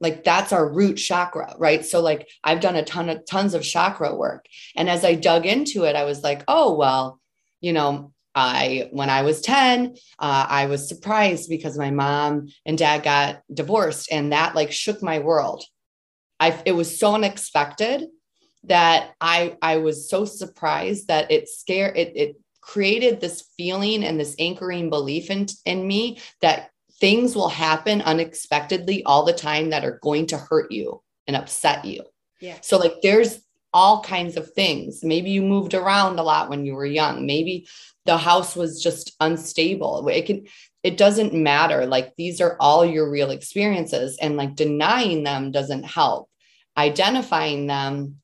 like 0.00 0.22
that's 0.22 0.52
our 0.52 0.68
root 0.68 0.96
chakra 0.96 1.54
right? 1.58 1.84
So 1.84 2.00
like 2.00 2.28
i've 2.44 2.60
done 2.60 2.76
a 2.76 2.84
ton 2.84 3.08
of 3.08 3.24
tons 3.26 3.54
of 3.54 3.62
chakra 3.62 4.14
work. 4.14 4.46
And 4.76 4.88
as 4.90 5.04
i 5.04 5.14
dug 5.14 5.46
into 5.46 5.84
it 5.84 5.96
i 5.96 6.04
was 6.04 6.22
like 6.22 6.44
oh 6.48 6.76
well 6.76 7.20
you 7.60 7.72
know 7.72 8.12
I, 8.34 8.88
when 8.92 9.10
I 9.10 9.22
was 9.22 9.40
10, 9.40 9.96
uh, 10.18 10.46
I 10.48 10.66
was 10.66 10.88
surprised 10.88 11.48
because 11.48 11.76
my 11.76 11.90
mom 11.90 12.48
and 12.64 12.78
dad 12.78 13.02
got 13.02 13.42
divorced 13.52 14.12
and 14.12 14.32
that 14.32 14.54
like 14.54 14.70
shook 14.70 15.02
my 15.02 15.18
world. 15.18 15.64
I, 16.40 16.60
it 16.64 16.72
was 16.72 16.98
so 16.98 17.14
unexpected 17.14 18.06
that 18.64 19.14
I, 19.20 19.56
I 19.62 19.76
was 19.76 20.08
so 20.08 20.24
surprised 20.24 21.08
that 21.08 21.30
it 21.30 21.48
scared, 21.48 21.96
it, 21.96 22.12
it 22.14 22.36
created 22.60 23.20
this 23.20 23.48
feeling 23.56 24.04
and 24.04 24.20
this 24.20 24.34
anchoring 24.38 24.90
belief 24.90 25.30
in, 25.30 25.46
in 25.64 25.86
me 25.86 26.20
that 26.42 26.70
things 27.00 27.34
will 27.34 27.48
happen 27.48 28.02
unexpectedly 28.02 29.04
all 29.04 29.24
the 29.24 29.32
time 29.32 29.70
that 29.70 29.84
are 29.84 29.98
going 30.02 30.26
to 30.26 30.38
hurt 30.38 30.70
you 30.70 31.02
and 31.26 31.36
upset 31.36 31.84
you. 31.84 32.02
Yeah. 32.40 32.58
So 32.60 32.76
like 32.78 32.94
there's 33.02 33.40
all 33.72 34.02
kinds 34.02 34.36
of 34.36 34.52
things. 34.52 35.04
Maybe 35.04 35.30
you 35.30 35.42
moved 35.42 35.74
around 35.74 36.18
a 36.18 36.22
lot 36.22 36.50
when 36.50 36.64
you 36.64 36.74
were 36.74 36.86
young. 36.86 37.26
Maybe 37.26 37.68
the 38.06 38.16
house 38.16 38.56
was 38.56 38.82
just 38.82 39.14
unstable. 39.20 40.08
It 40.08 40.26
can 40.26 40.46
it 40.82 40.96
doesn't 40.96 41.34
matter. 41.34 41.86
Like 41.86 42.14
these 42.16 42.40
are 42.40 42.56
all 42.60 42.84
your 42.84 43.10
real 43.10 43.30
experiences 43.30 44.18
and 44.20 44.36
like 44.36 44.54
denying 44.54 45.24
them 45.24 45.50
doesn't 45.50 45.84
help. 45.84 46.28
Identifying 46.76 47.66
them, 47.66 48.16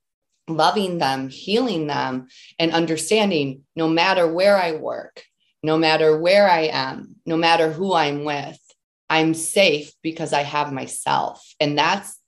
loving 0.47 0.99
them, 0.99 1.29
healing 1.29 1.87
them 1.87 2.29
and 2.59 2.73
understanding 2.73 3.63
no 3.75 3.89
matter 3.89 4.33
where 4.33 4.57
I 4.57 4.73
work, 4.73 5.25
no 5.63 5.77
matter 5.77 6.17
where 6.19 6.49
I 6.49 6.69
am, 6.73 7.17
no 7.27 7.37
matter 7.37 7.73
who 7.73 7.95
I'm 7.95 8.25
with, 8.25 8.59
I'm 9.11 9.35
safe 9.35 9.93
because 10.03 10.33
I 10.33 10.43
have 10.43 10.73
myself. 10.73 11.45
And 11.59 11.77
that's 11.77 12.19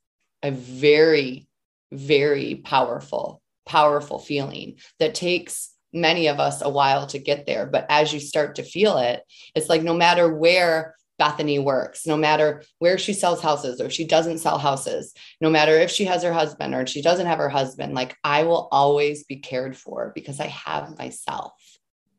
a 0.43 0.51
very, 0.51 1.47
very 1.91 2.55
powerful, 2.55 3.41
powerful 3.65 4.19
feeling 4.19 4.77
that 4.99 5.15
takes 5.15 5.71
many 5.93 6.27
of 6.27 6.39
us 6.39 6.61
a 6.61 6.69
while 6.69 7.07
to 7.07 7.19
get 7.19 7.45
there. 7.45 7.65
But 7.65 7.85
as 7.89 8.13
you 8.13 8.19
start 8.19 8.55
to 8.55 8.63
feel 8.63 8.97
it, 8.97 9.21
it's 9.55 9.69
like 9.69 9.83
no 9.83 9.93
matter 9.93 10.33
where 10.33 10.95
Bethany 11.17 11.59
works, 11.59 12.05
no 12.05 12.15
matter 12.15 12.63
where 12.79 12.97
she 12.97 13.13
sells 13.13 13.41
houses 13.41 13.81
or 13.81 13.89
she 13.89 14.05
doesn't 14.05 14.37
sell 14.37 14.57
houses, 14.57 15.13
no 15.41 15.49
matter 15.49 15.73
if 15.73 15.89
she 15.89 16.05
has 16.05 16.23
her 16.23 16.33
husband 16.33 16.75
or 16.75 16.85
she 16.85 17.01
doesn't 17.01 17.25
have 17.25 17.39
her 17.39 17.49
husband, 17.49 17.93
like 17.93 18.15
I 18.23 18.43
will 18.43 18.67
always 18.71 19.23
be 19.23 19.37
cared 19.37 19.75
for 19.75 20.11
because 20.13 20.39
I 20.39 20.47
have 20.47 20.97
myself. 20.97 21.53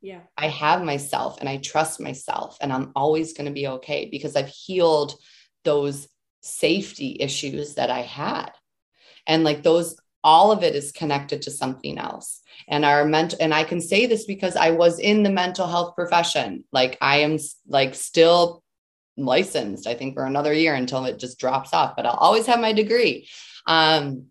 Yeah. 0.00 0.20
I 0.36 0.48
have 0.48 0.82
myself 0.82 1.38
and 1.40 1.48
I 1.48 1.58
trust 1.58 2.00
myself 2.00 2.56
and 2.60 2.72
I'm 2.72 2.92
always 2.94 3.32
going 3.32 3.46
to 3.46 3.52
be 3.52 3.68
okay 3.68 4.08
because 4.10 4.36
I've 4.36 4.48
healed 4.48 5.14
those 5.64 6.08
safety 6.40 7.16
issues 7.20 7.74
that 7.74 7.90
I 7.90 8.02
had. 8.02 8.50
And 9.26 9.44
like 9.44 9.62
those, 9.62 9.96
all 10.24 10.50
of 10.50 10.62
it 10.62 10.74
is 10.74 10.92
connected 10.92 11.42
to 11.42 11.50
something 11.50 11.98
else. 11.98 12.40
And 12.66 12.84
our 12.84 13.04
mental, 13.04 13.38
and 13.40 13.54
I 13.54 13.64
can 13.64 13.80
say 13.80 14.06
this 14.06 14.24
because 14.24 14.56
I 14.56 14.70
was 14.70 14.98
in 14.98 15.22
the 15.22 15.30
mental 15.30 15.66
health 15.66 15.94
profession. 15.94 16.64
Like 16.72 16.98
I 17.00 17.18
am 17.18 17.38
like 17.66 17.94
still 17.94 18.62
licensed, 19.16 19.86
I 19.86 19.94
think, 19.94 20.14
for 20.14 20.24
another 20.24 20.52
year 20.52 20.74
until 20.74 21.04
it 21.04 21.18
just 21.18 21.38
drops 21.38 21.72
off, 21.72 21.94
but 21.96 22.06
I'll 22.06 22.12
always 22.12 22.46
have 22.46 22.60
my 22.60 22.72
degree. 22.72 23.28
Um, 23.66 24.26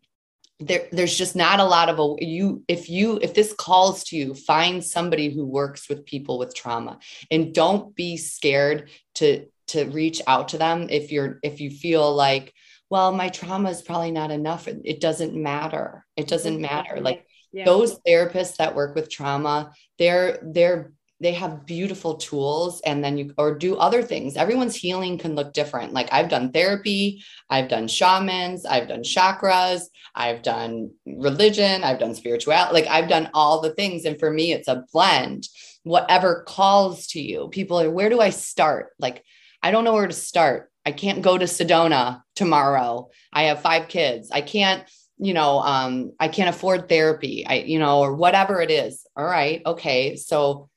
there, 0.60 0.88
there's 0.92 1.16
just 1.16 1.36
not 1.36 1.60
a 1.60 1.66
lot 1.66 1.90
of 1.90 2.00
a 2.00 2.26
you 2.26 2.64
if 2.68 2.90
you 2.90 3.20
if 3.22 3.36
this 3.36 3.54
calls 3.54 4.04
to 4.06 4.16
you 4.16 4.34
find 4.34 4.84
somebody 4.84 5.30
who 5.30 5.46
works 5.46 5.88
with 5.88 6.06
people 6.06 6.40
with 6.40 6.56
trauma 6.56 6.98
and 7.30 7.54
don't 7.54 7.96
be 7.96 8.18
scared 8.18 8.90
to 9.16 9.46
to 9.68 9.86
reach 9.86 10.20
out 10.26 10.48
to 10.50 10.58
them 10.58 10.88
if 10.90 11.12
you're 11.12 11.40
if 11.44 11.62
you 11.62 11.70
feel 11.70 12.12
like 12.16 12.56
well 12.90 13.12
my 13.12 13.30
trauma 13.30 13.70
is 13.70 13.82
probably 13.82 14.12
not 14.12 14.32
enough. 14.32 14.68
It 14.68 15.00
doesn't 15.02 15.36
matter. 15.36 16.06
It 16.16 16.28
doesn't 16.28 16.60
matter. 16.62 17.00
like 17.02 17.26
yeah. 17.54 17.66
those 17.66 18.00
therapists 18.02 18.58
that 18.58 18.76
work 18.76 18.94
with 18.94 19.10
trauma 19.10 19.72
they're 19.98 20.40
they're 20.44 20.92
they 21.20 21.34
have 21.34 21.66
beautiful 21.66 22.16
tools 22.16 22.80
and 22.86 23.04
then 23.04 23.18
you 23.18 23.34
or 23.38 23.56
do 23.58 23.76
other 23.76 24.04
things. 24.04 24.38
Everyone's 24.38 24.76
healing 24.76 25.18
can 25.18 25.36
look 25.36 25.54
different. 25.54 25.94
Like 25.94 26.10
i've 26.12 26.30
done 26.30 26.52
therapy 26.52 27.24
i've 27.50 27.70
done 27.70 27.88
shamans 27.88 28.66
i've 28.66 28.88
done 28.88 29.02
chakras 29.02 29.84
i've 30.14 30.44
done 30.44 30.92
religion 31.06 31.84
i've 31.84 32.00
done 32.00 32.14
spirituality 32.14 32.74
like 32.74 32.88
i've 32.88 33.10
done 33.10 33.30
all 33.34 33.62
the 33.62 33.74
things. 33.74 34.06
And 34.06 34.20
for 34.20 34.30
me 34.30 34.52
it's 34.52 34.68
a 34.68 34.84
blend. 34.94 35.48
Whatever 35.84 36.44
calls 36.48 37.08
to 37.08 37.22
you 37.22 37.50
people 37.50 37.80
are 37.80 37.90
where 37.90 38.10
do 38.10 38.20
i 38.22 38.30
start? 38.30 38.90
Like 39.00 39.24
i 39.64 39.72
don't 39.72 39.84
know 39.84 39.94
where 39.94 40.08
to 40.08 40.14
start. 40.14 40.70
I 40.86 40.92
can't 40.92 41.22
go 41.22 41.38
to 41.38 41.46
sedona 41.46 42.22
tomorrow 42.38 43.10
i 43.34 43.44
have 43.44 43.62
five 43.62 43.88
kids 43.88 44.30
i 44.32 44.42
can't 44.42 44.84
you 45.18 45.34
know 45.34 45.60
um 45.60 46.12
i 46.20 46.28
can't 46.28 46.54
afford 46.54 46.88
therapy 46.88 47.46
i 47.48 47.56
you 47.56 47.80
know 47.80 48.00
or 48.00 48.16
whatever 48.16 48.62
it 48.62 48.72
is 48.72 49.06
all 49.16 49.26
right 49.26 49.62
okay 49.66 50.16
so 50.16 50.70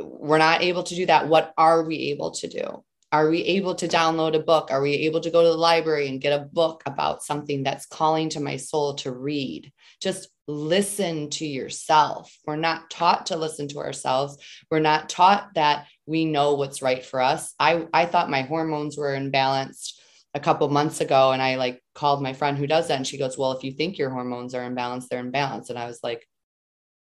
we're 0.00 0.38
not 0.38 0.62
able 0.62 0.82
to 0.82 0.94
do 0.94 1.06
that. 1.06 1.28
What 1.28 1.52
are 1.56 1.84
we 1.84 1.96
able 2.10 2.30
to 2.32 2.48
do? 2.48 2.84
Are 3.12 3.30
we 3.30 3.42
able 3.42 3.76
to 3.76 3.86
download 3.86 4.34
a 4.34 4.40
book? 4.40 4.70
Are 4.72 4.82
we 4.82 4.92
able 4.92 5.20
to 5.20 5.30
go 5.30 5.42
to 5.42 5.48
the 5.48 5.56
library 5.56 6.08
and 6.08 6.20
get 6.20 6.38
a 6.38 6.44
book 6.44 6.82
about 6.84 7.22
something 7.22 7.62
that's 7.62 7.86
calling 7.86 8.28
to 8.30 8.40
my 8.40 8.56
soul 8.56 8.94
to 8.96 9.12
read? 9.12 9.72
Just 10.00 10.28
listen 10.48 11.30
to 11.30 11.46
yourself. 11.46 12.36
We're 12.44 12.56
not 12.56 12.90
taught 12.90 13.26
to 13.26 13.36
listen 13.36 13.68
to 13.68 13.78
ourselves. 13.78 14.38
We're 14.68 14.80
not 14.80 15.08
taught 15.08 15.54
that 15.54 15.86
we 16.06 16.24
know 16.24 16.54
what's 16.54 16.82
right 16.82 17.04
for 17.04 17.20
us. 17.20 17.54
I, 17.58 17.86
I 17.94 18.06
thought 18.06 18.30
my 18.30 18.42
hormones 18.42 18.96
were 18.96 19.16
imbalanced 19.16 19.92
a 20.34 20.40
couple 20.40 20.68
months 20.68 21.00
ago 21.00 21.32
and 21.32 21.40
I 21.40 21.54
like 21.56 21.80
called 21.94 22.22
my 22.22 22.32
friend 22.32 22.58
who 22.58 22.66
does 22.66 22.88
that 22.88 22.96
and 22.96 23.06
she 23.06 23.18
goes, 23.18 23.38
"Well, 23.38 23.52
if 23.52 23.62
you 23.64 23.72
think 23.72 23.98
your 23.98 24.10
hormones 24.10 24.54
are 24.54 24.68
imbalanced, 24.68 25.08
they're 25.08 25.24
imbalanced." 25.24 25.70
And 25.70 25.78
I 25.78 25.86
was 25.86 26.00
like, 26.02 26.26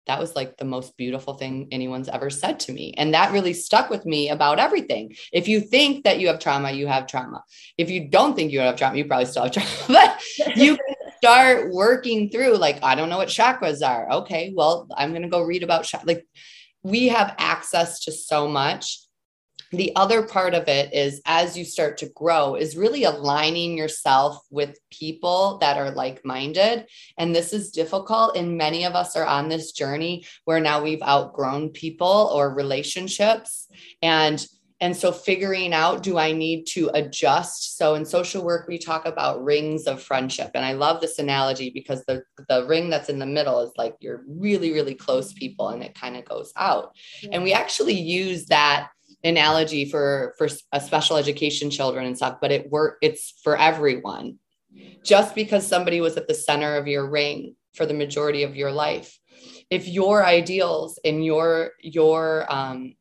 that 0.07 0.19
was 0.19 0.35
like 0.35 0.57
the 0.57 0.65
most 0.65 0.97
beautiful 0.97 1.35
thing 1.35 1.67
anyone's 1.71 2.09
ever 2.09 2.29
said 2.29 2.59
to 2.61 2.73
me. 2.73 2.93
And 2.97 3.13
that 3.13 3.31
really 3.31 3.53
stuck 3.53 3.89
with 3.89 4.05
me 4.05 4.29
about 4.29 4.59
everything. 4.59 5.15
If 5.31 5.47
you 5.47 5.61
think 5.61 6.03
that 6.03 6.19
you 6.19 6.27
have 6.27 6.39
trauma, 6.39 6.71
you 6.71 6.87
have 6.87 7.07
trauma. 7.07 7.43
If 7.77 7.89
you 7.89 8.09
don't 8.09 8.35
think 8.35 8.51
you 8.51 8.59
have 8.61 8.77
trauma, 8.77 8.97
you 8.97 9.05
probably 9.05 9.25
still 9.25 9.43
have 9.43 9.51
trauma. 9.51 9.69
but 9.87 10.57
you 10.57 10.75
can 10.75 11.13
start 11.17 11.71
working 11.71 12.29
through, 12.29 12.57
like, 12.57 12.83
I 12.83 12.95
don't 12.95 13.09
know 13.09 13.17
what 13.17 13.27
chakras 13.27 13.87
are. 13.87 14.11
Okay, 14.11 14.51
well, 14.55 14.87
I'm 14.97 15.11
going 15.11 15.21
to 15.21 15.29
go 15.29 15.43
read 15.43 15.63
about, 15.63 15.89
like, 16.05 16.25
we 16.83 17.09
have 17.09 17.35
access 17.37 17.99
to 18.01 18.11
so 18.11 18.47
much 18.47 18.99
the 19.71 19.95
other 19.95 20.23
part 20.23 20.53
of 20.53 20.67
it 20.67 20.93
is 20.93 21.21
as 21.25 21.57
you 21.57 21.63
start 21.63 21.97
to 21.99 22.09
grow 22.09 22.55
is 22.55 22.75
really 22.75 23.05
aligning 23.05 23.77
yourself 23.77 24.45
with 24.49 24.77
people 24.91 25.57
that 25.59 25.77
are 25.77 25.91
like-minded. 25.91 26.87
And 27.17 27.33
this 27.33 27.53
is 27.53 27.71
difficult 27.71 28.35
and 28.35 28.57
many 28.57 28.85
of 28.85 28.93
us 28.93 29.15
are 29.15 29.25
on 29.25 29.47
this 29.47 29.71
journey 29.71 30.25
where 30.45 30.59
now 30.59 30.83
we've 30.83 31.01
outgrown 31.01 31.69
people 31.69 32.29
or 32.33 32.53
relationships. 32.53 33.67
And 34.01 34.45
and 34.81 34.97
so 34.97 35.11
figuring 35.11 35.73
out 35.73 36.01
do 36.01 36.17
i 36.17 36.31
need 36.31 36.65
to 36.65 36.89
adjust? 36.95 37.77
So 37.77 37.93
in 37.93 38.03
social 38.03 38.43
work 38.43 38.67
we 38.67 38.77
talk 38.77 39.05
about 39.05 39.43
rings 39.43 39.85
of 39.85 40.01
friendship. 40.03 40.51
And 40.55 40.65
i 40.65 40.73
love 40.73 40.99
this 40.99 41.19
analogy 41.19 41.69
because 41.69 42.03
the 42.05 42.23
the 42.49 42.65
ring 42.67 42.89
that's 42.89 43.09
in 43.09 43.19
the 43.19 43.25
middle 43.25 43.61
is 43.61 43.71
like 43.77 43.95
you're 43.99 44.23
really 44.27 44.73
really 44.73 44.95
close 44.95 45.31
people 45.33 45.69
and 45.69 45.83
it 45.83 45.95
kind 45.95 46.17
of 46.17 46.25
goes 46.25 46.51
out. 46.57 46.95
Yeah. 47.21 47.29
and 47.33 47.43
we 47.43 47.53
actually 47.53 47.99
use 47.99 48.47
that 48.47 48.89
analogy 49.23 49.85
for 49.85 50.33
for 50.37 50.47
a 50.71 50.81
special 50.81 51.17
education 51.17 51.69
children 51.69 52.05
and 52.05 52.17
stuff 52.17 52.37
but 52.41 52.51
it 52.51 52.69
work 52.69 52.97
it's 53.01 53.39
for 53.43 53.57
everyone. 53.57 54.37
Just 55.03 55.35
because 55.35 55.67
somebody 55.67 55.99
was 55.99 56.15
at 56.15 56.27
the 56.27 56.33
center 56.33 56.77
of 56.77 56.87
your 56.87 57.09
ring 57.09 57.55
for 57.73 57.85
the 57.85 57.93
majority 57.93 58.43
of 58.43 58.55
your 58.55 58.71
life 58.71 59.19
if 59.69 59.87
your 59.87 60.25
ideals 60.25 60.99
and 61.03 61.25
your 61.25 61.71
your 61.79 62.45
um, 62.53 62.93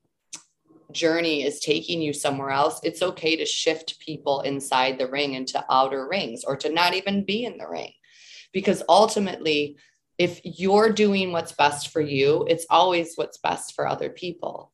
journey 0.92 1.44
is 1.44 1.60
taking 1.60 2.00
you 2.00 2.12
somewhere 2.12 2.50
else 2.50 2.80
it's 2.82 3.02
okay 3.02 3.36
to 3.36 3.46
shift 3.46 4.00
people 4.00 4.40
inside 4.40 4.98
the 4.98 5.08
ring 5.08 5.34
into 5.34 5.64
outer 5.70 6.08
rings 6.08 6.44
or 6.44 6.56
to 6.56 6.68
not 6.72 6.94
even 6.94 7.24
be 7.24 7.44
in 7.44 7.58
the 7.58 7.68
ring. 7.68 7.92
Because 8.52 8.82
ultimately 8.88 9.76
if 10.18 10.40
you're 10.44 10.92
doing 10.92 11.32
what's 11.32 11.52
best 11.52 11.88
for 11.88 12.00
you 12.00 12.46
it's 12.48 12.66
always 12.68 13.14
what's 13.16 13.38
best 13.38 13.74
for 13.74 13.86
other 13.86 14.10
people 14.10 14.72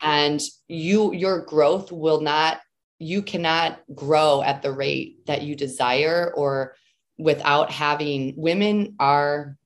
And 0.00 0.40
you 0.68 1.12
your 1.12 1.40
growth 1.44 1.92
will 1.92 2.20
not 2.20 2.60
you 2.98 3.22
cannot 3.22 3.80
grow 3.94 4.42
at 4.42 4.62
the 4.62 4.72
rate 4.72 5.26
that 5.26 5.42
you 5.42 5.56
desire 5.56 6.32
or 6.36 6.76
without 7.18 7.70
having 7.70 8.34
women 8.36 8.94
are 8.98 9.56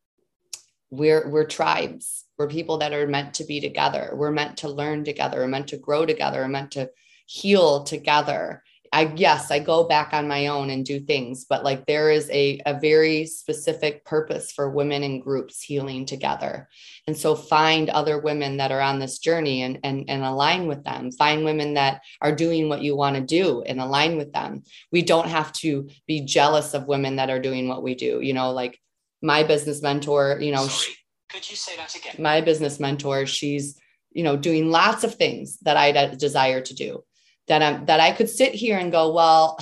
we're 0.91 1.29
we're 1.29 1.47
tribes. 1.47 2.25
We're 2.39 2.49
people 2.49 2.79
that 2.79 2.93
are 2.93 3.07
meant 3.07 3.35
to 3.35 3.45
be 3.45 3.61
together. 3.61 4.13
We're 4.15 4.31
meant 4.31 4.59
to 4.59 4.69
learn 4.69 5.05
together. 5.05 5.39
We're 5.39 5.49
meant 5.49 5.69
to 5.69 5.79
grow 5.79 6.07
together. 6.07 6.41
We're 6.41 6.49
meant 6.49 6.73
to 6.73 6.91
heal 7.27 7.85
together 7.85 8.63
I 8.97 9.13
yes, 9.15 9.51
I 9.51 9.59
go 9.59 9.85
back 9.85 10.15
on 10.15 10.27
my 10.27 10.47
own 10.47 10.71
and 10.71 10.83
do 10.83 11.01
things, 11.01 11.45
but 11.45 11.63
like 11.63 11.85
there 11.85 12.11
is 12.11 12.31
a, 12.31 12.63
a 12.65 12.81
very 12.81 13.27
specific 13.27 14.07
purpose 14.07 14.51
for 14.51 14.71
women 14.71 15.03
in 15.03 15.21
groups 15.21 15.61
healing 15.61 16.07
together. 16.07 16.71
And 17.07 17.15
so 17.15 17.35
find 17.35 17.91
other 17.91 18.19
women 18.19 18.57
that 18.57 18.73
are 18.73 18.81
on 18.81 18.99
this 18.99 19.19
journey 19.19 19.61
and 19.61 19.81
and, 19.85 20.09
and 20.09 20.25
align 20.25 20.67
with 20.67 20.83
them. 20.83 21.13
Find 21.13 21.45
women 21.45 21.75
that 21.75 22.01
are 22.23 22.35
doing 22.35 22.71
what 22.71 22.81
you 22.81 22.97
want 22.97 23.17
to 23.17 23.23
do 23.23 23.61
and 23.61 23.83
align 23.83 24.17
with 24.17 24.33
them. 24.33 24.63
We 24.91 25.03
don't 25.03 25.29
have 25.29 25.53
to 25.65 25.91
be 26.07 26.23
jealous 26.23 26.73
of 26.73 26.89
women 26.89 27.17
that 27.17 27.29
are 27.29 27.39
doing 27.39 27.69
what 27.69 27.83
we 27.83 27.95
do. 27.95 28.23
You 28.23 28.33
know, 28.33 28.53
like 28.53 28.81
my 29.21 29.43
business 29.43 29.83
mentor, 29.83 30.39
you 30.41 30.53
know, 30.53 30.69
Sorry, 30.69 30.97
could 31.29 31.51
you 31.51 31.57
say 31.57 31.77
that 31.77 31.95
again? 31.95 32.15
My 32.19 32.41
business 32.41 32.81
mentor, 32.81 33.27
she's, 33.27 33.79
you 34.13 34.23
know, 34.23 34.39
doing 34.39 34.71
lots 34.71 35.05
of 35.05 35.17
things 35.17 35.59
that 35.65 35.77
I 35.77 36.15
desire 36.15 36.63
to 36.63 36.75
do 36.75 37.05
that 37.49 37.63
I'm 37.63 37.87
that 37.87 38.01
I 38.01 38.13
could 38.13 38.29
sit 38.29 38.55
here 38.55 38.79
and 38.79 38.93
go, 38.93 39.13
well, 39.13 39.59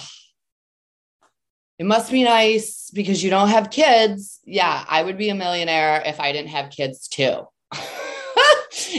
it 1.78 1.86
must 1.86 2.12
be 2.12 2.22
nice 2.22 2.90
because 2.94 3.22
you 3.22 3.30
don't 3.30 3.48
have 3.48 3.70
kids. 3.70 4.40
Yeah, 4.44 4.84
I 4.88 5.02
would 5.02 5.18
be 5.18 5.28
a 5.30 5.34
millionaire 5.34 6.02
if 6.04 6.20
I 6.20 6.32
didn't 6.32 6.50
have 6.50 6.70
kids 6.70 7.08
too. 7.08 7.48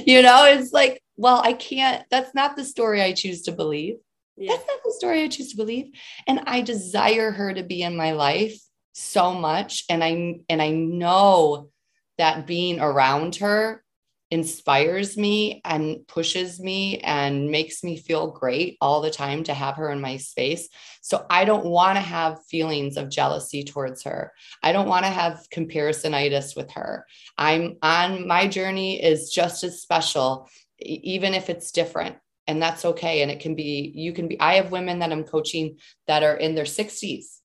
you 0.05 0.21
know, 0.21 0.45
it's 0.45 0.73
like, 0.73 1.01
well, 1.15 1.41
I 1.43 1.53
can't, 1.53 2.05
that's 2.11 2.35
not 2.35 2.55
the 2.55 2.65
story 2.65 3.01
I 3.01 3.13
choose 3.13 3.43
to 3.43 3.53
believe. 3.53 3.95
Yeah. 4.35 4.53
That's 4.53 4.67
not 4.67 4.79
the 4.83 4.91
story 4.91 5.23
I 5.23 5.29
choose 5.29 5.51
to 5.51 5.57
believe. 5.57 5.93
And 6.27 6.41
I 6.47 6.61
desire 6.61 7.31
her 7.31 7.53
to 7.53 7.63
be 7.63 7.81
in 7.81 7.95
my 7.95 8.11
life 8.11 8.59
so 8.91 9.33
much. 9.33 9.85
And 9.89 10.03
I 10.03 10.39
and 10.49 10.61
I 10.61 10.71
know 10.71 11.69
that 12.17 12.45
being 12.45 12.81
around 12.81 13.37
her 13.37 13.84
inspires 14.31 15.17
me 15.17 15.61
and 15.63 16.07
pushes 16.07 16.59
me 16.59 16.99
and 16.99 17.51
makes 17.51 17.83
me 17.83 17.97
feel 17.97 18.31
great 18.31 18.77
all 18.81 19.01
the 19.01 19.11
time 19.11 19.43
to 19.43 19.53
have 19.53 19.75
her 19.75 19.91
in 19.91 20.01
my 20.01 20.17
space. 20.17 20.67
So 21.01 21.25
I 21.29 21.45
don't 21.45 21.65
want 21.65 21.97
to 21.97 22.01
have 22.01 22.43
feelings 22.49 22.97
of 22.97 23.09
jealousy 23.09 23.63
towards 23.63 24.03
her. 24.03 24.33
I 24.63 24.71
don't 24.71 24.89
want 24.89 25.05
to 25.05 25.11
have 25.11 25.45
comparisonitis 25.53 26.55
with 26.55 26.71
her. 26.71 27.05
I'm 27.37 27.77
on 27.81 28.27
my 28.27 28.47
journey 28.47 29.01
is 29.01 29.31
just 29.31 29.63
as 29.63 29.81
special 29.81 30.49
even 30.79 31.33
if 31.33 31.49
it's 31.49 31.71
different 31.71 32.17
and 32.47 32.61
that's 32.61 32.85
okay 32.85 33.21
and 33.21 33.31
it 33.31 33.39
can 33.39 33.55
be 33.55 33.91
you 33.95 34.11
can 34.13 34.27
be 34.27 34.39
I 34.39 34.55
have 34.55 34.71
women 34.71 34.99
that 34.99 35.11
I'm 35.11 35.23
coaching 35.23 35.77
that 36.07 36.23
are 36.23 36.35
in 36.35 36.55
their 36.55 36.65
60s 36.65 37.39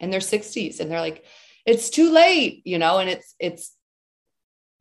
in 0.00 0.10
their 0.10 0.20
60s 0.20 0.80
and 0.80 0.90
they're 0.90 1.00
like 1.00 1.24
it's 1.66 1.90
too 1.90 2.10
late 2.10 2.62
you 2.64 2.78
know 2.78 2.98
and 2.98 3.10
it's 3.10 3.34
it's 3.38 3.76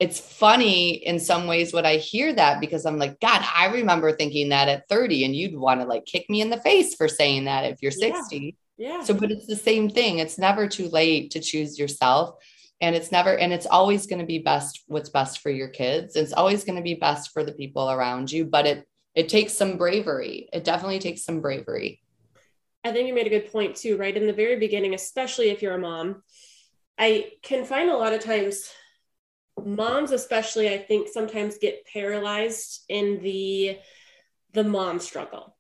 it's 0.02 0.20
funny 0.20 0.94
in 0.94 1.20
some 1.20 1.46
ways 1.46 1.74
when 1.74 1.86
I 1.86 1.98
hear 1.98 2.34
that 2.34 2.60
because 2.60 2.88
I'm 2.88 2.98
like, 2.98 3.20
God, 3.20 3.46
I 3.56 3.68
remember 3.68 4.12
thinking 4.12 4.50
that 4.50 4.68
at 4.68 4.90
30 4.90 5.26
and 5.26 5.36
you'd 5.36 5.56
want 5.56 5.80
to 5.80 5.86
like 5.86 6.08
kick 6.08 6.28
me 6.28 6.42
in 6.42 6.50
the 6.50 6.60
face 6.60 6.96
for 6.96 7.08
saying 7.08 7.46
that 7.46 7.66
if 7.66 7.84
you're 7.84 7.92
60. 7.92 8.58
Yeah. 8.78 8.98
yeah. 8.98 9.04
So, 9.04 9.14
but 9.14 9.30
it's 9.30 9.46
the 9.46 9.56
same 9.56 9.92
thing. 9.92 10.18
It's 10.18 10.40
never 10.40 10.68
too 10.68 10.90
late 10.90 11.30
to 11.32 11.40
choose 11.40 11.78
yourself. 11.78 12.34
And 12.82 12.96
it's 12.96 13.12
never, 13.12 13.38
and 13.38 13.54
it's 13.54 13.68
always 13.68 14.08
going 14.08 14.18
to 14.18 14.26
be 14.26 14.40
best 14.40 14.82
what's 14.88 15.10
best 15.10 15.38
for 15.38 15.52
your 15.52 15.68
kids. 15.68 16.16
It's 16.16 16.34
always 16.34 16.64
going 16.64 16.78
to 16.78 16.82
be 16.82 16.96
best 16.96 17.32
for 17.32 17.44
the 17.44 17.52
people 17.52 17.92
around 17.92 18.32
you, 18.32 18.46
but 18.46 18.66
it, 18.66 18.88
it 19.14 19.30
takes 19.30 19.54
some 19.54 19.78
bravery. 19.78 20.50
It 20.52 20.64
definitely 20.64 20.98
takes 20.98 21.24
some 21.24 21.42
bravery. 21.42 22.02
I 22.84 22.92
think 22.92 23.08
you 23.08 23.14
made 23.14 23.28
a 23.28 23.30
good 23.30 23.52
point 23.52 23.76
too, 23.76 23.98
right? 23.98 24.18
In 24.18 24.26
the 24.26 24.34
very 24.34 24.58
beginning, 24.58 24.96
especially 24.96 25.52
if 25.52 25.62
you're 25.62 25.76
a 25.76 25.78
mom, 25.78 26.24
I 26.98 27.34
can 27.44 27.66
find 27.66 27.92
a 27.92 27.98
lot 27.98 28.14
of 28.14 28.22
times 28.22 28.68
moms 29.64 30.12
especially 30.12 30.74
i 30.74 30.78
think 30.78 31.08
sometimes 31.08 31.58
get 31.58 31.86
paralyzed 31.86 32.84
in 32.90 33.22
the 33.22 33.78
the 34.54 34.64
mom 34.64 35.00
struggle 35.00 35.56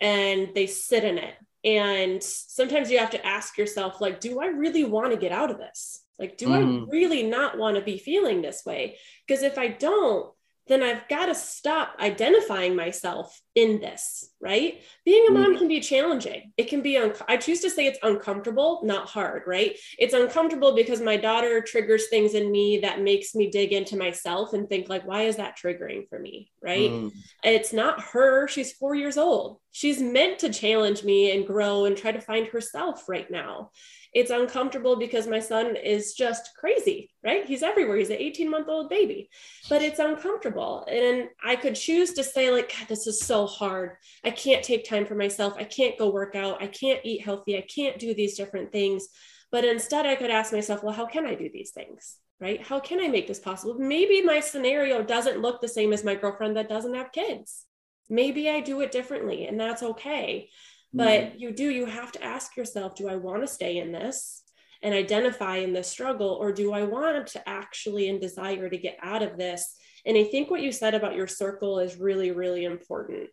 and 0.00 0.48
they 0.54 0.66
sit 0.66 1.04
in 1.04 1.18
it. 1.18 1.34
And 1.62 2.22
sometimes 2.22 2.90
you 2.90 2.98
have 2.98 3.10
to 3.10 3.26
ask 3.26 3.58
yourself 3.58 4.00
like 4.00 4.20
do 4.20 4.40
i 4.40 4.46
really 4.46 4.84
want 4.84 5.12
to 5.12 5.18
get 5.18 5.32
out 5.32 5.50
of 5.50 5.58
this? 5.58 6.02
Like 6.18 6.38
do 6.38 6.48
mm. 6.48 6.52
i 6.52 6.90
really 6.90 7.22
not 7.22 7.58
want 7.58 7.76
to 7.76 7.82
be 7.82 7.98
feeling 7.98 8.40
this 8.40 8.62
way? 8.64 8.96
Because 9.26 9.42
if 9.42 9.58
i 9.58 9.68
don't 9.68 10.32
then 10.70 10.84
I've 10.84 11.08
got 11.08 11.26
to 11.26 11.34
stop 11.34 11.96
identifying 11.98 12.76
myself 12.76 13.38
in 13.56 13.80
this, 13.80 14.30
right? 14.40 14.80
Being 15.04 15.26
a 15.28 15.32
mom 15.32 15.56
mm. 15.56 15.58
can 15.58 15.66
be 15.66 15.80
challenging. 15.80 16.52
It 16.56 16.68
can 16.68 16.80
be, 16.80 16.96
un- 16.96 17.12
I 17.28 17.38
choose 17.38 17.60
to 17.62 17.70
say 17.70 17.86
it's 17.86 17.98
uncomfortable, 18.04 18.80
not 18.84 19.08
hard, 19.08 19.42
right? 19.48 19.76
It's 19.98 20.14
uncomfortable 20.14 20.76
because 20.76 21.00
my 21.00 21.16
daughter 21.16 21.60
triggers 21.60 22.08
things 22.08 22.34
in 22.34 22.52
me 22.52 22.78
that 22.82 23.02
makes 23.02 23.34
me 23.34 23.50
dig 23.50 23.72
into 23.72 23.96
myself 23.96 24.52
and 24.52 24.68
think, 24.68 24.88
like, 24.88 25.04
why 25.04 25.22
is 25.22 25.36
that 25.36 25.58
triggering 25.58 26.08
for 26.08 26.20
me, 26.20 26.52
right? 26.62 26.90
Mm. 26.90 27.10
It's 27.42 27.72
not 27.72 28.00
her. 28.00 28.46
She's 28.46 28.72
four 28.72 28.94
years 28.94 29.18
old. 29.18 29.58
She's 29.72 30.00
meant 30.00 30.38
to 30.40 30.52
challenge 30.52 31.02
me 31.02 31.36
and 31.36 31.46
grow 31.46 31.84
and 31.86 31.96
try 31.96 32.12
to 32.12 32.20
find 32.20 32.46
herself 32.46 33.08
right 33.08 33.28
now 33.28 33.70
it's 34.12 34.30
uncomfortable 34.30 34.96
because 34.96 35.26
my 35.28 35.38
son 35.38 35.76
is 35.76 36.14
just 36.14 36.50
crazy, 36.58 37.10
right? 37.22 37.46
He's 37.46 37.62
everywhere. 37.62 37.96
He's 37.96 38.10
an 38.10 38.16
18 38.18 38.50
month 38.50 38.68
old 38.68 38.90
baby, 38.90 39.30
but 39.68 39.82
it's 39.82 40.00
uncomfortable. 40.00 40.84
And 40.90 41.28
I 41.44 41.54
could 41.56 41.76
choose 41.76 42.12
to 42.14 42.24
say, 42.24 42.50
like, 42.50 42.72
God, 42.76 42.88
this 42.88 43.06
is 43.06 43.20
so 43.20 43.46
hard. 43.46 43.92
I 44.24 44.30
can't 44.30 44.64
take 44.64 44.88
time 44.88 45.06
for 45.06 45.14
myself. 45.14 45.54
I 45.56 45.64
can't 45.64 45.98
go 45.98 46.10
work 46.10 46.34
out. 46.34 46.62
I 46.62 46.66
can't 46.66 47.00
eat 47.04 47.24
healthy. 47.24 47.56
I 47.56 47.62
can't 47.62 47.98
do 47.98 48.12
these 48.12 48.36
different 48.36 48.72
things. 48.72 49.06
But 49.52 49.64
instead, 49.64 50.06
I 50.06 50.16
could 50.16 50.30
ask 50.30 50.52
myself, 50.52 50.82
well, 50.82 50.94
how 50.94 51.06
can 51.06 51.24
I 51.26 51.34
do 51.34 51.48
these 51.52 51.70
things? 51.70 52.16
Right? 52.40 52.60
How 52.60 52.80
can 52.80 53.00
I 53.00 53.08
make 53.08 53.28
this 53.28 53.38
possible? 53.38 53.76
Maybe 53.78 54.22
my 54.22 54.40
scenario 54.40 55.02
doesn't 55.02 55.40
look 55.40 55.60
the 55.60 55.68
same 55.68 55.92
as 55.92 56.02
my 56.02 56.14
girlfriend 56.14 56.56
that 56.56 56.68
doesn't 56.68 56.94
have 56.94 57.12
kids. 57.12 57.66
Maybe 58.08 58.50
I 58.50 58.60
do 58.60 58.80
it 58.80 58.90
differently, 58.90 59.46
and 59.46 59.60
that's 59.60 59.84
okay. 59.84 60.48
But 60.92 61.20
mm-hmm. 61.20 61.38
you 61.38 61.52
do, 61.52 61.70
you 61.70 61.86
have 61.86 62.12
to 62.12 62.24
ask 62.24 62.56
yourself 62.56 62.94
do 62.94 63.08
I 63.08 63.16
want 63.16 63.42
to 63.42 63.46
stay 63.46 63.78
in 63.78 63.92
this 63.92 64.42
and 64.82 64.94
identify 64.94 65.56
in 65.56 65.72
this 65.72 65.88
struggle, 65.88 66.38
or 66.40 66.52
do 66.52 66.72
I 66.72 66.84
want 66.84 67.26
to 67.28 67.48
actually 67.48 68.08
and 68.08 68.20
desire 68.20 68.68
to 68.68 68.78
get 68.78 68.96
out 69.02 69.22
of 69.22 69.36
this? 69.36 69.76
And 70.06 70.16
I 70.16 70.24
think 70.24 70.50
what 70.50 70.62
you 70.62 70.72
said 70.72 70.94
about 70.94 71.14
your 71.14 71.26
circle 71.26 71.78
is 71.80 71.98
really, 71.98 72.30
really 72.30 72.64
important. 72.64 73.28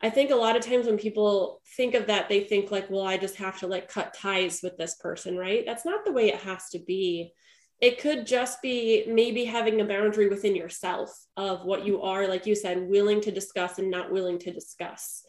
I 0.00 0.10
think 0.10 0.30
a 0.30 0.36
lot 0.36 0.56
of 0.56 0.64
times 0.64 0.86
when 0.86 0.98
people 0.98 1.60
think 1.76 1.94
of 1.94 2.06
that, 2.06 2.28
they 2.28 2.44
think 2.44 2.70
like, 2.70 2.90
well, 2.90 3.06
I 3.06 3.16
just 3.16 3.36
have 3.36 3.58
to 3.60 3.66
like 3.66 3.88
cut 3.88 4.14
ties 4.14 4.60
with 4.62 4.76
this 4.76 4.96
person, 4.96 5.36
right? 5.36 5.64
That's 5.66 5.84
not 5.84 6.04
the 6.04 6.12
way 6.12 6.28
it 6.28 6.40
has 6.40 6.68
to 6.70 6.78
be. 6.78 7.32
It 7.80 8.00
could 8.00 8.26
just 8.26 8.62
be 8.62 9.04
maybe 9.08 9.44
having 9.44 9.80
a 9.80 9.84
boundary 9.84 10.28
within 10.28 10.54
yourself 10.54 11.10
of 11.36 11.64
what 11.64 11.84
you 11.84 12.02
are, 12.02 12.28
like 12.28 12.46
you 12.46 12.54
said, 12.54 12.88
willing 12.88 13.20
to 13.22 13.32
discuss 13.32 13.78
and 13.78 13.90
not 13.90 14.12
willing 14.12 14.38
to 14.40 14.52
discuss 14.52 15.24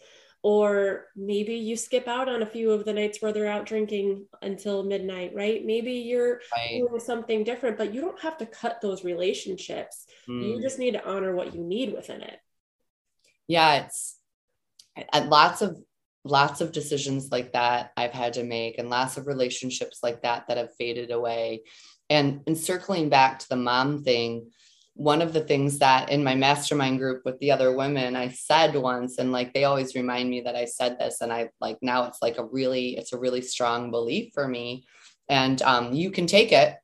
or 0.46 1.08
maybe 1.16 1.56
you 1.56 1.76
skip 1.76 2.08
out 2.08 2.30
on 2.30 2.44
a 2.44 2.46
few 2.46 2.70
of 2.70 2.86
the 2.86 2.94
nights 2.94 3.20
where 3.20 3.34
they're 3.34 3.52
out 3.52 3.66
drinking 3.66 4.28
until 4.44 4.84
midnight 4.84 5.32
right 5.34 5.66
maybe 5.66 5.94
you're 5.94 6.40
right. 6.56 6.84
doing 6.88 7.00
something 7.00 7.44
different 7.44 7.80
but 7.80 7.92
you 7.92 8.00
don't 8.00 8.22
have 8.22 8.38
to 8.38 8.46
cut 8.46 8.80
those 8.80 9.04
relationships 9.04 10.06
mm. 10.30 10.48
you 10.48 10.62
just 10.62 10.78
need 10.78 10.92
to 10.92 11.04
honor 11.04 11.34
what 11.34 11.56
you 11.56 11.64
need 11.64 11.96
within 11.96 12.22
it 12.22 12.40
yeah 13.48 13.86
it's 13.86 14.20
lots 15.24 15.64
of 15.64 15.76
lots 16.24 16.62
of 16.62 16.72
decisions 16.72 17.32
like 17.32 17.54
that 17.54 17.92
i've 17.98 18.14
had 18.14 18.34
to 18.34 18.44
make 18.44 18.78
and 18.78 18.88
lots 18.88 19.18
of 19.18 19.26
relationships 19.26 20.02
like 20.04 20.22
that 20.22 20.46
that 20.48 20.58
have 20.58 20.76
faded 20.76 21.10
away 21.10 21.64
and 22.12 22.42
and 22.46 22.56
circling 22.56 23.10
back 23.10 23.40
to 23.40 23.50
the 23.50 23.56
mom 23.56 24.04
thing 24.04 24.52
one 24.96 25.22
of 25.22 25.34
the 25.34 25.42
things 25.42 25.80
that 25.80 26.10
in 26.10 26.24
my 26.24 26.36
mastermind 26.36 27.00
group 27.00 27.22
with 27.26 27.38
the 27.40 27.52
other 27.52 27.76
women 27.76 28.16
I 28.16 28.30
said 28.30 28.74
once 28.76 29.18
and 29.18 29.34
like 29.34 29.54
they 29.54 29.66
always 29.66 29.94
remind 29.94 30.30
me 30.30 30.42
that 30.42 30.56
I 30.56 30.66
said 30.66 30.98
this 30.98 31.20
and 31.20 31.34
I 31.34 31.50
like 31.60 31.78
now 31.82 32.06
it's 32.06 32.22
like 32.22 32.38
a 32.38 32.46
really 32.46 32.98
it's 32.98 33.12
a 33.12 33.20
really 33.20 33.42
strong 33.42 33.92
belief 33.92 34.32
for 34.34 34.48
me. 34.48 34.86
And 35.28 35.62
um, 35.64 35.94
you 35.94 36.12
can 36.12 36.28
take 36.28 36.54
it. 36.54 36.76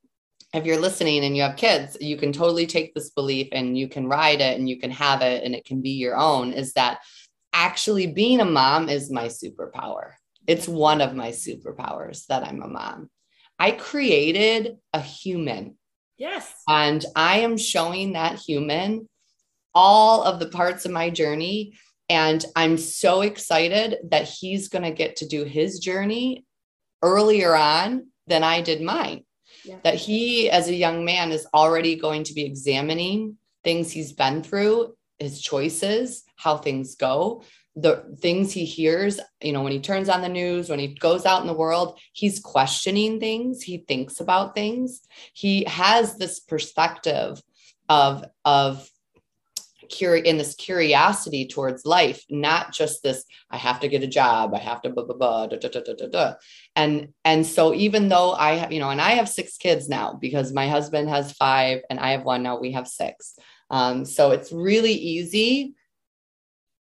If 0.54 0.66
you're 0.66 0.80
listening 0.80 1.24
and 1.24 1.38
you 1.38 1.44
have 1.44 1.56
kids 1.56 1.96
you 2.02 2.18
can 2.18 2.34
totally 2.34 2.68
take 2.68 2.94
this 2.94 3.12
belief 3.12 3.48
and 3.54 3.78
you 3.78 3.88
can 3.88 4.08
ride 4.08 4.42
it 4.42 4.60
and 4.60 4.68
you 4.68 4.78
can 4.78 4.92
have 4.92 5.22
it 5.22 5.46
and 5.46 5.56
it 5.56 5.64
can 5.64 5.82
be 5.82 5.92
your 5.92 6.18
own 6.18 6.52
is 6.52 6.74
that 6.74 7.00
actually 7.54 8.08
being 8.08 8.42
a 8.42 8.46
mom 8.46 8.90
is 8.90 9.10
my 9.10 9.28
superpower. 9.28 10.12
It's 10.48 10.68
one 10.68 11.00
of 11.00 11.16
my 11.16 11.30
superpowers 11.30 12.26
that 12.26 12.46
I'm 12.46 12.62
a 12.62 12.68
mom. 12.68 13.10
I 13.58 13.72
created 13.72 14.78
a 14.92 15.00
human 15.00 15.78
Yes. 16.22 16.54
And 16.70 17.04
I 17.16 17.40
am 17.40 17.58
showing 17.58 18.14
that 18.14 18.38
human 18.38 19.10
all 19.74 20.22
of 20.22 20.40
the 20.40 20.50
parts 20.50 20.86
of 20.86 20.92
my 20.92 21.10
journey. 21.10 21.74
And 22.10 22.46
I'm 22.56 22.78
so 22.78 23.22
excited 23.22 23.98
that 24.12 24.28
he's 24.28 24.68
going 24.68 24.84
to 24.84 24.92
get 24.92 25.16
to 25.16 25.28
do 25.28 25.46
his 25.46 25.80
journey 25.80 26.46
earlier 27.02 27.56
on 27.56 28.10
than 28.28 28.44
I 28.44 28.62
did 28.62 28.84
mine. 28.84 29.24
Yeah. 29.66 29.80
That 29.84 29.96
he, 29.96 30.48
as 30.48 30.68
a 30.68 30.76
young 30.76 31.06
man, 31.06 31.32
is 31.32 31.48
already 31.56 31.96
going 31.96 32.24
to 32.26 32.36
be 32.36 32.46
examining 32.46 33.38
things 33.64 33.92
he's 33.92 34.14
been 34.14 34.44
through, 34.44 34.94
his 35.18 35.42
choices, 35.42 36.24
how 36.36 36.58
things 36.58 36.94
go 36.94 37.42
the 37.76 38.18
things 38.20 38.52
he 38.52 38.66
hears, 38.66 39.20
you 39.42 39.54
know, 39.54 39.62
when 39.62 39.72
he 39.72 39.80
turns 39.80 40.10
on 40.10 40.22
the 40.22 40.30
news, 40.30 40.70
when 40.70 40.80
he 40.80 40.90
goes 40.96 41.26
out 41.26 41.42
in 41.42 41.48
the 41.48 41.54
world, 41.54 41.98
he's 42.12 42.40
questioning 42.40 43.20
things, 43.20 43.62
he 43.62 43.86
thinks 43.88 44.20
about 44.20 44.56
things. 44.56 45.02
He 45.34 45.64
has 45.66 46.18
this 46.18 46.40
perspective 46.40 47.42
of 47.88 48.26
of 48.44 48.90
curi- 49.92 50.24
in 50.24 50.38
this 50.38 50.56
curiosity 50.56 51.48
towards 51.48 51.86
life, 51.86 52.24
not 52.30 52.74
just 52.74 53.04
this, 53.04 53.26
I 53.50 53.58
have 53.58 53.80
to 53.82 53.88
get 53.88 54.04
a 54.04 54.08
job, 54.08 54.54
I 54.56 54.60
have 54.60 54.82
to 54.84 54.90
blah, 54.90 55.04
blah, 55.04 55.16
blah, 55.16 55.48
da, 55.48 55.58
da, 55.58 55.70
da, 55.70 55.82
da, 55.82 55.94
da, 55.94 56.08
da. 56.08 56.34
And, 56.76 57.10
and 57.26 57.46
so 57.46 57.74
even 57.74 58.10
though 58.10 58.32
I 58.32 58.56
have, 58.56 58.72
you 58.72 58.80
know, 58.80 58.90
and 58.90 59.02
I 59.02 59.12
have 59.12 59.30
six 59.30 59.58
kids 59.58 59.90
now 59.90 60.14
because 60.14 60.54
my 60.54 60.68
husband 60.68 61.10
has 61.10 61.34
five 61.34 61.82
and 61.90 62.00
I 62.00 62.12
have 62.12 62.24
one 62.24 62.44
now, 62.44 62.60
we 62.60 62.72
have 62.72 62.88
six. 62.88 63.36
Um, 63.70 64.06
so 64.06 64.32
it's 64.32 64.52
really 64.52 64.94
easy. 64.94 65.76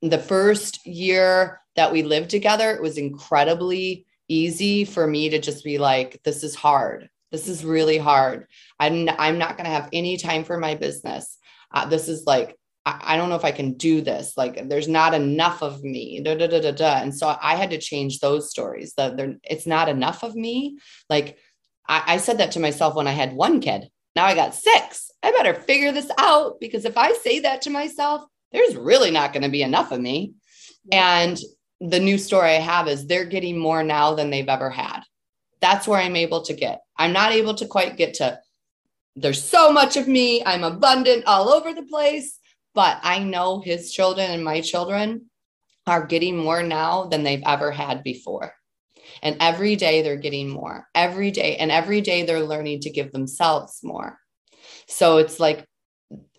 The 0.02 0.18
first 0.18 0.86
year 0.86 1.60
that 1.76 1.92
we 1.92 2.02
lived 2.02 2.30
together, 2.30 2.70
it 2.70 2.82
was 2.82 2.98
incredibly 2.98 4.06
easy 4.28 4.84
for 4.84 5.06
me 5.06 5.30
to 5.30 5.38
just 5.38 5.64
be 5.64 5.78
like, 5.78 6.20
this 6.24 6.42
is 6.42 6.54
hard. 6.54 7.08
This 7.32 7.48
is 7.48 7.64
really 7.64 7.98
hard. 7.98 8.46
I'm, 8.78 9.08
I'm 9.18 9.38
not 9.38 9.56
going 9.56 9.66
to 9.66 9.70
have 9.70 9.88
any 9.92 10.16
time 10.16 10.44
for 10.44 10.56
my 10.56 10.74
business. 10.74 11.38
Uh, 11.72 11.86
this 11.86 12.08
is 12.08 12.26
like, 12.26 12.56
I, 12.86 13.16
don't 13.16 13.28
know 13.28 13.36
if 13.36 13.44
I 13.44 13.52
can 13.52 13.74
do 13.74 14.00
this. 14.00 14.36
Like, 14.36 14.68
there's 14.68 14.88
not 14.88 15.14
enough 15.14 15.62
of 15.62 15.82
me. 15.84 16.20
Da, 16.22 16.34
da, 16.34 16.46
da, 16.46 16.60
da, 16.60 16.72
da. 16.72 16.94
And 17.02 17.16
so 17.16 17.36
I 17.40 17.54
had 17.54 17.70
to 17.70 17.78
change 17.78 18.18
those 18.18 18.50
stories. 18.50 18.94
That 18.94 19.20
it's 19.44 19.66
not 19.66 19.88
enough 19.88 20.24
of 20.24 20.34
me. 20.34 20.78
Like, 21.08 21.38
I, 21.86 22.02
I 22.06 22.16
said 22.16 22.38
that 22.38 22.52
to 22.52 22.60
myself 22.60 22.94
when 22.94 23.06
I 23.06 23.12
had 23.12 23.34
one 23.34 23.60
kid. 23.60 23.90
Now 24.16 24.24
I 24.24 24.34
got 24.34 24.54
six. 24.54 25.10
I 25.22 25.30
better 25.30 25.54
figure 25.54 25.92
this 25.92 26.10
out 26.18 26.58
because 26.58 26.84
if 26.84 26.96
I 26.96 27.12
say 27.12 27.40
that 27.40 27.62
to 27.62 27.70
myself, 27.70 28.22
there's 28.52 28.76
really 28.76 29.10
not 29.10 29.32
going 29.32 29.42
to 29.42 29.48
be 29.48 29.62
enough 29.62 29.92
of 29.92 30.00
me. 30.00 30.34
And 30.92 31.38
the 31.80 32.00
new 32.00 32.18
story 32.18 32.50
I 32.50 32.60
have 32.60 32.88
is 32.88 33.06
they're 33.06 33.24
getting 33.24 33.58
more 33.58 33.82
now 33.82 34.14
than 34.14 34.30
they've 34.30 34.48
ever 34.48 34.70
had. 34.70 35.00
That's 35.60 35.86
where 35.86 36.00
I'm 36.00 36.16
able 36.16 36.42
to 36.42 36.54
get. 36.54 36.80
I'm 36.96 37.12
not 37.12 37.32
able 37.32 37.54
to 37.54 37.66
quite 37.66 37.96
get 37.96 38.14
to, 38.14 38.40
there's 39.16 39.42
so 39.42 39.72
much 39.72 39.96
of 39.96 40.08
me. 40.08 40.42
I'm 40.44 40.64
abundant 40.64 41.24
all 41.26 41.48
over 41.48 41.72
the 41.72 41.82
place. 41.82 42.38
But 42.74 43.00
I 43.02 43.18
know 43.18 43.60
his 43.60 43.92
children 43.92 44.30
and 44.30 44.44
my 44.44 44.60
children 44.60 45.26
are 45.86 46.06
getting 46.06 46.36
more 46.36 46.62
now 46.62 47.04
than 47.06 47.24
they've 47.24 47.42
ever 47.44 47.72
had 47.72 48.04
before. 48.04 48.54
And 49.22 49.36
every 49.40 49.76
day 49.76 50.02
they're 50.02 50.16
getting 50.16 50.48
more, 50.48 50.86
every 50.94 51.30
day. 51.30 51.56
And 51.56 51.70
every 51.70 52.00
day 52.00 52.22
they're 52.22 52.42
learning 52.42 52.80
to 52.82 52.90
give 52.90 53.10
themselves 53.12 53.80
more. 53.82 54.18
So 54.86 55.18
it's 55.18 55.40
like 55.40 55.66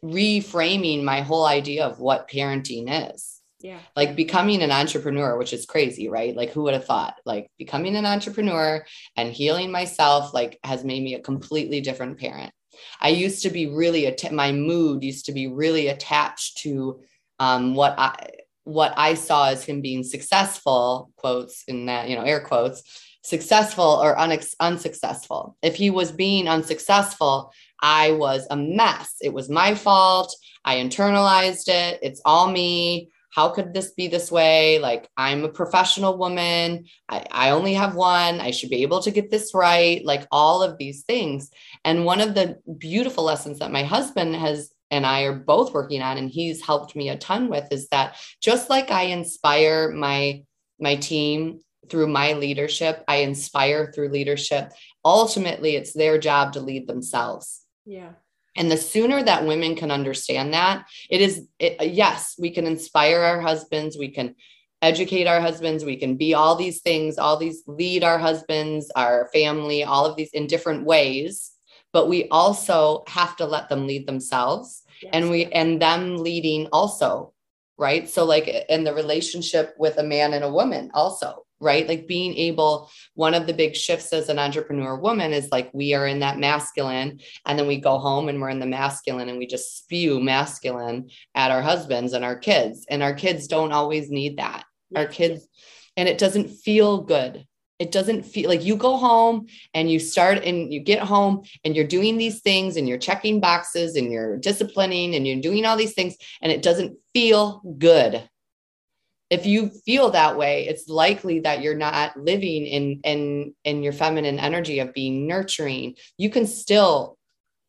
reframing 0.03 1.03
my 1.03 1.21
whole 1.21 1.45
idea 1.45 1.85
of 1.85 1.99
what 1.99 2.29
parenting 2.29 3.13
is. 3.13 3.39
Yeah. 3.59 3.79
Like 3.95 4.15
becoming 4.15 4.63
an 4.63 4.71
entrepreneur 4.71 5.37
which 5.37 5.53
is 5.53 5.67
crazy 5.67 6.09
right? 6.09 6.35
Like 6.35 6.49
who 6.51 6.63
would 6.63 6.73
have 6.73 6.85
thought? 6.85 7.15
Like 7.25 7.51
becoming 7.59 7.95
an 7.95 8.05
entrepreneur 8.05 8.83
and 9.15 9.31
healing 9.31 9.71
myself 9.71 10.33
like 10.33 10.59
has 10.63 10.83
made 10.83 11.03
me 11.03 11.13
a 11.13 11.21
completely 11.21 11.79
different 11.81 12.19
parent. 12.19 12.51
I 12.99 13.09
used 13.09 13.43
to 13.43 13.49
be 13.49 13.67
really 13.67 14.07
att- 14.07 14.31
my 14.31 14.51
mood 14.51 15.03
used 15.03 15.25
to 15.25 15.31
be 15.31 15.47
really 15.47 15.87
attached 15.89 16.57
to 16.59 17.01
um, 17.39 17.73
what 17.75 17.95
i 17.97 18.29
what 18.63 18.93
i 18.95 19.15
saw 19.15 19.49
as 19.49 19.63
him 19.63 19.81
being 19.81 20.03
successful 20.03 21.11
quotes 21.15 21.63
in 21.67 21.87
that 21.87 22.07
you 22.07 22.15
know 22.15 22.21
air 22.21 22.39
quotes 22.39 22.83
successful 23.23 23.85
or 23.85 24.17
un- 24.17 24.39
unsuccessful. 24.59 25.55
If 25.61 25.75
he 25.75 25.89
was 25.89 26.11
being 26.11 26.47
unsuccessful 26.47 27.53
i 27.81 28.11
was 28.11 28.47
a 28.51 28.55
mess 28.55 29.15
it 29.21 29.33
was 29.33 29.49
my 29.49 29.75
fault 29.75 30.35
I 30.63 30.75
internalized 30.75 31.67
it. 31.69 31.99
It's 32.01 32.21
all 32.23 32.51
me 32.51 33.09
how 33.31 33.47
could 33.47 33.73
this 33.73 33.91
be 33.91 34.07
this 34.07 34.29
way? 34.29 34.77
Like, 34.79 35.09
I'm 35.15 35.45
a 35.45 35.49
professional 35.49 36.17
woman. 36.17 36.85
I, 37.07 37.25
I 37.31 37.49
only 37.51 37.73
have 37.75 37.95
one. 37.95 38.41
I 38.41 38.51
should 38.51 38.69
be 38.69 38.81
able 38.81 39.01
to 39.03 39.11
get 39.11 39.31
this 39.31 39.53
right. 39.53 40.03
Like, 40.03 40.27
all 40.31 40.61
of 40.61 40.77
these 40.77 41.03
things. 41.03 41.49
And 41.85 42.03
one 42.03 42.19
of 42.19 42.35
the 42.35 42.57
beautiful 42.77 43.23
lessons 43.23 43.59
that 43.59 43.71
my 43.71 43.83
husband 43.83 44.35
has 44.35 44.71
and 44.91 45.05
I 45.05 45.21
are 45.21 45.33
both 45.33 45.73
working 45.73 46.01
on, 46.01 46.17
and 46.17 46.29
he's 46.29 46.61
helped 46.61 46.93
me 46.93 47.07
a 47.07 47.17
ton 47.17 47.47
with, 47.47 47.71
is 47.71 47.87
that 47.87 48.17
just 48.41 48.69
like 48.69 48.91
I 48.91 49.03
inspire 49.03 49.89
my 49.91 50.43
my 50.81 50.95
team 50.95 51.61
through 51.89 52.07
my 52.07 52.33
leadership, 52.33 53.01
I 53.07 53.17
inspire 53.17 53.93
through 53.93 54.09
leadership. 54.09 54.73
Ultimately, 55.05 55.77
it's 55.77 55.93
their 55.93 56.17
job 56.17 56.51
to 56.53 56.59
lead 56.59 56.87
themselves. 56.87 57.60
Yeah. 57.85 58.11
And 58.55 58.69
the 58.69 58.77
sooner 58.77 59.23
that 59.23 59.45
women 59.45 59.75
can 59.75 59.91
understand 59.91 60.53
that, 60.53 60.85
it 61.09 61.21
is, 61.21 61.47
it, 61.57 61.93
yes, 61.93 62.35
we 62.37 62.51
can 62.51 62.67
inspire 62.67 63.21
our 63.21 63.39
husbands, 63.39 63.97
we 63.97 64.09
can 64.09 64.35
educate 64.81 65.25
our 65.25 65.39
husbands, 65.39 65.85
we 65.85 65.95
can 65.95 66.17
be 66.17 66.33
all 66.33 66.55
these 66.55 66.81
things, 66.81 67.17
all 67.17 67.37
these 67.37 67.63
lead 67.67 68.03
our 68.03 68.17
husbands, 68.17 68.91
our 68.95 69.29
family, 69.31 69.83
all 69.83 70.05
of 70.05 70.17
these 70.17 70.31
in 70.33 70.47
different 70.47 70.83
ways. 70.83 71.51
But 71.93 72.09
we 72.09 72.27
also 72.29 73.03
have 73.07 73.35
to 73.37 73.45
let 73.45 73.69
them 73.69 73.87
lead 73.87 74.07
themselves 74.07 74.83
yes. 75.01 75.11
and 75.13 75.29
we, 75.29 75.45
and 75.45 75.81
them 75.81 76.17
leading 76.17 76.67
also, 76.73 77.33
right? 77.77 78.09
So, 78.09 78.25
like 78.25 78.47
in 78.47 78.83
the 78.83 78.93
relationship 78.93 79.75
with 79.77 79.97
a 79.97 80.03
man 80.03 80.33
and 80.33 80.43
a 80.43 80.51
woman, 80.51 80.91
also, 80.93 81.45
right? 81.61 81.87
Like 81.87 82.07
being 82.07 82.35
able, 82.35 82.89
one 83.13 83.33
of 83.33 83.47
the 83.47 83.53
big 83.53 83.75
shifts 83.75 84.11
as 84.11 84.27
an 84.27 84.39
entrepreneur 84.39 84.95
woman 84.97 85.31
is 85.31 85.49
like 85.51 85.69
we 85.73 85.93
are 85.93 86.07
in 86.07 86.19
that 86.19 86.39
masculine, 86.39 87.21
and 87.45 87.57
then 87.57 87.67
we 87.67 87.79
go 87.79 87.99
home 87.99 88.27
and 88.27 88.41
we're 88.41 88.49
in 88.49 88.59
the 88.59 88.65
masculine 88.65 89.29
and 89.29 89.37
we 89.37 89.47
just 89.47 89.77
spew 89.77 90.19
masculine 90.19 91.09
at 91.35 91.51
our 91.51 91.61
husbands 91.61 92.13
and 92.13 92.25
our 92.25 92.35
kids. 92.35 92.85
And 92.89 93.03
our 93.03 93.13
kids 93.13 93.47
don't 93.47 93.71
always 93.71 94.09
need 94.09 94.37
that. 94.37 94.65
Our 94.95 95.05
kids, 95.05 95.47
and 95.95 96.09
it 96.09 96.17
doesn't 96.17 96.49
feel 96.49 97.03
good. 97.03 97.45
It 97.79 97.91
doesn't 97.91 98.23
feel 98.27 98.47
like 98.47 98.63
you 98.63 98.75
go 98.75 98.95
home 98.97 99.47
and 99.73 99.89
you 99.89 99.97
start 99.97 100.43
and 100.43 100.71
you 100.71 100.81
get 100.81 100.99
home 100.99 101.41
and 101.63 101.75
you're 101.75 101.87
doing 101.87 102.17
these 102.17 102.41
things 102.41 102.77
and 102.77 102.87
you're 102.87 102.99
checking 102.99 103.39
boxes 103.39 103.95
and 103.95 104.11
you're 104.11 104.37
disciplining 104.37 105.15
and 105.15 105.25
you're 105.25 105.41
doing 105.41 105.65
all 105.65 105.77
these 105.77 105.95
things 105.95 106.15
and 106.43 106.51
it 106.51 106.61
doesn't 106.61 106.95
feel 107.11 107.63
good 107.79 108.29
if 109.31 109.45
you 109.45 109.69
feel 109.85 110.11
that 110.11 110.37
way 110.37 110.67
it's 110.67 110.89
likely 110.89 111.39
that 111.39 111.61
you're 111.61 111.73
not 111.73 112.15
living 112.17 112.67
in 112.67 112.99
in 113.03 113.55
in 113.63 113.81
your 113.81 113.93
feminine 113.93 114.37
energy 114.37 114.79
of 114.79 114.93
being 114.93 115.25
nurturing. 115.25 115.95
You 116.17 116.29
can 116.29 116.45
still 116.45 117.17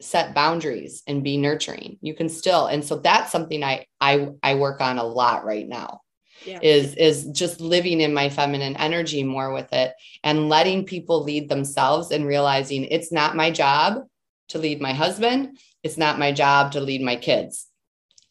set 0.01 0.35
boundaries 0.35 1.05
and 1.07 1.23
be 1.23 1.37
nurturing. 1.37 1.99
You 2.03 2.15
can 2.15 2.29
still 2.29 2.67
and 2.67 2.85
so 2.85 2.99
that's 2.99 3.31
something 3.31 3.63
i 3.63 3.87
i 4.01 4.29
i 4.43 4.57
work 4.57 4.81
on 4.81 4.99
a 4.99 5.05
lot 5.05 5.45
right 5.45 5.67
now 5.67 6.01
yeah. 6.45 6.59
is 6.61 6.97
is 6.97 7.27
just 7.27 7.61
living 7.61 8.01
in 8.01 8.13
my 8.13 8.29
feminine 8.29 8.77
energy 8.77 9.23
more 9.23 9.53
with 9.53 9.73
it 9.73 9.93
and 10.25 10.49
letting 10.49 10.85
people 10.85 11.23
lead 11.23 11.49
themselves 11.49 12.11
and 12.11 12.27
realizing 12.27 12.85
it's 12.85 13.13
not 13.13 13.37
my 13.37 13.53
job 13.53 14.03
to 14.49 14.59
lead 14.59 14.81
my 14.81 14.93
husband. 14.93 15.59
It's 15.85 15.97
not 15.97 16.19
my 16.19 16.33
job 16.33 16.73
to 16.73 16.81
lead 16.81 17.03
my 17.03 17.17
kids 17.17 17.69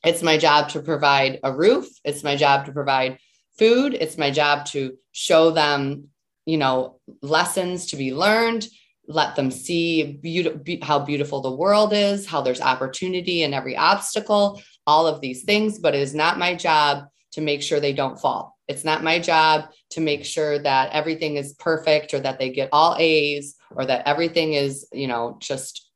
it's 0.04 0.24
my 0.24 0.38
job 0.38 0.70
to 0.70 0.82
provide 0.82 1.40
a 1.44 1.54
roof. 1.54 1.88
It's 2.04 2.24
my 2.24 2.36
job 2.36 2.66
to 2.66 2.72
provide 2.72 3.20
food. 3.58 3.94
It's 3.94 4.18
my 4.18 4.32
job 4.32 4.66
to 4.68 4.98
show 5.12 5.52
them, 5.52 6.10
you 6.46 6.58
know, 6.58 7.00
lessons 7.22 7.88
to 7.88 7.96
be 7.96 8.14
learned, 8.14 8.68
let 9.08 9.36
them 9.36 9.52
see 9.52 10.04
be- 10.04 10.80
how 10.82 11.00
beautiful 11.00 11.42
the 11.42 11.56
world 11.56 11.94
is, 11.94 12.26
how 12.26 12.42
there's 12.42 12.62
opportunity 12.62 13.44
in 13.44 13.54
every 13.54 13.76
obstacle, 13.76 14.62
all 14.88 15.06
of 15.06 15.22
these 15.22 15.44
things. 15.44 15.80
But 15.80 15.96
it 15.96 16.02
is 16.02 16.16
not 16.16 16.40
my 16.40 16.56
job 16.56 17.06
to 17.34 17.42
make 17.42 17.62
sure 17.62 17.80
they 17.80 17.94
don't 17.94 18.20
fall. 18.20 18.58
It's 18.68 18.84
not 18.84 19.04
my 19.04 19.20
job 19.20 19.66
to 19.92 20.02
make 20.02 20.26
sure 20.26 20.58
that 20.60 20.92
everything 20.94 21.36
is 21.36 21.54
perfect 21.54 22.14
or 22.14 22.20
that 22.22 22.40
they 22.40 22.50
get 22.50 22.70
all 22.72 22.96
A's 22.98 23.56
or 23.76 23.86
that 23.86 24.08
everything 24.08 24.54
is, 24.54 24.88
you 24.92 25.08
know, 25.08 25.38
just 25.40 25.90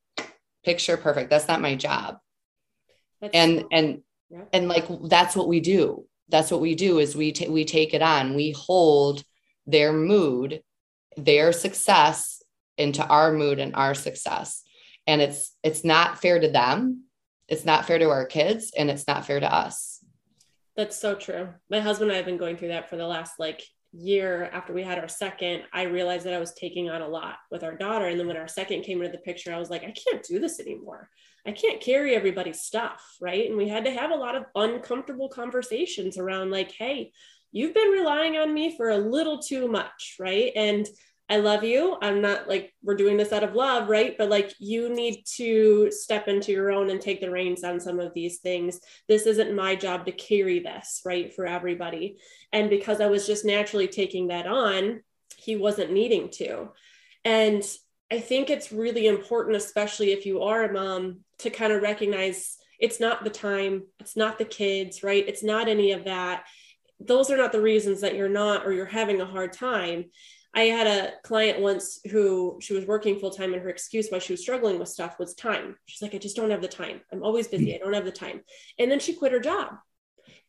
picture 0.64 0.97
perfect. 0.97 1.30
That's 1.30 1.47
not 1.47 1.62
my 1.62 1.76
job. 1.76 2.18
That's 3.22 3.34
and 3.34 3.59
cool. 3.59 3.70
and 3.72 4.01
yeah. 4.30 4.41
and 4.53 4.68
like 4.68 4.86
that's 5.09 5.36
what 5.36 5.47
we 5.47 5.59
do. 5.59 6.05
That's 6.30 6.51
what 6.51 6.61
we 6.61 6.76
do 6.76 6.99
is 6.99 7.16
we 7.16 7.32
t- 7.32 7.49
we 7.49 7.66
take 7.66 7.93
it 7.93 8.01
on. 8.01 8.36
We 8.36 8.51
hold 8.51 9.24
their 9.68 9.93
mood 9.93 10.61
their 11.18 11.51
success 11.51 12.41
into 12.78 13.05
our 13.05 13.32
mood 13.32 13.59
and 13.59 13.76
our 13.76 13.93
success. 13.93 14.63
And 15.07 15.22
it's 15.22 15.55
it's 15.63 15.84
not 15.84 16.22
fair 16.22 16.39
to 16.39 16.49
them. 16.49 17.03
It's 17.47 17.66
not 17.66 17.86
fair 17.86 17.99
to 17.99 18.09
our 18.09 18.26
kids 18.26 18.72
and 18.76 18.89
it's 18.89 19.07
not 19.07 19.26
fair 19.26 19.39
to 19.39 19.53
us. 19.53 20.03
That's 20.76 20.99
so 20.99 21.16
true. 21.16 21.49
My 21.70 21.80
husband 21.80 22.09
and 22.09 22.16
i 22.16 22.18
have 22.18 22.26
been 22.26 22.38
going 22.38 22.57
through 22.57 22.70
that 22.70 22.89
for 22.89 22.97
the 22.97 23.07
last 23.07 23.34
like 23.39 23.63
year 23.93 24.49
after 24.51 24.74
we 24.74 24.84
had 24.84 24.99
our 24.99 25.07
second. 25.07 25.63
I 25.72 25.84
realized 25.84 26.26
that 26.26 26.34
i 26.34 26.39
was 26.39 26.53
taking 26.53 26.89
on 26.89 27.01
a 27.01 27.07
lot 27.07 27.36
with 27.51 27.63
our 27.63 27.76
daughter. 27.76 28.07
And 28.07 28.20
then 28.20 28.28
when 28.28 28.38
our 28.38 28.47
second 28.47 28.84
came 28.84 29.01
into 29.01 29.11
the 29.11 29.24
picture 29.24 29.53
i 29.53 29.59
was 29.59 29.70
like 29.70 29.84
i 29.84 29.91
can't 29.91 30.24
do 30.24 30.39
this 30.39 30.59
anymore 30.59 31.09
I 31.46 31.52
can't 31.52 31.82
carry 31.82 32.16
everybody's 32.16 32.62
stuff, 32.62 33.18
right? 33.22 33.48
And 33.48 33.58
we 33.58 33.68
had 33.68 33.86
to 33.86 33.91
have 33.91 34.12
a 34.12 34.16
lot 34.16 34.36
of 34.36 34.46
uncomfortable 34.56 35.30
conversations 35.30 36.18
around 36.18 36.50
like, 36.50 36.72
hey, 36.72 37.12
you've 37.52 37.74
been 37.74 37.89
relying 37.89 38.38
on 38.38 38.54
me 38.54 38.76
for 38.76 38.89
a 38.89 38.98
little 38.98 39.39
too 39.39 39.68
much, 39.68 40.16
right? 40.20 40.52
And 40.56 40.88
I 41.28 41.38
love 41.38 41.64
you. 41.64 41.98
I'm 42.02 42.22
not 42.22 42.48
like 42.48 42.74
we're 42.84 42.96
doing 42.96 43.18
this 43.18 43.34
out 43.34 43.43
of 43.43 43.56
love, 43.56 43.89
right? 43.89 44.16
But 44.18 44.30
like 44.30 44.54
you 44.60 44.93
need 44.93 45.24
to 45.38 45.89
step 45.89 46.28
into 46.28 46.52
your 46.52 46.72
own 46.72 46.91
and 46.91 47.02
take 47.02 47.20
the 47.20 47.32
reins 47.32 47.64
on 47.64 47.80
some 47.80 48.00
of 48.00 48.14
these 48.14 48.39
things. 48.39 48.80
This 49.08 49.26
isn't 49.26 49.56
my 49.56 49.76
job 49.76 50.06
to 50.06 50.12
carry 50.12 50.60
this, 50.60 51.02
right? 51.04 51.34
For 51.34 51.48
everybody. 51.48 52.18
And 52.54 52.70
because 52.70 53.02
I 53.02 53.08
was 53.08 53.26
just 53.26 53.43
naturally 53.43 53.88
taking 53.88 54.28
that 54.28 54.46
on, 54.46 55.02
he 55.38 55.56
wasn't 55.56 55.91
needing 55.91 56.30
to. 56.32 56.70
And 57.24 57.64
I 58.12 58.20
think 58.20 58.49
it's 58.49 58.72
really 58.72 59.08
important, 59.08 59.56
especially 59.56 60.12
if 60.12 60.26
you 60.26 60.41
are 60.43 60.64
a 60.64 60.74
mom, 60.74 61.22
to 61.39 61.49
kind 61.49 61.74
of 61.74 61.82
recognize 61.82 62.58
it's 62.80 62.99
not 62.99 63.24
the 63.24 63.30
time, 63.30 63.84
it's 63.99 64.16
not 64.16 64.38
the 64.38 64.45
kids, 64.45 65.03
right? 65.03 65.28
It's 65.28 65.43
not 65.43 65.68
any 65.68 65.91
of 65.91 66.06
that. 66.06 66.45
Those 66.99 67.30
are 67.30 67.38
not 67.38 67.51
the 67.51 67.62
reasons 67.62 68.01
that 68.01 68.16
you're 68.16 68.30
not 68.30 68.66
or 68.66 68.72
you're 68.72 68.86
having 68.86 69.22
a 69.22 69.26
hard 69.26 69.53
time. 69.53 70.06
I 70.53 70.64
had 70.64 70.88
a 70.88 71.12
client 71.24 71.60
once 71.60 71.99
who 72.10 72.60
she 72.62 72.74
was 72.74 72.86
working 72.86 73.20
full 73.20 73.32
time, 73.32 73.53
and 73.53 73.62
her 73.62 73.70
excuse 73.70 74.08
why 74.10 74.20
she 74.20 74.34
was 74.34 74.41
struggling 74.41 74.80
with 74.80 74.88
stuff 74.88 75.20
was 75.20 75.34
time. 75.34 75.76
She's 75.86 76.01
like, 76.01 76.16
I 76.16 76.18
just 76.18 76.38
don't 76.38 76.51
have 76.51 76.62
the 76.62 76.68
time. 76.70 77.01
I'm 77.12 77.24
always 77.24 77.49
busy. 77.49 77.76
I 77.76 77.80
don't 77.80 77.93
have 77.93 78.06
the 78.06 78.12
time. 78.12 78.41
And 78.80 78.89
then 78.89 78.99
she 78.99 79.16
quit 79.16 79.34
her 79.34 79.39
job. 79.39 79.74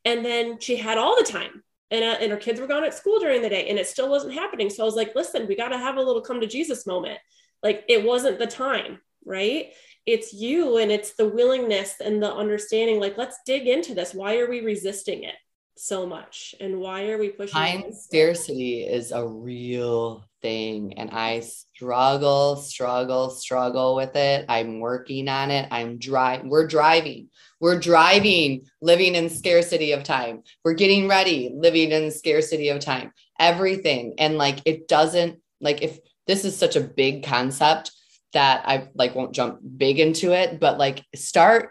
And 0.05 0.25
then 0.25 0.61
she 0.61 0.77
had 0.77 0.99
all 0.99 1.17
the 1.17 1.29
time. 1.29 1.65
And, 1.91 2.05
uh, 2.05 2.19
and 2.21 2.31
her 2.31 2.39
kids 2.39 2.61
were 2.61 2.69
gone 2.69 2.85
at 2.85 2.95
school 2.95 3.19
during 3.19 3.43
the 3.43 3.49
day, 3.49 3.69
and 3.69 3.79
it 3.79 3.89
still 3.89 4.09
wasn't 4.09 4.35
happening. 4.35 4.71
So 4.71 4.83
I 4.83 4.87
was 4.87 4.95
like, 4.95 5.15
listen, 5.17 5.47
we 5.49 5.57
got 5.57 5.69
to 5.69 5.79
have 5.79 5.97
a 5.97 6.03
little 6.03 6.23
come 6.23 6.41
to 6.41 6.47
Jesus 6.47 6.87
moment. 6.87 7.19
Like, 7.63 7.85
it 7.89 8.05
wasn't 8.05 8.39
the 8.39 8.47
time, 8.47 9.01
right? 9.25 9.73
It's 10.05 10.33
you, 10.33 10.77
and 10.79 10.93
it's 10.93 11.15
the 11.15 11.29
willingness 11.29 11.95
and 12.01 12.23
the 12.23 12.33
understanding. 12.33 13.01
Like, 13.01 13.19
let's 13.19 13.39
dig 13.45 13.67
into 13.67 13.95
this. 13.95 14.15
Why 14.15 14.39
are 14.39 14.49
we 14.49 14.61
resisting 14.61 15.25
it? 15.25 15.35
so 15.79 16.07
much 16.07 16.55
and 16.59 16.79
why 16.79 17.11
are 17.11 17.19
we 17.19 17.29
pushing 17.29 17.53
time 17.53 17.93
scarcity 17.93 18.83
is 18.83 19.13
a 19.13 19.27
real 19.27 20.25
thing 20.41 20.95
and 20.99 21.11
i 21.11 21.41
struggle 21.41 22.57
struggle 22.57 23.29
struggle 23.29 23.95
with 23.95 24.17
it 24.17 24.47
i'm 24.49 24.81
working 24.81 25.29
on 25.29 25.51
it 25.51 25.69
i'm 25.71 25.99
driving 25.99 26.49
we're 26.49 26.67
driving 26.67 27.29
we're 27.61 27.79
driving 27.79 28.65
living 28.81 29.15
in 29.15 29.29
scarcity 29.29 29.93
of 29.93 30.03
time 30.03 30.43
we're 30.65 30.73
getting 30.73 31.09
ready 31.09 31.53
living 31.55 31.93
in 31.93 32.11
scarcity 32.11 32.71
of 32.71 32.81
time 32.81 33.13
everything 33.39 34.15
and 34.19 34.39
like 34.39 34.61
it 34.65 34.89
doesn't 34.89 35.39
like 35.61 35.83
if 35.83 35.99
this 36.27 36.45
is 36.45 36.57
such 36.57 36.77
a 36.77 36.81
big 36.81 37.25
concept 37.25 37.93
that 38.33 38.63
i 38.67 38.89
like 38.95 39.15
won't 39.15 39.35
jump 39.35 39.59
big 39.77 39.99
into 39.99 40.33
it 40.33 40.61
but 40.61 40.79
like 40.79 41.03
start 41.15 41.71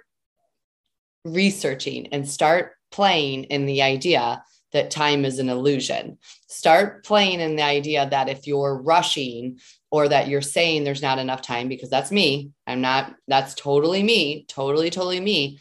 researching 1.25 2.07
and 2.07 2.29
start 2.29 2.73
playing 2.91 3.45
in 3.45 3.65
the 3.65 3.81
idea 3.81 4.43
that 4.71 4.91
time 4.91 5.23
is 5.25 5.39
an 5.39 5.49
illusion. 5.49 6.17
Start 6.47 7.05
playing 7.05 7.39
in 7.39 7.55
the 7.55 7.63
idea 7.63 8.07
that 8.09 8.29
if 8.29 8.45
you're 8.45 8.81
rushing 8.81 9.57
or 9.89 10.07
that 10.09 10.27
you're 10.27 10.41
saying 10.41 10.83
there's 10.83 11.01
not 11.01 11.17
enough 11.17 11.41
time, 11.41 11.69
because 11.69 11.89
that's 11.89 12.11
me, 12.11 12.51
I'm 12.67 12.81
not, 12.81 13.15
that's 13.27 13.53
totally 13.55 14.03
me, 14.03 14.45
totally, 14.49 14.89
totally 14.89 15.21
me, 15.21 15.59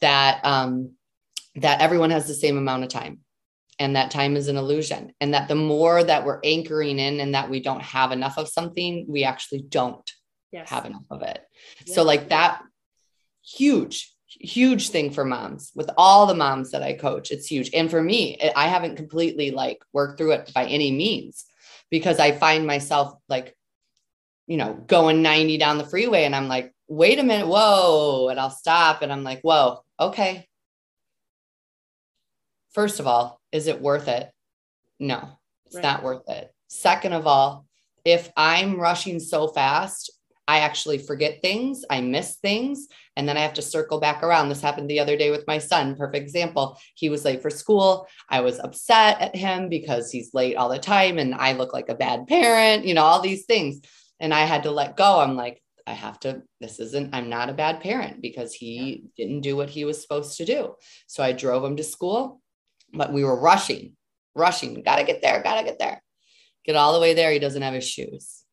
that, 0.00 0.42
um, 0.42 0.92
that 1.56 1.80
everyone 1.80 2.10
has 2.10 2.26
the 2.26 2.34
same 2.34 2.56
amount 2.56 2.84
of 2.84 2.88
time 2.88 3.20
and 3.78 3.96
that 3.96 4.10
time 4.10 4.36
is 4.36 4.48
an 4.48 4.56
illusion. 4.56 5.12
And 5.20 5.34
that 5.34 5.48
the 5.48 5.54
more 5.54 6.02
that 6.02 6.24
we're 6.24 6.40
anchoring 6.44 6.98
in 6.98 7.20
and 7.20 7.34
that 7.34 7.50
we 7.50 7.60
don't 7.60 7.82
have 7.82 8.12
enough 8.12 8.38
of 8.38 8.48
something, 8.48 9.06
we 9.08 9.24
actually 9.24 9.62
don't 9.62 10.10
yes. 10.50 10.70
have 10.70 10.86
enough 10.86 11.04
of 11.10 11.22
it. 11.22 11.40
Yes. 11.84 11.94
So, 11.94 12.02
like 12.02 12.30
that, 12.30 12.62
huge, 13.44 14.12
huge 14.28 14.90
thing 14.90 15.10
for 15.10 15.24
moms 15.24 15.72
with 15.74 15.90
all 15.96 16.26
the 16.26 16.34
moms 16.34 16.70
that 16.70 16.82
I 16.82 16.94
coach. 16.94 17.30
It's 17.30 17.46
huge. 17.46 17.70
And 17.74 17.90
for 17.90 18.02
me, 18.02 18.38
I 18.54 18.68
haven't 18.68 18.96
completely 18.96 19.50
like 19.50 19.82
worked 19.92 20.18
through 20.18 20.32
it 20.32 20.52
by 20.54 20.66
any 20.66 20.90
means 20.90 21.44
because 21.90 22.18
I 22.18 22.32
find 22.32 22.66
myself 22.66 23.14
like, 23.28 23.56
you 24.46 24.56
know, 24.56 24.74
going 24.74 25.22
90 25.22 25.58
down 25.58 25.78
the 25.78 25.86
freeway 25.86 26.24
and 26.24 26.34
I'm 26.34 26.48
like, 26.48 26.72
wait 26.88 27.18
a 27.18 27.22
minute, 27.22 27.46
whoa. 27.46 28.28
And 28.28 28.38
I'll 28.38 28.50
stop 28.50 29.02
and 29.02 29.12
I'm 29.12 29.24
like, 29.24 29.40
whoa, 29.42 29.84
okay. 29.98 30.48
First 32.72 33.00
of 33.00 33.06
all, 33.06 33.35
is 33.52 33.66
it 33.66 33.80
worth 33.80 34.08
it? 34.08 34.30
No, 34.98 35.28
it's 35.66 35.76
right. 35.76 35.82
not 35.82 36.02
worth 36.02 36.28
it. 36.28 36.52
Second 36.68 37.12
of 37.12 37.26
all, 37.26 37.66
if 38.04 38.30
I'm 38.36 38.78
rushing 38.78 39.18
so 39.20 39.48
fast, 39.48 40.12
I 40.48 40.60
actually 40.60 40.98
forget 40.98 41.42
things, 41.42 41.84
I 41.90 42.00
miss 42.00 42.36
things, 42.36 42.86
and 43.16 43.28
then 43.28 43.36
I 43.36 43.40
have 43.40 43.54
to 43.54 43.62
circle 43.62 43.98
back 43.98 44.22
around. 44.22 44.48
This 44.48 44.60
happened 44.60 44.88
the 44.88 45.00
other 45.00 45.16
day 45.16 45.30
with 45.32 45.46
my 45.48 45.58
son. 45.58 45.96
Perfect 45.96 46.22
example. 46.22 46.78
He 46.94 47.08
was 47.08 47.24
late 47.24 47.42
for 47.42 47.50
school. 47.50 48.06
I 48.28 48.40
was 48.40 48.60
upset 48.60 49.20
at 49.20 49.34
him 49.34 49.68
because 49.68 50.10
he's 50.10 50.34
late 50.34 50.56
all 50.56 50.68
the 50.68 50.78
time 50.78 51.18
and 51.18 51.34
I 51.34 51.52
look 51.54 51.72
like 51.72 51.88
a 51.88 51.96
bad 51.96 52.28
parent, 52.28 52.84
you 52.84 52.94
know, 52.94 53.02
all 53.02 53.20
these 53.20 53.44
things. 53.46 53.80
And 54.20 54.32
I 54.32 54.40
had 54.40 54.62
to 54.62 54.70
let 54.70 54.96
go. 54.96 55.18
I'm 55.18 55.34
like, 55.34 55.60
I 55.84 55.92
have 55.92 56.20
to, 56.20 56.42
this 56.60 56.78
isn't, 56.78 57.14
I'm 57.14 57.28
not 57.28 57.50
a 57.50 57.54
bad 57.54 57.80
parent 57.80 58.22
because 58.22 58.54
he 58.54 59.04
didn't 59.16 59.40
do 59.40 59.56
what 59.56 59.70
he 59.70 59.84
was 59.84 60.00
supposed 60.00 60.36
to 60.38 60.44
do. 60.44 60.74
So 61.06 61.22
I 61.22 61.32
drove 61.32 61.64
him 61.64 61.76
to 61.76 61.84
school, 61.84 62.40
but 62.96 63.12
we 63.12 63.24
were 63.24 63.38
rushing, 63.38 63.96
rushing, 64.34 64.82
gotta 64.82 65.04
get 65.04 65.22
there, 65.22 65.42
gotta 65.42 65.64
get 65.64 65.78
there. 65.78 66.02
Get 66.64 66.76
all 66.76 66.94
the 66.94 67.00
way 67.00 67.14
there. 67.14 67.30
He 67.30 67.38
doesn't 67.38 67.62
have 67.62 67.74
his 67.74 67.88
shoes 67.88 68.44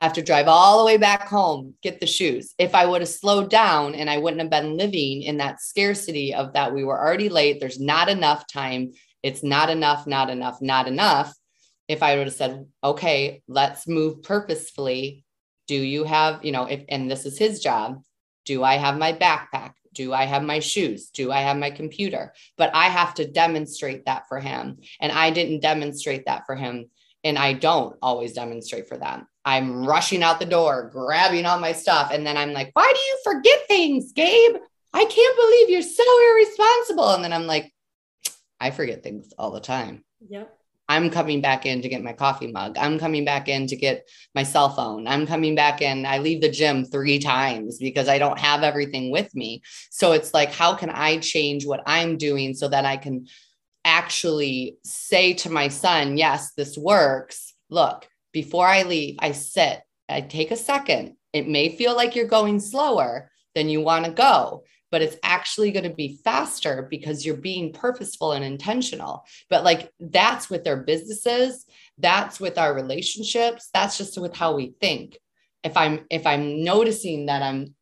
have 0.00 0.12
to 0.12 0.22
drive 0.22 0.48
all 0.48 0.78
the 0.78 0.84
way 0.84 0.96
back 0.96 1.28
home, 1.28 1.74
get 1.82 2.00
the 2.00 2.06
shoes. 2.06 2.54
If 2.58 2.74
I 2.74 2.86
would 2.86 3.00
have 3.00 3.08
slowed 3.08 3.50
down 3.50 3.94
and 3.94 4.08
I 4.08 4.18
wouldn't 4.18 4.40
have 4.40 4.50
been 4.50 4.76
living 4.76 5.22
in 5.22 5.38
that 5.38 5.60
scarcity 5.60 6.34
of 6.34 6.52
that 6.52 6.72
we 6.72 6.84
were 6.84 6.98
already 6.98 7.28
late, 7.28 7.60
there's 7.60 7.80
not 7.80 8.08
enough 8.08 8.46
time, 8.46 8.92
it's 9.22 9.42
not 9.42 9.70
enough, 9.70 10.06
not 10.06 10.30
enough, 10.30 10.60
not 10.60 10.86
enough. 10.86 11.34
If 11.88 12.02
I 12.02 12.16
would 12.16 12.26
have 12.26 12.34
said, 12.34 12.66
okay, 12.82 13.42
let's 13.48 13.88
move 13.88 14.22
purposefully. 14.22 15.24
Do 15.66 15.76
you 15.76 16.04
have, 16.04 16.44
you 16.44 16.52
know, 16.52 16.64
if, 16.64 16.84
and 16.88 17.10
this 17.10 17.26
is 17.26 17.38
his 17.38 17.60
job, 17.60 18.02
do 18.44 18.62
I 18.62 18.76
have 18.76 18.98
my 18.98 19.12
backpack? 19.12 19.72
Do 19.92 20.12
I 20.12 20.24
have 20.24 20.42
my 20.42 20.58
shoes? 20.58 21.10
Do 21.10 21.30
I 21.30 21.40
have 21.40 21.56
my 21.56 21.70
computer? 21.70 22.32
But 22.56 22.70
I 22.74 22.86
have 22.86 23.14
to 23.14 23.30
demonstrate 23.30 24.06
that 24.06 24.28
for 24.28 24.40
him. 24.40 24.78
And 25.00 25.12
I 25.12 25.30
didn't 25.30 25.60
demonstrate 25.60 26.26
that 26.26 26.46
for 26.46 26.56
him. 26.56 26.90
And 27.24 27.38
I 27.38 27.52
don't 27.52 27.96
always 28.02 28.32
demonstrate 28.32 28.88
for 28.88 28.96
them. 28.96 29.26
I'm 29.44 29.84
rushing 29.84 30.22
out 30.22 30.40
the 30.40 30.46
door, 30.46 30.90
grabbing 30.92 31.46
all 31.46 31.58
my 31.58 31.72
stuff. 31.72 32.10
And 32.12 32.26
then 32.26 32.36
I'm 32.36 32.52
like, 32.52 32.70
why 32.74 32.92
do 32.92 33.00
you 33.00 33.18
forget 33.24 33.66
things, 33.68 34.12
Gabe? 34.12 34.56
I 34.92 35.04
can't 35.04 35.36
believe 35.36 35.70
you're 35.70 35.82
so 35.82 36.04
irresponsible. 36.30 37.10
And 37.14 37.24
then 37.24 37.32
I'm 37.32 37.46
like, 37.46 37.72
I 38.60 38.70
forget 38.70 39.02
things 39.02 39.32
all 39.38 39.50
the 39.50 39.60
time. 39.60 40.04
Yep. 40.28 40.56
I'm 40.92 41.08
coming 41.08 41.40
back 41.40 41.64
in 41.64 41.80
to 41.80 41.88
get 41.88 42.02
my 42.02 42.12
coffee 42.12 42.52
mug. 42.52 42.76
I'm 42.78 42.98
coming 42.98 43.24
back 43.24 43.48
in 43.48 43.66
to 43.68 43.76
get 43.76 44.06
my 44.34 44.42
cell 44.42 44.68
phone. 44.68 45.06
I'm 45.06 45.26
coming 45.26 45.54
back 45.54 45.80
in. 45.80 46.04
I 46.04 46.18
leave 46.18 46.42
the 46.42 46.50
gym 46.50 46.84
three 46.84 47.18
times 47.18 47.78
because 47.78 48.08
I 48.08 48.18
don't 48.18 48.38
have 48.38 48.62
everything 48.62 49.10
with 49.10 49.34
me. 49.34 49.62
So 49.90 50.12
it's 50.12 50.34
like, 50.34 50.52
how 50.52 50.74
can 50.74 50.90
I 50.90 51.16
change 51.16 51.64
what 51.64 51.82
I'm 51.86 52.18
doing 52.18 52.52
so 52.52 52.68
that 52.68 52.84
I 52.84 52.98
can 52.98 53.26
actually 53.86 54.76
say 54.84 55.32
to 55.32 55.48
my 55.48 55.68
son, 55.68 56.18
yes, 56.18 56.52
this 56.58 56.76
works. 56.76 57.54
Look, 57.70 58.06
before 58.30 58.66
I 58.66 58.82
leave, 58.82 59.16
I 59.18 59.32
sit, 59.32 59.80
I 60.10 60.20
take 60.20 60.50
a 60.50 60.56
second. 60.56 61.16
It 61.32 61.48
may 61.48 61.70
feel 61.70 61.96
like 61.96 62.14
you're 62.14 62.26
going 62.26 62.60
slower 62.60 63.30
than 63.54 63.70
you 63.70 63.80
want 63.80 64.04
to 64.04 64.10
go, 64.10 64.64
but 64.92 65.02
it's 65.02 65.16
actually 65.24 65.72
going 65.72 65.88
to 65.88 65.94
be 65.94 66.18
faster 66.22 66.86
because 66.90 67.24
you're 67.24 67.34
being 67.34 67.72
purposeful 67.72 68.32
and 68.32 68.44
intentional. 68.44 69.24
But 69.48 69.64
like 69.64 69.90
that's 69.98 70.50
with 70.50 70.68
our 70.68 70.76
businesses, 70.76 71.64
that's 71.98 72.38
with 72.38 72.58
our 72.58 72.74
relationships, 72.74 73.70
that's 73.72 73.96
just 73.96 74.20
with 74.20 74.36
how 74.36 74.54
we 74.54 74.74
think. 74.80 75.18
If 75.64 75.76
I'm 75.76 76.04
if 76.10 76.26
I'm 76.26 76.62
noticing 76.62 77.26
that 77.26 77.42
I'm 77.42 77.74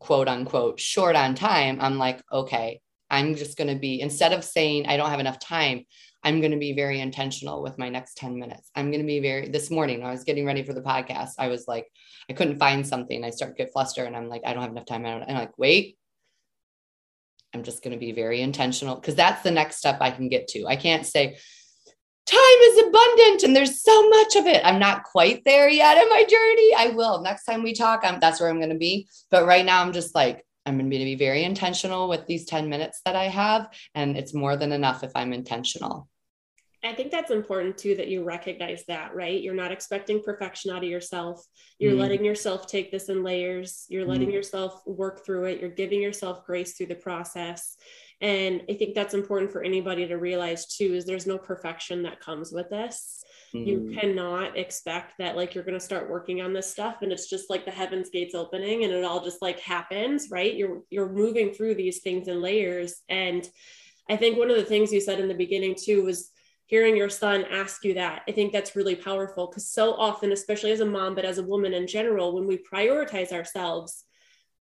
quote 0.00 0.28
unquote 0.28 0.80
short 0.80 1.14
on 1.14 1.36
time, 1.36 1.78
I'm 1.80 1.98
like, 1.98 2.20
okay, 2.32 2.80
I'm 3.08 3.36
just 3.36 3.56
going 3.56 3.72
to 3.72 3.80
be 3.80 4.00
instead 4.00 4.32
of 4.32 4.44
saying 4.44 4.86
I 4.86 4.96
don't 4.96 5.10
have 5.10 5.20
enough 5.20 5.38
time, 5.38 5.84
I'm 6.24 6.40
going 6.40 6.52
to 6.52 6.58
be 6.58 6.72
very 6.72 7.00
intentional 7.00 7.62
with 7.62 7.78
my 7.78 7.88
next 7.88 8.16
10 8.16 8.38
minutes. 8.38 8.70
I'm 8.74 8.90
going 8.90 9.00
to 9.00 9.06
be 9.06 9.20
very, 9.20 9.48
this 9.48 9.70
morning, 9.70 10.04
I 10.04 10.10
was 10.10 10.24
getting 10.24 10.44
ready 10.44 10.62
for 10.62 10.74
the 10.74 10.82
podcast. 10.82 11.30
I 11.38 11.48
was 11.48 11.66
like, 11.66 11.86
I 12.28 12.34
couldn't 12.34 12.58
find 12.58 12.86
something. 12.86 13.24
I 13.24 13.30
start 13.30 13.56
get 13.56 13.72
flustered 13.72 14.06
and 14.06 14.16
I'm 14.16 14.28
like, 14.28 14.42
I 14.44 14.52
don't 14.52 14.62
have 14.62 14.70
enough 14.70 14.84
time. 14.84 15.06
I 15.06 15.10
don't, 15.12 15.22
I'm 15.22 15.34
like, 15.34 15.56
wait, 15.56 15.96
I'm 17.54 17.64
just 17.64 17.82
going 17.82 17.92
to 17.92 17.98
be 17.98 18.12
very 18.12 18.40
intentional 18.40 18.96
because 18.96 19.14
that's 19.14 19.42
the 19.42 19.50
next 19.50 19.76
step 19.76 19.98
I 20.00 20.10
can 20.10 20.28
get 20.28 20.48
to. 20.48 20.66
I 20.66 20.76
can't 20.76 21.04
say, 21.04 21.36
time 22.26 22.38
is 22.62 22.78
abundant 22.86 23.42
and 23.42 23.56
there's 23.56 23.82
so 23.82 24.08
much 24.08 24.36
of 24.36 24.46
it. 24.46 24.64
I'm 24.64 24.78
not 24.78 25.04
quite 25.04 25.42
there 25.44 25.68
yet 25.68 25.96
in 25.96 26.08
my 26.08 26.22
journey. 26.22 26.74
I 26.76 26.92
will. 26.94 27.22
Next 27.22 27.44
time 27.44 27.62
we 27.62 27.74
talk, 27.74 28.00
I'm, 28.04 28.20
that's 28.20 28.40
where 28.40 28.48
I'm 28.48 28.58
going 28.58 28.70
to 28.70 28.78
be. 28.78 29.08
But 29.30 29.46
right 29.46 29.64
now, 29.64 29.82
I'm 29.82 29.92
just 29.92 30.14
like, 30.14 30.44
I'm 30.66 30.76
going 30.78 30.90
to 30.90 30.98
be 30.98 31.16
very 31.16 31.42
intentional 31.42 32.08
with 32.08 32.26
these 32.26 32.44
10 32.46 32.68
minutes 32.68 33.00
that 33.04 33.16
I 33.16 33.24
have. 33.24 33.68
And 33.94 34.16
it's 34.16 34.34
more 34.34 34.56
than 34.56 34.72
enough 34.72 35.02
if 35.02 35.10
I'm 35.16 35.32
intentional. 35.32 36.08
I 36.82 36.94
think 36.94 37.10
that's 37.10 37.30
important 37.30 37.76
too 37.76 37.94
that 37.96 38.08
you 38.08 38.24
recognize 38.24 38.84
that, 38.88 39.14
right? 39.14 39.40
You're 39.40 39.54
not 39.54 39.72
expecting 39.72 40.22
perfection 40.22 40.70
out 40.70 40.82
of 40.82 40.88
yourself. 40.88 41.44
You're 41.78 41.92
mm 41.92 42.00
letting 42.00 42.24
yourself 42.24 42.66
take 42.66 42.90
this 42.90 43.10
in 43.10 43.22
layers. 43.22 43.84
You're 43.88 44.06
letting 44.06 44.28
mm 44.28 44.32
yourself 44.32 44.80
work 44.86 45.24
through 45.24 45.44
it. 45.44 45.60
You're 45.60 45.70
giving 45.70 46.00
yourself 46.00 46.46
grace 46.46 46.76
through 46.76 46.86
the 46.86 46.94
process. 46.94 47.76
And 48.22 48.62
I 48.68 48.74
think 48.74 48.94
that's 48.94 49.14
important 49.14 49.50
for 49.50 49.62
anybody 49.62 50.06
to 50.06 50.16
realize 50.16 50.66
too 50.66 50.94
is 50.94 51.04
there's 51.04 51.26
no 51.26 51.38
perfection 51.38 52.02
that 52.04 52.20
comes 52.20 52.52
with 52.52 52.70
this. 52.70 53.22
mm 53.54 53.66
You 53.66 53.94
cannot 53.98 54.56
expect 54.56 55.18
that 55.18 55.36
like 55.36 55.54
you're 55.54 55.64
going 55.64 55.78
to 55.78 55.84
start 55.84 56.08
working 56.08 56.40
on 56.40 56.54
this 56.54 56.70
stuff 56.70 57.02
and 57.02 57.12
it's 57.12 57.28
just 57.28 57.50
like 57.50 57.66
the 57.66 57.70
heavens 57.70 58.08
gates 58.10 58.34
opening 58.34 58.84
and 58.84 58.92
it 58.92 59.04
all 59.04 59.22
just 59.22 59.42
like 59.42 59.60
happens, 59.60 60.28
right? 60.30 60.54
You're 60.54 60.82
you're 60.88 61.12
moving 61.12 61.52
through 61.52 61.74
these 61.74 62.00
things 62.00 62.26
in 62.28 62.40
layers 62.40 63.02
and 63.10 63.46
I 64.08 64.16
think 64.16 64.38
one 64.38 64.50
of 64.50 64.56
the 64.56 64.64
things 64.64 64.92
you 64.92 65.00
said 65.00 65.20
in 65.20 65.28
the 65.28 65.34
beginning 65.34 65.76
too 65.78 66.04
was 66.04 66.32
hearing 66.70 66.96
your 66.96 67.10
son 67.10 67.44
ask 67.50 67.84
you 67.84 67.94
that 67.94 68.22
i 68.28 68.32
think 68.32 68.52
that's 68.52 68.76
really 68.76 68.94
powerful. 68.94 69.48
Because 69.48 69.68
so 69.68 69.92
often 69.94 70.32
especially 70.32 70.72
as 70.72 70.80
a 70.80 70.86
mom 70.86 71.14
but 71.14 71.24
as 71.24 71.38
a 71.38 71.42
woman 71.52 71.74
in 71.74 71.86
general 71.86 72.32
when 72.34 72.46
we 72.46 72.58
prioritize 72.72 73.32
ourselves 73.32 74.04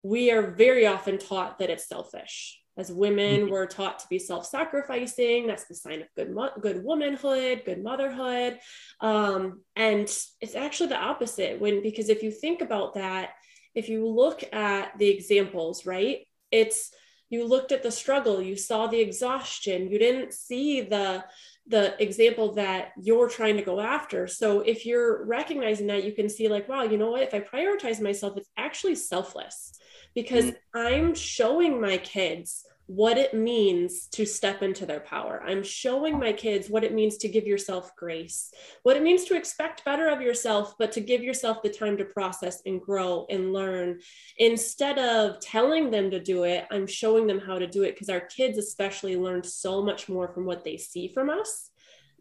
we 0.04 0.30
are 0.30 0.50
very 0.50 0.86
often 0.86 1.16
taught 1.16 1.58
that 1.58 1.70
it's 1.70 1.88
selfish. 1.88 2.60
As 2.76 2.92
women 2.92 3.42
mm-hmm. 3.42 3.50
we're 3.50 3.66
taught 3.66 4.00
to 4.00 4.06
be 4.10 4.18
self-sacrificing. 4.18 5.46
That's 5.46 5.64
the 5.64 5.74
sign 5.74 6.02
of 6.02 6.08
good 6.14 6.30
mo- 6.30 6.58
good 6.60 6.84
womanhood 6.84 7.62
good 7.64 7.82
motherhood. 7.82 8.58
Um, 9.00 9.62
and 9.74 10.02
it's 10.40 10.54
actually 10.54 10.90
the 10.90 11.04
opposite 11.10 11.58
when 11.60 11.82
because 11.82 12.08
if 12.10 12.22
you 12.22 12.30
think 12.30 12.60
about 12.60 12.94
that 12.94 13.30
if 13.74 13.88
you 13.88 14.06
look 14.06 14.44
at 14.52 14.96
the 14.98 15.08
examples 15.08 15.86
right 15.86 16.18
it's 16.50 16.90
you 17.30 17.44
looked 17.44 17.72
at 17.72 17.82
the 17.82 17.90
struggle 17.90 18.40
you 18.40 18.56
saw 18.56 18.86
the 18.86 19.00
exhaustion 19.00 19.90
you 19.90 19.98
didn't 19.98 20.32
see 20.32 20.80
the 20.82 21.24
the 21.66 22.00
example 22.02 22.52
that 22.52 22.92
you're 23.00 23.28
trying 23.28 23.56
to 23.56 23.62
go 23.62 23.80
after 23.80 24.26
so 24.26 24.60
if 24.60 24.84
you're 24.84 25.24
recognizing 25.24 25.86
that 25.86 26.04
you 26.04 26.12
can 26.12 26.28
see 26.28 26.48
like 26.48 26.68
wow 26.68 26.82
you 26.82 26.98
know 26.98 27.10
what 27.10 27.22
if 27.22 27.32
i 27.32 27.40
prioritize 27.40 28.00
myself 28.00 28.36
it's 28.36 28.50
actually 28.58 28.94
selfless 28.94 29.72
because 30.14 30.46
mm-hmm. 30.46 30.78
I'm 30.78 31.14
showing 31.14 31.80
my 31.80 31.98
kids 31.98 32.64
what 32.86 33.16
it 33.16 33.32
means 33.32 34.08
to 34.08 34.26
step 34.26 34.62
into 34.62 34.84
their 34.84 35.00
power. 35.00 35.42
I'm 35.46 35.62
showing 35.62 36.18
my 36.18 36.32
kids 36.32 36.68
what 36.68 36.84
it 36.84 36.92
means 36.92 37.16
to 37.18 37.28
give 37.28 37.46
yourself 37.46 37.96
grace, 37.96 38.52
what 38.82 38.96
it 38.96 39.02
means 39.02 39.24
to 39.24 39.36
expect 39.36 39.84
better 39.84 40.08
of 40.08 40.20
yourself, 40.20 40.74
but 40.78 40.92
to 40.92 41.00
give 41.00 41.22
yourself 41.22 41.62
the 41.62 41.70
time 41.70 41.96
to 41.96 42.04
process 42.04 42.60
and 42.66 42.80
grow 42.80 43.26
and 43.30 43.54
learn. 43.54 44.00
Instead 44.36 44.98
of 44.98 45.40
telling 45.40 45.90
them 45.90 46.10
to 46.10 46.20
do 46.20 46.44
it, 46.44 46.66
I'm 46.70 46.86
showing 46.86 47.26
them 47.26 47.40
how 47.40 47.58
to 47.58 47.66
do 47.66 47.84
it 47.84 47.94
because 47.94 48.10
our 48.10 48.20
kids, 48.20 48.58
especially, 48.58 49.16
learn 49.16 49.42
so 49.42 49.82
much 49.82 50.08
more 50.08 50.28
from 50.28 50.44
what 50.44 50.64
they 50.64 50.76
see 50.76 51.08
from 51.08 51.30
us 51.30 51.70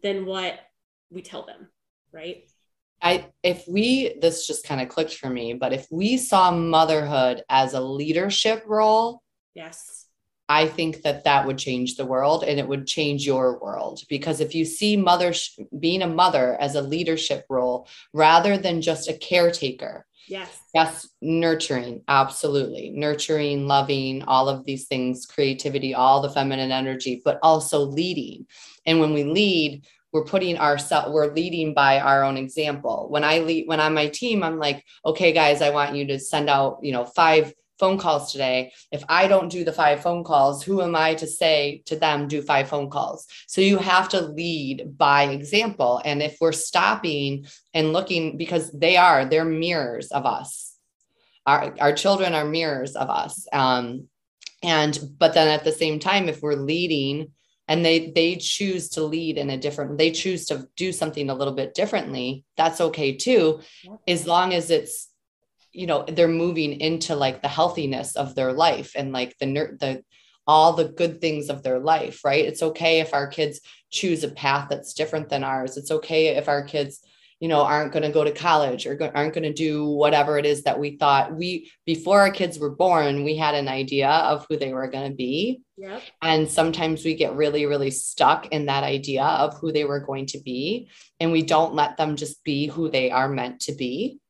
than 0.02 0.24
what 0.24 0.58
we 1.10 1.20
tell 1.20 1.44
them, 1.44 1.68
right? 2.10 2.48
I 3.02 3.26
if 3.42 3.64
we 3.68 4.16
this 4.20 4.46
just 4.46 4.66
kind 4.66 4.80
of 4.80 4.88
clicked 4.88 5.16
for 5.16 5.28
me, 5.28 5.52
but 5.52 5.74
if 5.74 5.86
we 5.90 6.16
saw 6.16 6.50
motherhood 6.50 7.42
as 7.50 7.74
a 7.74 7.80
leadership 7.80 8.62
role, 8.66 9.22
yes. 9.54 10.03
I 10.48 10.66
think 10.66 11.02
that 11.02 11.24
that 11.24 11.46
would 11.46 11.58
change 11.58 11.96
the 11.96 12.04
world 12.04 12.44
and 12.44 12.58
it 12.58 12.68
would 12.68 12.86
change 12.86 13.26
your 13.26 13.58
world 13.60 14.02
because 14.08 14.40
if 14.40 14.54
you 14.54 14.64
see 14.64 14.96
mother 14.96 15.32
being 15.78 16.02
a 16.02 16.06
mother 16.06 16.56
as 16.60 16.74
a 16.74 16.82
leadership 16.82 17.46
role 17.48 17.88
rather 18.12 18.58
than 18.58 18.82
just 18.82 19.08
a 19.08 19.14
caretaker. 19.14 20.06
Yes. 20.26 20.58
Yes, 20.72 21.08
nurturing, 21.20 22.02
absolutely. 22.08 22.90
Nurturing, 22.90 23.66
loving, 23.66 24.22
all 24.22 24.48
of 24.48 24.64
these 24.64 24.86
things, 24.86 25.26
creativity, 25.26 25.94
all 25.94 26.22
the 26.22 26.30
feminine 26.30 26.72
energy, 26.72 27.20
but 27.24 27.38
also 27.42 27.80
leading. 27.80 28.46
And 28.86 29.00
when 29.00 29.12
we 29.12 29.24
lead, 29.24 29.84
we're 30.14 30.24
putting 30.24 30.56
ourselves 30.56 31.12
we're 31.12 31.34
leading 31.34 31.74
by 31.74 31.98
our 31.98 32.22
own 32.22 32.36
example 32.36 33.08
when 33.10 33.24
i 33.24 33.40
lead 33.40 33.66
when 33.66 33.80
I'm 33.80 33.86
on 33.86 33.94
my 33.94 34.06
team 34.06 34.44
i'm 34.44 34.60
like 34.60 34.84
okay 35.04 35.32
guys 35.32 35.60
i 35.60 35.70
want 35.70 35.96
you 35.96 36.06
to 36.06 36.20
send 36.20 36.48
out 36.48 36.78
you 36.82 36.92
know 36.92 37.04
five 37.04 37.52
phone 37.78 37.98
calls 37.98 38.32
today. 38.32 38.72
If 38.92 39.04
i 39.08 39.26
don't 39.26 39.50
do 39.50 39.64
the 39.64 39.72
five 39.72 40.02
phone 40.02 40.24
calls 40.24 40.62
who 40.62 40.82
am 40.82 40.94
i 40.94 41.14
to 41.14 41.26
say 41.26 41.82
to 41.86 41.96
them 41.96 42.28
do 42.28 42.42
five 42.42 42.68
phone 42.68 42.90
calls? 42.90 43.26
So 43.46 43.60
you 43.60 43.78
have 43.78 44.08
to 44.10 44.20
lead 44.20 44.96
by 44.96 45.24
example. 45.24 46.00
And 46.04 46.22
if 46.22 46.36
we're 46.40 46.52
stopping 46.52 47.46
and 47.72 47.92
looking 47.92 48.36
because 48.36 48.70
they 48.72 48.96
are 48.96 49.24
they're 49.24 49.44
mirrors 49.44 50.08
of 50.08 50.26
us. 50.26 50.76
Our, 51.46 51.74
our 51.78 51.92
children 51.92 52.34
are 52.34 52.44
mirrors 52.44 52.96
of 52.96 53.10
us. 53.10 53.46
Um, 53.52 54.08
and 54.62 54.98
but 55.18 55.34
then 55.34 55.48
at 55.48 55.64
the 55.64 55.72
same 55.72 55.98
time 55.98 56.28
if 56.28 56.40
we're 56.40 56.54
leading 56.54 57.32
and 57.68 57.84
they 57.84 58.10
they 58.10 58.36
choose 58.36 58.90
to 58.90 59.02
lead 59.02 59.38
in 59.38 59.50
a 59.50 59.56
different 59.58 59.98
they 59.98 60.10
choose 60.10 60.46
to 60.46 60.68
do 60.76 60.92
something 60.92 61.30
a 61.30 61.34
little 61.34 61.54
bit 61.54 61.74
differently 61.74 62.44
that's 62.56 62.80
okay 62.80 63.16
too. 63.16 63.60
As 64.06 64.26
long 64.26 64.52
as 64.54 64.70
it's 64.70 65.08
you 65.74 65.86
know 65.86 66.04
they're 66.08 66.28
moving 66.28 66.80
into 66.80 67.16
like 67.16 67.42
the 67.42 67.48
healthiness 67.48 68.16
of 68.16 68.34
their 68.34 68.52
life 68.52 68.92
and 68.96 69.12
like 69.12 69.36
the 69.38 69.46
ner- 69.46 69.76
the 69.78 70.02
all 70.46 70.74
the 70.74 70.84
good 70.84 71.20
things 71.20 71.48
of 71.48 71.62
their 71.62 71.78
life 71.78 72.24
right? 72.24 72.44
It's 72.44 72.62
okay 72.62 73.00
if 73.00 73.12
our 73.12 73.26
kids 73.26 73.60
choose 73.90 74.24
a 74.24 74.28
path 74.28 74.68
that's 74.70 74.94
different 74.94 75.28
than 75.28 75.44
ours. 75.44 75.76
It's 75.76 75.90
okay 75.90 76.28
if 76.28 76.48
our 76.48 76.64
kids 76.64 77.00
you 77.40 77.48
know 77.48 77.62
aren't 77.62 77.92
going 77.92 78.04
to 78.04 78.12
go 78.12 78.24
to 78.24 78.30
college 78.32 78.86
or 78.86 78.94
go, 78.94 79.10
aren't 79.14 79.34
going 79.34 79.44
to 79.44 79.52
do 79.52 79.86
whatever 79.86 80.38
it 80.38 80.46
is 80.46 80.62
that 80.62 80.78
we 80.78 80.96
thought. 80.96 81.34
We 81.34 81.70
before 81.84 82.20
our 82.20 82.30
kids 82.30 82.58
were 82.58 82.74
born 82.74 83.24
we 83.24 83.36
had 83.36 83.54
an 83.54 83.68
idea 83.68 84.08
of 84.08 84.46
who 84.48 84.56
they 84.56 84.72
were 84.72 84.88
going 84.88 85.10
to 85.10 85.16
be. 85.16 85.60
Yep. 85.76 86.02
and 86.22 86.48
sometimes 86.48 87.04
we 87.04 87.16
get 87.16 87.34
really 87.34 87.66
really 87.66 87.90
stuck 87.90 88.46
in 88.52 88.66
that 88.66 88.84
idea 88.84 89.24
of 89.24 89.58
who 89.58 89.72
they 89.72 89.84
were 89.84 89.98
going 89.98 90.26
to 90.26 90.38
be 90.38 90.88
and 91.18 91.32
we 91.32 91.42
don't 91.42 91.74
let 91.74 91.96
them 91.96 92.14
just 92.14 92.44
be 92.44 92.68
who 92.68 92.88
they 92.88 93.10
are 93.10 93.28
meant 93.28 93.58
to 93.62 93.72
be 93.72 94.20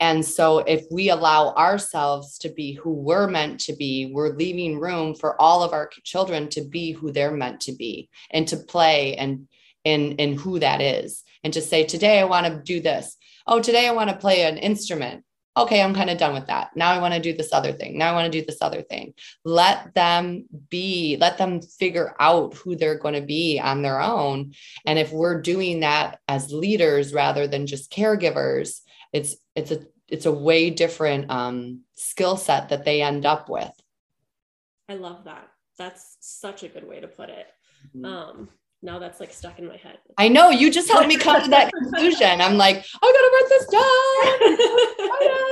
and 0.00 0.24
so, 0.24 0.58
if 0.58 0.84
we 0.90 1.10
allow 1.10 1.54
ourselves 1.54 2.38
to 2.38 2.48
be 2.48 2.72
who 2.72 2.92
we're 2.92 3.28
meant 3.28 3.60
to 3.60 3.76
be, 3.76 4.10
we're 4.12 4.36
leaving 4.36 4.80
room 4.80 5.14
for 5.14 5.40
all 5.40 5.62
of 5.62 5.72
our 5.72 5.88
children 6.02 6.48
to 6.50 6.62
be 6.62 6.92
who 6.92 7.12
they're 7.12 7.30
meant 7.30 7.60
to 7.62 7.72
be 7.72 8.08
and 8.30 8.48
to 8.48 8.56
play 8.56 9.14
and 9.16 9.46
in 9.84 10.12
in 10.16 10.36
who 10.36 10.58
that 10.58 10.80
is 10.80 11.22
and 11.44 11.52
to 11.52 11.60
say 11.60 11.84
today 11.84 12.18
i 12.18 12.24
want 12.24 12.46
to 12.46 12.62
do 12.62 12.80
this. 12.80 13.16
Oh 13.46 13.60
today 13.60 13.86
i 13.86 13.92
want 13.92 14.10
to 14.10 14.16
play 14.16 14.42
an 14.42 14.58
instrument. 14.58 15.24
Okay 15.56 15.80
i'm 15.80 15.94
kind 15.94 16.10
of 16.10 16.18
done 16.18 16.34
with 16.34 16.48
that. 16.48 16.70
Now 16.74 16.90
i 16.90 16.98
want 16.98 17.14
to 17.14 17.20
do 17.20 17.36
this 17.36 17.52
other 17.52 17.72
thing. 17.72 17.96
Now 17.96 18.10
i 18.10 18.14
want 18.14 18.32
to 18.32 18.40
do 18.40 18.44
this 18.44 18.62
other 18.62 18.82
thing. 18.82 19.14
Let 19.44 19.94
them 19.94 20.46
be 20.70 21.16
let 21.20 21.38
them 21.38 21.62
figure 21.62 22.16
out 22.18 22.54
who 22.54 22.74
they're 22.74 22.98
going 22.98 23.14
to 23.14 23.26
be 23.26 23.60
on 23.60 23.82
their 23.82 24.00
own. 24.00 24.54
And 24.86 24.98
if 24.98 25.12
we're 25.12 25.40
doing 25.40 25.80
that 25.80 26.18
as 26.26 26.52
leaders 26.52 27.14
rather 27.14 27.46
than 27.46 27.68
just 27.68 27.92
caregivers 27.92 28.80
it's 29.14 29.36
it's 29.54 29.70
a 29.70 29.86
it's 30.08 30.26
a 30.26 30.32
way 30.32 30.70
different 30.70 31.30
um, 31.30 31.80
skill 31.94 32.36
set 32.36 32.68
that 32.68 32.84
they 32.84 33.02
end 33.02 33.24
up 33.26 33.48
with 33.48 33.72
i 34.88 34.94
love 34.94 35.24
that 35.24 35.48
that's 35.78 36.16
such 36.20 36.62
a 36.62 36.68
good 36.68 36.86
way 36.86 37.00
to 37.00 37.08
put 37.08 37.28
it 37.28 37.46
mm-hmm. 37.94 38.04
um, 38.04 38.48
now 38.84 38.98
that's 38.98 39.18
like 39.18 39.32
stuck 39.32 39.58
in 39.58 39.66
my 39.66 39.78
head. 39.78 39.96
I 40.18 40.28
know 40.28 40.50
you 40.50 40.70
just 40.70 40.90
helped 40.90 41.08
me 41.08 41.16
come 41.16 41.42
to 41.42 41.48
that 41.48 41.72
conclusion. 41.72 42.42
I'm 42.42 42.58
like, 42.58 42.84
I 43.02 43.12
gotta 43.16 43.30
write 43.32 43.48
this 43.48 43.66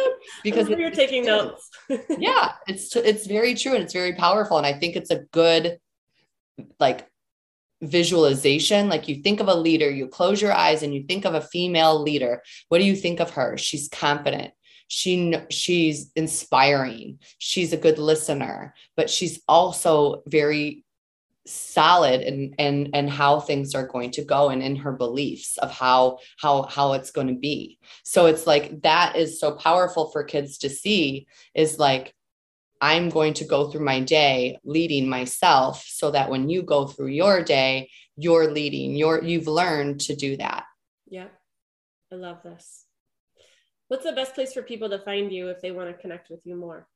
down 0.04 0.18
because 0.44 0.68
you're 0.68 0.90
taking 0.90 1.24
notes. 1.24 1.70
yeah, 2.18 2.52
it's 2.68 2.94
it's 2.94 3.26
very 3.26 3.54
true 3.54 3.72
and 3.72 3.82
it's 3.82 3.94
very 3.94 4.12
powerful, 4.12 4.58
and 4.58 4.66
I 4.66 4.74
think 4.74 4.96
it's 4.96 5.10
a 5.10 5.20
good 5.32 5.78
like 6.78 7.08
visualization. 7.82 8.88
Like 8.88 9.08
you 9.08 9.16
think 9.16 9.40
of 9.40 9.48
a 9.48 9.54
leader, 9.54 9.90
you 9.90 10.06
close 10.06 10.40
your 10.40 10.52
eyes 10.52 10.82
and 10.82 10.94
you 10.94 11.04
think 11.04 11.24
of 11.24 11.34
a 11.34 11.40
female 11.40 12.00
leader. 12.00 12.42
What 12.68 12.78
do 12.78 12.84
you 12.84 12.96
think 12.96 13.20
of 13.20 13.30
her? 13.30 13.56
She's 13.58 13.88
confident 13.88 14.52
she 14.94 15.34
she's 15.48 16.12
inspiring 16.16 17.18
she's 17.38 17.72
a 17.72 17.78
good 17.78 17.96
listener 17.96 18.74
but 18.94 19.08
she's 19.08 19.40
also 19.48 20.22
very 20.26 20.84
solid 21.46 22.20
and 22.20 22.54
and 22.58 22.90
and 22.92 23.08
how 23.08 23.40
things 23.40 23.74
are 23.74 23.86
going 23.86 24.10
to 24.10 24.22
go 24.22 24.50
and 24.50 24.62
in 24.62 24.76
her 24.76 24.92
beliefs 24.92 25.56
of 25.58 25.70
how 25.70 26.18
how 26.36 26.64
how 26.64 26.92
it's 26.92 27.10
going 27.10 27.26
to 27.26 27.32
be 27.32 27.78
so 28.04 28.26
it's 28.26 28.46
like 28.46 28.82
that 28.82 29.16
is 29.16 29.40
so 29.40 29.52
powerful 29.52 30.10
for 30.10 30.22
kids 30.22 30.58
to 30.58 30.68
see 30.68 31.26
is 31.54 31.78
like 31.78 32.14
i'm 32.82 33.08
going 33.08 33.32
to 33.32 33.44
go 33.44 33.70
through 33.70 33.84
my 33.84 34.00
day 34.00 34.58
leading 34.64 35.08
myself 35.08 35.82
so 35.86 36.10
that 36.10 36.28
when 36.28 36.50
you 36.50 36.62
go 36.62 36.86
through 36.86 37.06
your 37.06 37.42
day 37.42 37.88
you're 38.16 38.50
leading 38.50 38.94
you're 38.94 39.22
you've 39.22 39.48
learned 39.48 40.00
to 40.00 40.14
do 40.14 40.36
that 40.36 40.64
yeah 41.08 41.28
i 42.12 42.14
love 42.14 42.42
this 42.42 42.84
what's 43.88 44.04
the 44.04 44.12
best 44.12 44.34
place 44.34 44.52
for 44.52 44.62
people 44.62 44.90
to 44.90 44.98
find 44.98 45.32
you 45.32 45.48
if 45.48 45.62
they 45.62 45.70
want 45.70 45.88
to 45.88 45.94
connect 46.02 46.28
with 46.28 46.40
you 46.44 46.56
more 46.56 46.86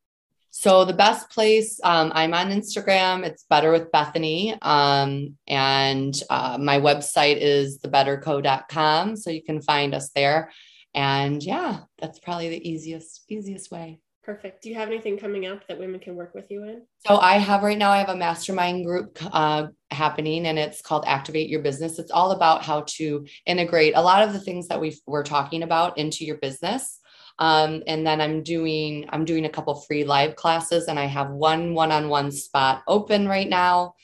so 0.59 0.87
the 0.87 0.95
best 0.95 1.29
place, 1.29 1.79
um, 1.85 2.13
I'm 2.15 2.33
on 2.33 2.51
Instagram. 2.51 3.27
It's 3.27 3.45
Better 3.45 3.71
with 3.71 3.93
Bethany, 3.93 4.57
um, 4.63 5.37
and 5.47 6.19
uh, 6.31 6.57
my 6.59 6.81
website 6.81 7.37
is 7.39 7.79
thebetterco.com, 7.81 9.17
so 9.17 9.29
you 9.29 9.43
can 9.43 9.61
find 9.61 9.95
us 9.95 10.13
there. 10.15 10.51
And 10.95 11.43
yeah, 11.43 11.81
that's 11.99 12.19
probably 12.21 12.49
the 12.49 12.67
easiest 12.67 13.25
easiest 13.29 13.71
way. 13.71 14.01
Perfect. 14.27 14.61
Do 14.61 14.69
you 14.69 14.75
have 14.75 14.89
anything 14.89 15.17
coming 15.17 15.47
up 15.47 15.65
that 15.69 15.79
women 15.79 16.01
can 16.01 16.17
work 16.17 16.35
with 16.35 16.51
you 16.51 16.65
in? 16.65 16.83
So 17.07 17.19
I 17.19 17.35
have 17.39 17.63
right 17.63 17.79
now. 17.79 17.93
I 17.93 17.99
have 17.99 18.09
a 18.09 18.17
mastermind 18.17 18.85
group 18.85 19.17
uh, 19.23 19.69
happening, 19.93 20.49
and 20.49 20.59
it's 20.59 20.83
called 20.83 21.05
Activate 21.07 21.49
Your 21.49 21.63
Business. 21.63 22.01
It's 22.01 22.11
all 22.11 22.33
about 22.33 22.65
how 22.65 22.81
to 22.97 23.25
integrate 23.47 23.95
a 23.95 24.03
lot 24.03 24.27
of 24.27 24.33
the 24.33 24.41
things 24.41 24.67
that 24.67 24.81
we 24.81 24.97
we're 25.07 25.23
talking 25.23 25.63
about 25.63 25.97
into 25.97 26.25
your 26.25 26.39
business. 26.39 26.99
Um, 27.39 27.85
and 27.87 28.05
then 28.05 28.21
I'm 28.21 28.43
doing 28.43 29.07
I'm 29.11 29.25
doing 29.25 29.45
a 29.45 29.49
couple 29.49 29.77
free 29.77 30.03
live 30.03 30.35
classes, 30.35 30.89
and 30.89 30.99
I 30.99 31.05
have 31.05 31.31
one 31.31 31.73
one-on-one 31.73 32.33
spot 32.33 32.83
open 32.89 33.29
right 33.29 33.49
now. 33.49 33.95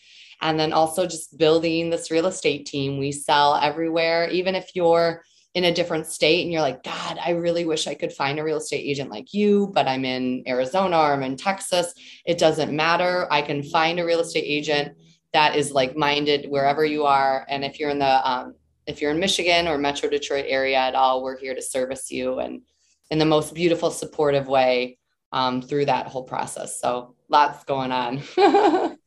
And 0.41 0.57
then 0.57 0.73
also 0.73 1.05
just 1.05 1.37
building 1.37 1.91
this 1.91 2.13
real 2.13 2.27
estate 2.27 2.67
team. 2.67 2.97
We 2.99 3.11
sell 3.11 3.57
everywhere, 3.57 4.29
even 4.29 4.55
if 4.55 4.71
you're 4.77 5.25
in 5.55 5.65
a 5.65 5.75
different 5.75 6.07
state 6.07 6.43
and 6.43 6.53
you're 6.53 6.63
like, 6.63 6.83
God, 6.83 7.19
I 7.25 7.31
really 7.31 7.65
wish 7.65 7.87
I 7.87 7.95
could 7.95 8.13
find 8.13 8.39
a 8.39 8.45
real 8.45 8.57
estate 8.57 8.85
agent 8.85 9.11
like 9.11 9.35
you, 9.35 9.71
but 9.75 9.87
I'm 9.87 10.05
in 10.05 10.43
Arizona 10.47 10.99
or 10.99 11.13
I'm 11.13 11.23
in 11.23 11.37
Texas. 11.37 11.93
It 12.25 12.39
doesn't 12.39 12.75
matter. 12.75 13.27
I 13.31 13.43
can 13.43 13.63
find 13.63 14.01
a 14.01 14.05
real 14.05 14.21
estate 14.21 14.45
agent 14.47 14.97
that 15.33 15.57
is 15.57 15.73
like 15.73 15.97
minded 15.97 16.47
wherever 16.49 16.85
you 16.85 17.05
are. 17.05 17.45
And 17.49 17.65
if 17.65 17.79
you're 17.79 17.91
in 17.91 17.99
the, 17.99 18.31
um, 18.31 18.55
if 18.87 19.01
you're 19.01 19.11
in 19.11 19.21
Michigan 19.21 19.69
or 19.69 19.79
Metro 19.79 20.09
Detroit 20.09 20.47
area 20.49 20.79
at 20.79 20.95
all, 20.95 21.23
we're 21.23 21.39
here 21.39 21.55
to 21.55 21.63
service 21.63 22.11
you 22.11 22.39
and 22.41 22.63
in 23.11 23.19
the 23.19 23.25
most 23.27 23.55
beautiful, 23.55 23.91
supportive 23.91 24.49
way. 24.49 24.99
um, 25.33 25.63
through 25.63 25.87
that 25.87 26.07
whole 26.07 26.25
process. 26.25 26.79
So 26.81 27.15
lots 27.29 27.65
going 27.65 27.91
on. 27.91 28.23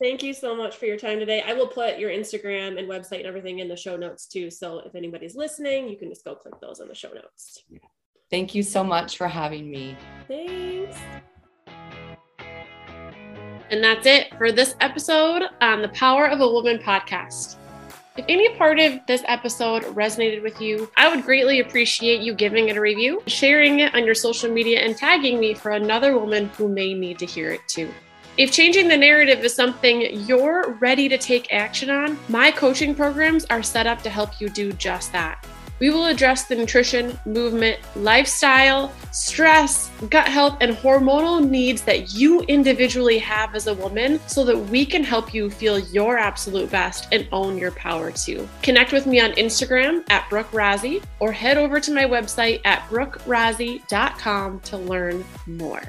Thank 0.00 0.22
you 0.22 0.32
so 0.32 0.56
much 0.56 0.76
for 0.76 0.86
your 0.86 0.96
time 0.96 1.18
today. 1.18 1.42
I 1.46 1.52
will 1.52 1.66
put 1.66 1.98
your 1.98 2.10
Instagram 2.10 2.78
and 2.78 2.88
website 2.88 3.18
and 3.18 3.26
everything 3.26 3.58
in 3.58 3.68
the 3.68 3.76
show 3.76 3.98
notes 3.98 4.26
too. 4.26 4.50
So 4.50 4.78
if 4.78 4.94
anybody's 4.94 5.36
listening, 5.36 5.90
you 5.90 5.98
can 5.98 6.08
just 6.08 6.24
go 6.24 6.34
click 6.34 6.54
those 6.58 6.80
in 6.80 6.88
the 6.88 6.94
show 6.94 7.10
notes. 7.12 7.64
Thank 8.30 8.54
you 8.54 8.62
so 8.62 8.82
much 8.82 9.18
for 9.18 9.28
having 9.28 9.70
me. 9.70 9.94
Thanks. 10.26 10.96
And 13.70 13.84
that's 13.84 14.06
it 14.06 14.34
for 14.38 14.50
this 14.50 14.74
episode 14.80 15.42
on 15.60 15.82
the 15.82 15.88
Power 15.90 16.26
of 16.28 16.40
a 16.40 16.48
Woman 16.48 16.78
podcast. 16.78 17.56
If 18.16 18.24
any 18.26 18.54
part 18.56 18.80
of 18.80 19.00
this 19.06 19.22
episode 19.26 19.82
resonated 19.82 20.42
with 20.42 20.62
you, 20.62 20.90
I 20.96 21.14
would 21.14 21.26
greatly 21.26 21.60
appreciate 21.60 22.22
you 22.22 22.32
giving 22.32 22.70
it 22.70 22.76
a 22.78 22.80
review, 22.80 23.22
sharing 23.26 23.80
it 23.80 23.94
on 23.94 24.06
your 24.06 24.14
social 24.14 24.50
media, 24.50 24.80
and 24.80 24.96
tagging 24.96 25.38
me 25.38 25.52
for 25.52 25.72
another 25.72 26.18
woman 26.18 26.48
who 26.56 26.68
may 26.68 26.94
need 26.94 27.18
to 27.18 27.26
hear 27.26 27.52
it 27.52 27.60
too. 27.68 27.92
If 28.36 28.52
changing 28.52 28.88
the 28.88 28.96
narrative 28.96 29.44
is 29.44 29.54
something 29.54 30.02
you're 30.26 30.72
ready 30.80 31.08
to 31.08 31.18
take 31.18 31.52
action 31.52 31.90
on, 31.90 32.18
my 32.28 32.50
coaching 32.50 32.94
programs 32.94 33.44
are 33.46 33.62
set 33.62 33.86
up 33.86 34.02
to 34.02 34.10
help 34.10 34.40
you 34.40 34.48
do 34.48 34.72
just 34.72 35.12
that. 35.12 35.44
We 35.80 35.88
will 35.88 36.06
address 36.06 36.44
the 36.44 36.56
nutrition, 36.56 37.18
movement, 37.24 37.80
lifestyle, 37.96 38.92
stress, 39.12 39.90
gut 40.10 40.28
health, 40.28 40.58
and 40.60 40.76
hormonal 40.76 41.46
needs 41.46 41.80
that 41.82 42.12
you 42.12 42.42
individually 42.42 43.18
have 43.18 43.54
as 43.54 43.66
a 43.66 43.74
woman 43.74 44.20
so 44.26 44.44
that 44.44 44.58
we 44.58 44.84
can 44.84 45.02
help 45.02 45.32
you 45.32 45.48
feel 45.48 45.78
your 45.78 46.18
absolute 46.18 46.70
best 46.70 47.08
and 47.12 47.26
own 47.32 47.56
your 47.56 47.72
power 47.72 48.12
too. 48.12 48.46
Connect 48.62 48.92
with 48.92 49.06
me 49.06 49.20
on 49.20 49.32
Instagram 49.32 50.04
at 50.10 50.28
Brooke 50.28 50.50
Rozzie 50.52 51.02
or 51.18 51.32
head 51.32 51.56
over 51.56 51.80
to 51.80 51.92
my 51.92 52.04
website 52.04 52.60
at 52.66 52.82
brookerozzie.com 52.88 54.60
to 54.60 54.76
learn 54.76 55.24
more. 55.46 55.82